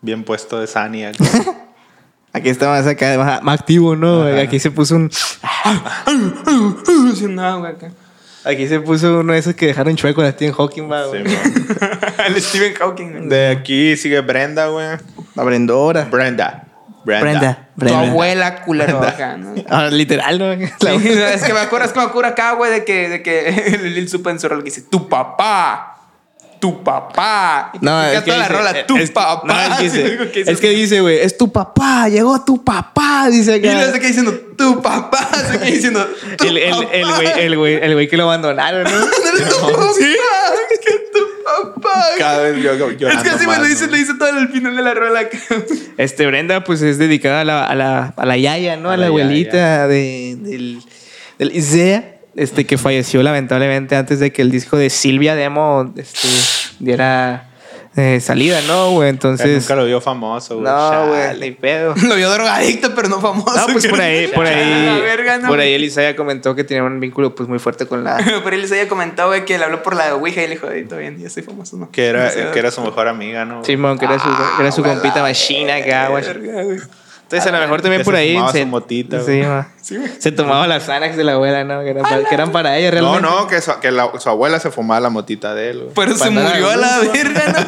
[0.00, 1.12] bien puesto de Sania.
[2.34, 4.24] Aquí está más acá, más, más activo, ¿no?
[4.24, 5.08] Aquí se puso un.
[8.44, 11.22] Aquí se puso uno de esos que dejaron chueco a Stephen Hawking, va, güey.
[12.26, 13.28] el Stephen Hawking.
[13.28, 14.98] De aquí sigue Brenda, güey.
[15.36, 16.04] La Brendora.
[16.10, 16.64] Brenda.
[17.04, 17.24] Brenda.
[17.30, 17.68] Brenda.
[17.78, 18.00] Tu Brenda.
[18.00, 19.54] abuela culero acá, ¿no?
[19.68, 20.54] Ah, literal, ¿no?
[20.56, 23.48] Sí, es que me acuerdo, es que me acuerdo acá, güey, de que, de que
[23.48, 25.93] el Lil Supa en su rol que dice, tu papá,
[26.64, 27.72] tu papá.
[27.74, 29.42] Y No, que es que toda la dice- rola, tu es- papá.
[29.46, 32.64] no, es que Sí, dice, que es que dice, güey, es tu papá, llegó tu
[32.64, 33.98] papá, dice Y luego se acá.
[33.98, 36.08] queda diciendo, tu papá, se queda diciendo,
[36.38, 36.88] tu El, el, papá.
[36.94, 38.90] el, güey, el, güey, el güey que lo abandonaron, ¿no?
[38.90, 39.92] Eres tu papá,
[40.80, 42.04] que tu papá.
[42.18, 43.90] Cada vez yo, yo Es que así me lo dice, ¿no?
[43.92, 45.28] lo dice todo al final de la rola.
[45.98, 48.88] Este, Brenda, pues es dedicada a la, a la, a la yaya, ¿no?
[48.88, 50.82] A, A la, la abuelita de, del,
[51.38, 56.28] del Isaiah, este, que falleció lamentablemente antes de que el disco de Silvia Demo este,
[56.80, 57.50] diera
[57.96, 59.08] eh, salida, ¿no, güey?
[59.08, 59.62] Él Entonces.
[59.62, 60.64] nunca lo vio famoso, güey.
[60.66, 61.94] No, güey, ni pedo.
[62.08, 63.56] Lo vio drogadicto, pero no famoso.
[63.56, 65.46] No, pues por ahí, por La ahí, verga, no.
[65.48, 68.16] por ahí el Isaiah comentó que tenía un vínculo pues muy fuerte con la...
[68.44, 70.98] Pero había comentado, güey, que le habló por la Ouija y le dijo, "Ey, todo
[70.98, 71.90] bien, ya soy famoso, ¿no?
[71.92, 73.64] Que era, que era su mejor amiga, ¿no?
[73.64, 76.24] Simón, que era su, Ah, que era su güey, compita machina acá, güey.
[77.24, 78.38] Entonces, a lo mejor también por se ahí.
[78.52, 79.68] se, su motita, sí, ma.
[80.18, 81.82] Se tomaba las Xanax de la abuela, ¿no?
[81.82, 83.22] Que eran, para, que eran para ella No, realmente.
[83.28, 85.90] no, que, su, que la- su abuela se fumaba la motita de él, güey.
[85.94, 87.66] Pero se Para andar murió a la verga, ¿no?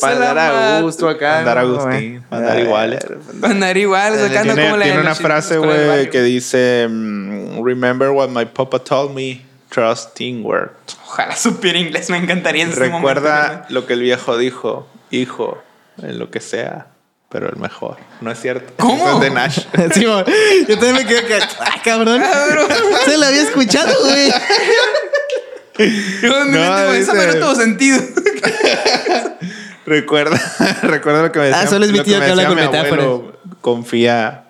[0.00, 1.40] Para Se la dar a gusto acá.
[1.40, 2.40] Andar ¿no, Agustín, güey?
[2.42, 3.06] andar iguales.
[3.40, 8.10] Para andar igual, sacando Tiene, como la tiene una frase, güey, que dice: mm, Remember
[8.10, 10.72] what my papa told me, trust teamwork.
[11.06, 13.08] Ojalá supiera inglés, me encantaría en este momento.
[13.08, 15.58] Recuerda lo que el viejo dijo, hijo,
[16.02, 16.86] en lo que sea,
[17.28, 17.96] pero el mejor.
[18.20, 18.72] No es cierto.
[18.78, 19.06] ¿Cómo?
[19.06, 19.58] Eso es de Nash.
[19.94, 20.24] Sí, yo
[20.78, 21.34] también me quedé que.
[21.60, 22.22] ¡Ah, cabrón!
[23.04, 24.30] Se lo había escuchado, güey.
[26.22, 28.00] Yo, mi No, dice- no era todo sentido.
[29.86, 30.40] recuerda,
[30.82, 31.62] recuerda lo que me decía.
[31.62, 33.06] Ah, solo es mi tío me que habla con metáforas.
[33.60, 34.45] Confía.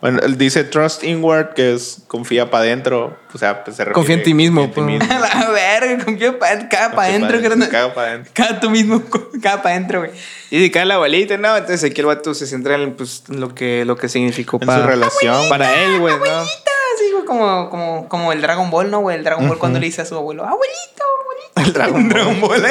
[0.00, 3.18] Bueno, él dice trust inward, que es confía para adentro.
[3.34, 5.10] O sea, pues se refiere- Confía en ti mismo, confía en ti pues.
[5.10, 5.30] mismo.
[5.38, 7.38] A la verga, confía para cada para adentro.
[7.70, 8.32] Cada para adentro.
[8.34, 9.02] Cada tú mismo,
[9.42, 10.10] cada para adentro, güey.
[10.50, 11.54] Y de cada la abuelita, ¿no?
[11.56, 14.82] Entonces aquí el vato se centra en pues, lo, que, lo que significó En para,
[14.82, 15.48] su relación.
[15.50, 16.24] para él, güey, ¿no?
[16.24, 19.16] Así, güey, como, como, como el Dragon Ball, ¿no, güey?
[19.18, 21.60] El Dragon Ball cuando le dice a su abuelo, abuelito, abuelito.
[21.68, 22.64] El Dragon Dragon Ball.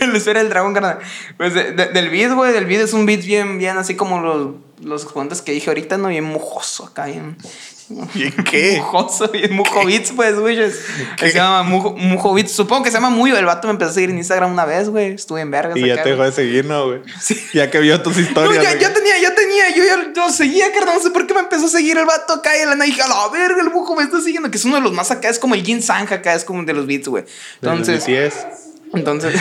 [0.00, 0.98] el esfera del dragón, carnal.
[1.36, 4.20] Pues de- de- del beat, güey, del beat es un beat bien, bien así como
[4.20, 4.48] los,
[4.84, 6.08] los exponentes que dije ahorita, ¿no?
[6.08, 7.36] Bien mojoso acá, bien...
[8.14, 8.78] ¿Y qué?
[8.78, 10.56] Mujoso, bien Mujo Beats, pues, güey.
[11.18, 12.52] Se llama Mujo, Mujo Beats.
[12.52, 13.36] Supongo que se llama Muyo.
[13.36, 15.12] El vato me empezó a seguir en Instagram una vez, güey.
[15.12, 17.00] Estuve en vergas Y ya te dejó de seguir, ¿no, güey?
[17.20, 17.38] Sí.
[17.52, 18.62] Ya que vio tus No, historias.
[18.80, 21.66] ya, tenía, ya tenía, yo ya lo seguía, carnal, no sé por qué me empezó
[21.66, 24.02] a seguir el vato acá y la nada dije, a la verga, el bujo me
[24.02, 26.32] está siguiendo, que es uno de los más acá, es como el Jin Sang acá,
[26.34, 27.24] es como de los beats, güey.
[27.60, 28.34] Entonces, Sí es.
[28.96, 29.34] Entonces,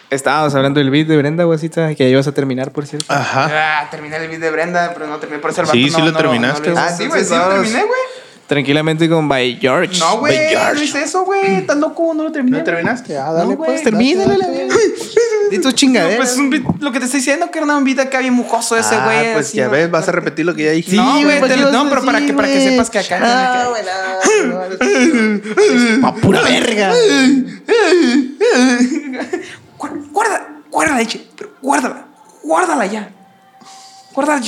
[0.10, 3.12] Estábamos hablando del beat de Brenda, güeycita, que ya ibas a terminar, por cierto.
[3.12, 3.80] Ajá.
[3.80, 5.96] ah, terminé el beat de Brenda, pero no terminé por eso el vato Sí, no,
[5.96, 8.00] sí lo no terminaste, no ah, sí, güey, sí lo terminé, güey.
[8.46, 9.98] Tranquilamente con By George.
[9.98, 10.84] No, güey, no George.
[10.84, 12.58] hice eso, güey, estás loco, no lo terminé.
[12.58, 12.74] ¿No güey.
[12.74, 13.16] terminaste?
[13.16, 13.82] Ah, No, dale, güey, pues.
[13.82, 14.48] Termínale la.
[15.50, 16.16] Di tu No, chingadera.
[16.18, 18.76] pues es un beat, lo que te estoy diciendo, carnal, un beat acá bien mujoso
[18.76, 19.32] ese, Ah, güey.
[19.34, 19.70] pues así, ya ¿no?
[19.72, 20.96] ves, vas a repetir lo que ya dijiste.
[20.96, 22.68] No, güey, ¿por te qué lo- vas no, pero para que- para que güey?
[22.70, 23.70] sepas que acá- Ah,
[26.02, 26.92] Pa' pura verga.
[29.78, 32.06] Guarda, guarda, guárdala, Eche, pero guárdala,
[32.42, 33.08] guárdala ya.
[34.12, 34.42] Guárdala,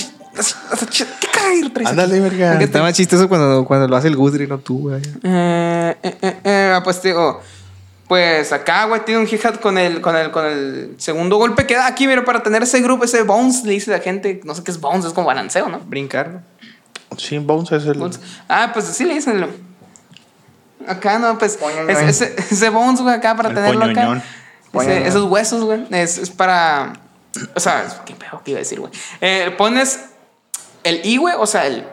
[1.20, 1.89] ¿Qué caga traes?
[1.91, 2.61] Ándale, verga.
[2.61, 5.03] Está más chistoso cuando, cuando lo hace el Gudri, no tú, güey.
[5.22, 7.41] Eh, eh, eh, eh, pues te digo,
[8.09, 11.74] pues acá, güey, tiene un hi-hat con el, con, el, con el segundo golpe que
[11.74, 14.62] da aquí, mira, para tener ese grupo, ese bounce, le dice la gente, no sé
[14.62, 15.80] qué es bounce, es como balanceo, ¿no?
[15.80, 16.43] Brincar, ¿no?
[17.18, 17.95] Sí, Bones es el.
[17.99, 18.18] Bounce.
[18.49, 19.41] Ah, pues sí le dicen.
[19.41, 19.49] lo-
[20.87, 21.59] Acá, no, pues
[21.89, 24.22] ese, ese, ese bounce, güey, acá para El tenerlo acá.
[24.74, 26.93] Ese- esos huesos, güey, es, es para.
[27.55, 28.93] O sea, qué pedo que iba a decir, güey.
[29.20, 30.01] Eh, pones
[30.87, 31.84] el I, güey, o sea, el,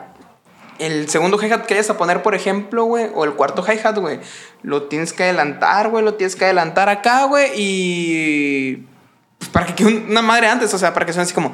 [0.78, 4.20] el segundo hi-hat que vayas a poner, por ejemplo, güey, o el cuarto hi-hat, güey,
[4.62, 8.86] lo tienes que adelantar, güey, lo tienes que adelantar acá, güey, y.
[9.38, 11.52] pues, para que quede una madre antes, o sea, para que suene así como.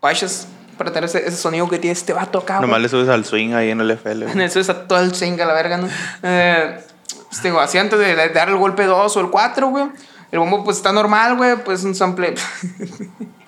[0.00, 0.46] Guachos,
[0.78, 2.66] para tener ese, ese sonido que tiene este vato acá, güey.
[2.66, 4.22] Nomás le subes al swing ahí en el FL.
[4.24, 5.88] En eso está todo el swing a la verga, ¿no?
[6.22, 6.80] Eh,
[7.28, 9.86] pues, digo, así antes de, de dar el golpe 2 o el 4, güey.
[10.32, 11.56] El bombo pues está normal, güey.
[11.62, 12.34] Pues un sample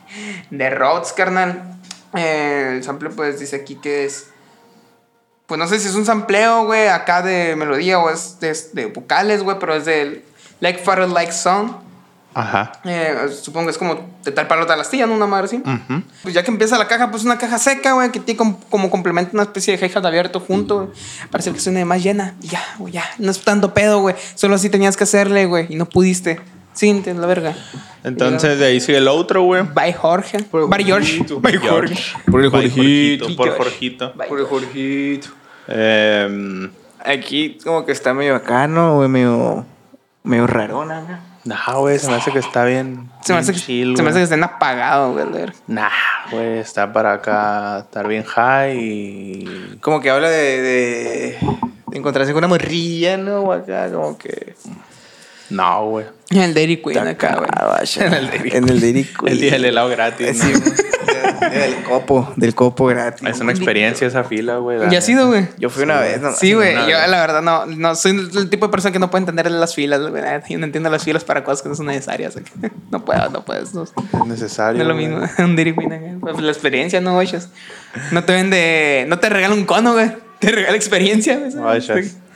[0.51, 1.79] de Rhodes, carnal.
[2.15, 4.29] Eh, el sample pues dice aquí que es...
[5.47, 8.87] Pues no sé si es un sampleo, güey, acá de melodía o es de, de
[8.87, 10.25] vocales, güey, pero es del
[10.61, 11.87] Like Father Like Son.
[12.37, 12.73] Ajá.
[12.85, 15.15] Eh, supongo que es como de tal palo de la astilla, ¿no?
[15.15, 15.57] Una madre así.
[15.57, 16.03] Ujú.
[16.23, 18.91] Pues ya que empieza la caja, pues una caja seca, güey, que tiene como, como
[18.91, 20.89] complemento una especie de hi-hat abierto junto, güey.
[21.31, 22.35] Parece que suene más llena.
[22.43, 23.05] Y ya, güey, ya.
[23.17, 24.15] No es tanto pedo, güey.
[24.35, 25.67] Solo así tenías que hacerle, güey.
[25.71, 26.39] Y no pudiste.
[26.77, 27.55] Sí, entiendo la verga.
[28.05, 29.62] Entonces de ahí sigue el otro, güey.
[29.62, 30.45] Bye, Jorge.
[30.53, 31.24] Bye, George.
[31.41, 31.97] Bye, Jorge.
[32.31, 33.24] Por el Por Jorgito.
[33.24, 33.37] Jorgito.
[33.37, 34.12] Por Jorgito.
[34.14, 34.29] Bye.
[34.29, 35.29] Por el Jorgito.
[35.68, 36.70] Em,
[37.03, 39.64] Aquí como que está medio bacano, güey, medio,
[40.22, 41.18] medio rarona, ¿no?
[41.45, 43.09] nah, güey, se me hace que está bien.
[43.24, 44.20] Se me hace bien que, chill, se me hace güey.
[44.20, 45.47] que estén apagados, güey.
[45.68, 45.89] Nah,
[46.31, 49.79] güey, está para acá, estar bien high y.
[49.81, 51.39] Como que habla de, de,
[51.87, 53.41] de encontrarse con una morrilla, ¿no?
[53.43, 54.55] O acá, como que...
[55.51, 56.07] No, güey.
[56.30, 57.49] El Dairy Queen acá, güey.
[57.97, 59.32] En el Dairy En el Dairy Queen.
[59.32, 60.38] El día del helado gratis.
[60.38, 60.86] Sí, ¿no?
[61.51, 63.28] del copo, del copo gratis.
[63.28, 64.78] Es una experiencia esa fila, güey.
[64.90, 65.47] ¿Ya has ido, güey?
[65.59, 66.32] Yo fui una vez, ¿no?
[66.32, 66.74] Sí, güey.
[66.74, 67.09] Yo, vez.
[67.09, 70.01] la verdad, no, no soy el tipo de persona que no puede entender las filas,
[70.01, 70.22] güey.
[70.49, 72.36] Yo no entiendo las filas para cosas que no son necesarias.
[72.90, 73.74] No puedo, no puedes.
[73.74, 73.93] No, Es
[74.27, 74.78] necesario.
[74.78, 75.28] no es lo mismo.
[75.44, 76.06] Un Dairy Queen, acá.
[76.20, 77.28] Pues la experiencia, no, güey.
[78.12, 79.05] No te vende.
[79.09, 80.12] No te regala un cono, güey.
[80.39, 81.52] Te regala experiencia, güey.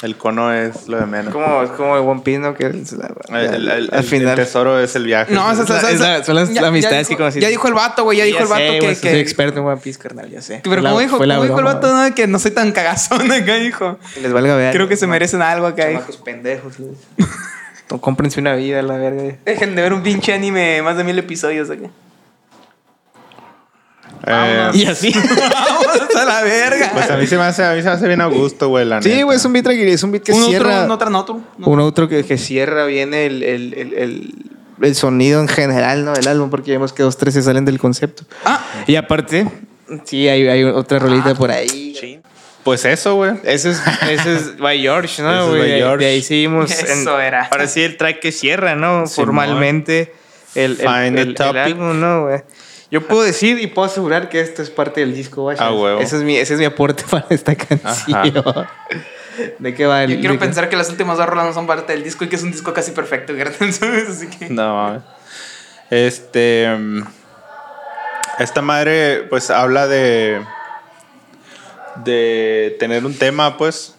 [0.03, 1.31] El cono es lo de menos.
[1.33, 2.55] Como, es como el One Piece, ¿no?
[2.55, 4.35] Que es la- El, el- el- al el final...
[4.35, 5.33] tesoro es el viaje.
[5.35, 7.15] No, o sea, Es la- o sea, es la- son las ya- amistades ya que
[7.15, 7.41] dijo- conocí.
[7.41, 8.17] Ya dijo el vato, güey.
[8.17, 8.87] Ya dijo el vato sé, que.
[8.89, 10.61] que Soy experto en One Piece, carnal, ya sé.
[10.65, 12.09] pero La- como dijo, como dijo el vato, güey.
[12.09, 12.15] ¿no?
[12.15, 13.99] Que no soy tan cagazón acá, dijo.
[14.23, 14.73] Les valga ver.
[14.73, 15.83] Creo que se merecen algo acá.
[15.85, 16.75] Chamacos pendejos.
[18.01, 19.35] cómprense una vida, la verga.
[19.45, 21.89] Dejen de ver un pinche anime más de mil episodios acá.
[24.27, 25.13] Eh, Y así.
[25.15, 26.91] Vamos a la verga.
[26.93, 28.85] pues a mí se me hace, a mí se me hace bien a gusto, güey,
[28.85, 29.25] la Sí, neta.
[29.25, 30.77] güey, es un beat tranquilo, es un beat que un cierra.
[30.77, 31.41] otro, no traen otro.
[31.59, 34.35] Un otro que, que cierra bien el, el, el, el,
[34.83, 36.13] el sonido en general, ¿no?
[36.13, 38.25] Del álbum, porque vemos que dos, tres se salen del concepto.
[38.45, 39.47] Ah, Y aparte,
[40.05, 42.21] sí, hay, hay otra rolita por ahí.
[42.63, 43.33] Pues eso, güey.
[43.45, 43.81] Eso es,
[44.11, 45.45] eso es by George, ¿no?
[45.45, 45.61] es güey?
[45.63, 46.05] by De- George.
[46.05, 46.71] De ahí seguimos.
[46.71, 47.49] Eso era.
[47.51, 49.07] Ahora sí, el track que cierra, ¿no?
[49.07, 50.13] Formalmente
[50.55, 51.57] el, el, Find a el- el topic.
[51.57, 52.43] álbum, ¿no, güey?
[52.91, 55.57] Yo puedo decir y puedo asegurar que esto es parte del disco, güey.
[55.61, 56.01] Ah, huevo.
[56.01, 58.21] Ese es mi, ese es mi aporte para esta canción.
[59.59, 60.05] ¿De qué va?
[60.05, 62.29] el- yo quiero pensar que las últimas dos rolas no son parte del disco y
[62.29, 63.33] que es un disco casi perfecto.
[64.09, 64.51] Así que.
[64.51, 65.03] No mames.
[65.91, 66.69] Este.
[66.77, 67.03] mm,
[68.39, 70.43] Esta madre, pues habla de.
[72.05, 73.95] De tener un tema, pues.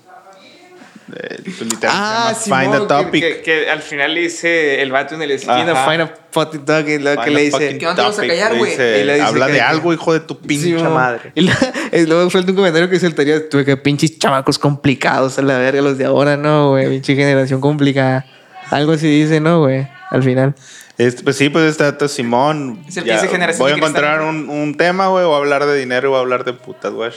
[1.11, 3.21] Literalmente Ah, llama Find a Simón, que- topic.
[3.23, 5.89] Que, que al final le dice el vato en el esquina, Ajá.
[5.89, 7.79] find a fucking topic, lo que Find le dice.
[7.81, 8.29] no te vas a topic.
[8.29, 9.19] callar, güey.
[9.21, 10.93] habla de algo, hijo de tu pinche Simón.
[10.93, 11.31] madre.
[11.35, 11.57] Y, la-
[11.93, 15.81] y luego falta un comentario que saltaría, tuve que pinches chamacos complicados a la verga
[15.81, 18.25] los de ahora, no, güey, pinche generación complicada.
[18.69, 20.55] Algo así dice, no, güey, al final.
[20.97, 22.83] Este, pues sí, pues este dato Simón.
[22.87, 25.65] Es el ya, que dice generación voy a encontrar un, un tema, güey, o hablar
[25.65, 27.09] de dinero o hablar de putas, güey.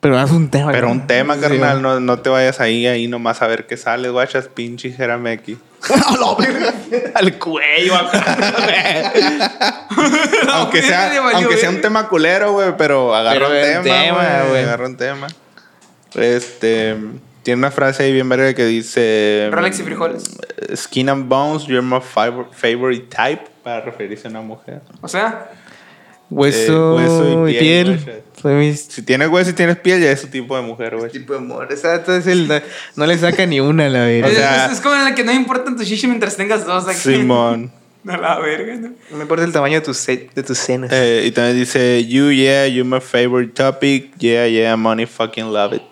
[0.00, 0.72] Pero haz un tema.
[0.72, 3.76] Pero un tema, Sí, carnal, no, no te vayas ahí, ahí nomás a ver qué
[3.76, 5.58] sale, guachas, pinche Jerameki.
[7.14, 9.12] Al cuello acá,
[10.54, 14.62] aunque sea, aunque sea un tema culero, güey, pero agarra un tema, tema, güey.
[14.62, 15.26] Agarra un tema.
[16.14, 16.96] Este.
[17.42, 19.48] Tiene una frase ahí bien verga que dice.
[19.50, 20.24] Rolex y frijoles.
[20.76, 23.44] Skin and bones, you're my favor- favorite type.
[23.62, 24.82] Para referirse a una mujer.
[25.00, 25.50] O sea,
[26.28, 28.54] Hueso, Eh, hueso y y piel, piel.
[28.54, 28.72] güey.
[28.72, 31.10] Soy mi Si tienes hueso y tienes piel, ya es su tipo de mujer, güey.
[31.10, 31.68] tipo de amor.
[31.70, 32.48] Exacto, es el.
[32.96, 34.28] No, le saca ni una a la verga.
[34.28, 36.86] O sea- es, es como en la que no importa tu shishi mientras tengas dos
[36.88, 36.98] aquí.
[36.98, 37.72] Simón.
[38.08, 38.88] A la verga, ¿no?
[39.10, 40.88] no me importa el tamaño de tus, de tus senos.
[40.90, 44.16] Eh, y también dice, you, yeah, you're my favorite topic.
[44.16, 45.82] Yeah, yeah, money, fucking love it.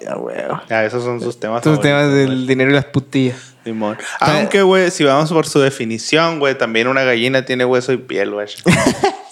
[0.00, 0.36] Ya, güey.
[0.70, 3.54] Ya, esos son sus temas Tus temas del dinero y las putillas.
[3.62, 3.98] Simón.
[4.20, 8.30] Aunque, güey, si vamos por su definición, güey, también una gallina tiene hueso y piel,
[8.30, 8.46] güey.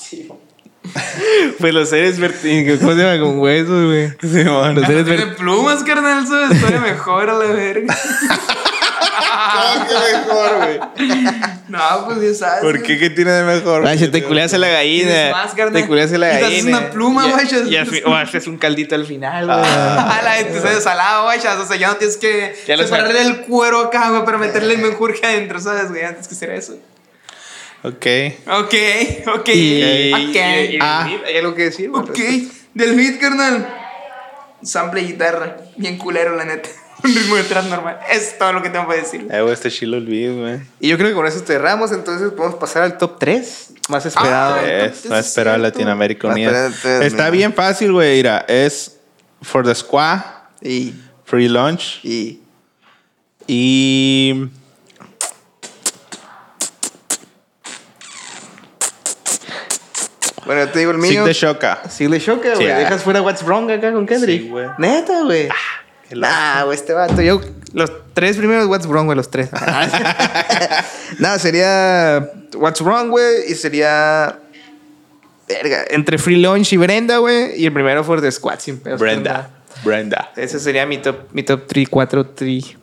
[1.58, 3.18] Pues los seres vertidos, ¿cómo se llama?
[3.22, 4.10] Con huesos, güey.
[4.20, 4.74] Simón.
[4.74, 5.36] Los seres Tiene vertidos.
[5.36, 7.96] plumas, carnal, su historia mejor a la verga.
[9.52, 10.78] ¿Cómo que mejor, güey?
[11.68, 12.62] No, pues ya sabes.
[12.62, 12.98] ¿Por qué?
[12.98, 13.82] ¿Qué tiene de mejor?
[13.82, 15.08] Vaya, te culeas a la gallina.
[15.10, 15.82] Tienes más, carnal.
[15.82, 16.58] Te culeas a la Y te gallina.
[16.76, 17.58] haces una pluma, Y- vaya.
[17.86, 19.58] Y o haces un caldito al final, güey.
[19.58, 21.56] A la gente se salado, guayas.
[21.58, 24.80] O sea, ya no tienes que Ya separarle el cuero acá, güey, para meterle el
[24.80, 26.02] menjurje adentro, ¿sabes, güey?
[26.04, 26.78] Antes que hacer eso.
[27.86, 28.06] Ok.
[28.46, 28.74] Ok,
[29.34, 29.48] ok.
[29.48, 30.34] Y, ok.
[30.34, 31.08] y- y- Ah.
[31.26, 31.90] ¿Hay algo que decir?
[31.90, 32.02] güey?
[32.02, 32.18] ok.
[32.74, 33.66] Del beat, carnal.
[34.62, 35.56] Sample y guitarra.
[35.76, 36.68] Bien culero, la neta.
[37.04, 37.98] Un ritmo de trap normal.
[38.10, 39.28] Es todo lo que tengo para decir.
[39.30, 40.60] Eh, güey, este chilo el beat, güey.
[40.80, 44.56] Y yo creo que con eso cerramos, entonces podemos pasar al top 3 más esperado.
[44.56, 45.62] Ah, Es, sí, va a es esperar cierto.
[45.76, 46.68] Latinoamérica Unida.
[46.68, 47.30] Está mira.
[47.30, 48.16] bien fácil, güey.
[48.16, 48.96] Mira, es
[49.42, 50.20] For the Squad,
[50.62, 50.94] Y,
[51.24, 52.40] Free Lunch y
[53.46, 54.48] y.
[60.46, 61.24] bueno, te digo el Sig mío.
[61.24, 61.82] de Shoka.
[61.88, 62.66] Sí le choca, güey.
[62.66, 62.78] Sí, ah.
[62.78, 64.42] Dejas fuera What's Wrong acá con Kendrick.
[64.42, 64.68] Sí, güey.
[64.78, 65.48] Neta, güey.
[66.10, 66.20] loco.
[66.20, 67.20] nah, güey, este vato.
[67.20, 67.40] Yo,
[67.72, 69.50] los tres primeros What's Wrong, güey, los tres.
[71.18, 74.38] no, sería What's Wrong, güey, y sería.
[75.48, 77.60] Verga, entre Free Lunch y Brenda, güey.
[77.60, 79.00] Y el primero fue The Squad, sin pedos.
[79.00, 79.50] Brenda.
[79.84, 80.32] Brenda.
[80.36, 82.76] Ese sería mi top, mi top 3, 4, 3.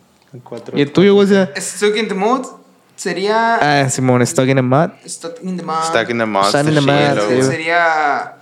[0.43, 0.77] Cuatro.
[0.77, 1.27] ¿Y el tuyo, güey?
[1.57, 2.62] Stuck in the Mood
[2.95, 3.83] sería.
[3.83, 4.89] Ah, Simón, Stuck in a Mud.
[5.05, 5.83] Stuck in the Mood.
[5.85, 6.45] Stuck in the Mud.
[6.49, 7.43] Stuck in the Mud.
[7.49, 8.35] Sería.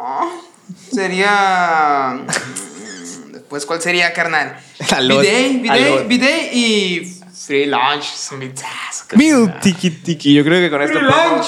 [0.00, 0.28] ah,
[0.92, 2.18] sería.
[2.22, 4.56] mm, Después, ¿cuál sería, carnal?
[5.08, 5.60] Bidet.
[5.62, 8.06] Bidet, Bidet y Free Lunch.
[9.16, 10.32] Mil tiki tiki.
[10.34, 11.46] Yo creo que con esto Free lunch.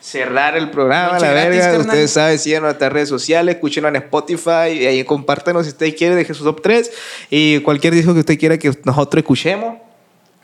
[0.00, 1.64] cerrar el programa, Lunch la gratis, verga.
[1.66, 1.86] carnal.
[1.86, 6.14] Ustedes saben, sigan nuestras redes sociales, escúchenos en Spotify, y ahí compártanos si usted quiere,
[6.14, 6.90] deje su top 3
[7.30, 9.78] y cualquier disco que usted quiera que nosotros escuchemos.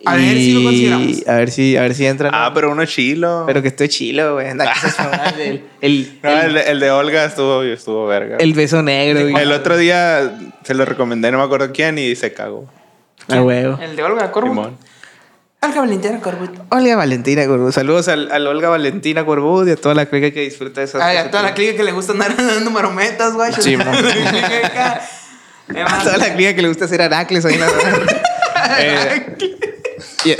[0.06, 1.28] A ver si lo consideramos.
[1.28, 2.30] A ver si, a ver si entra.
[2.32, 2.54] Ah, ¿no?
[2.54, 3.44] pero uno chilo.
[3.46, 4.48] Pero que estoy chilo, güey.
[4.48, 4.72] Anda,
[5.38, 8.36] el, el, No, el- el, de, Olga estuvo, estuvo verga.
[8.38, 9.42] el beso negro, güey.
[9.42, 12.66] El otro día se lo recomendé, no me acuerdo quién, y se cagó.
[13.28, 13.78] Ah, huevo.
[13.80, 14.32] El de Olga.
[14.32, 14.78] Simón.
[15.62, 16.50] Olga Valentina Corbut.
[16.70, 17.72] Olga Valentina Corbut.
[17.72, 21.02] Saludos al, al Olga Valentina Corbut y a toda la clica que disfruta de esas
[21.02, 23.52] Ay, a toda la clica que le gusta andar dando marometas, güey.
[23.52, 23.76] Sí.
[25.86, 27.66] A toda la clica que le gusta hacer aracles ahí en la
[28.80, 29.36] eh,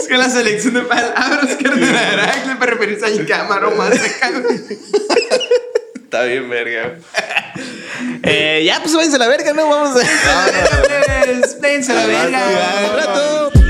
[0.00, 3.92] Es que la selección de palabras que de Heracle para referirse a cámara más.
[5.94, 6.98] Está bien verga.
[8.24, 9.68] eh, ya, pues váyanse a la verga, ¿no?
[9.68, 10.00] Vamos a...
[11.92, 12.78] A la verga.
[12.78, 13.69] Al rato.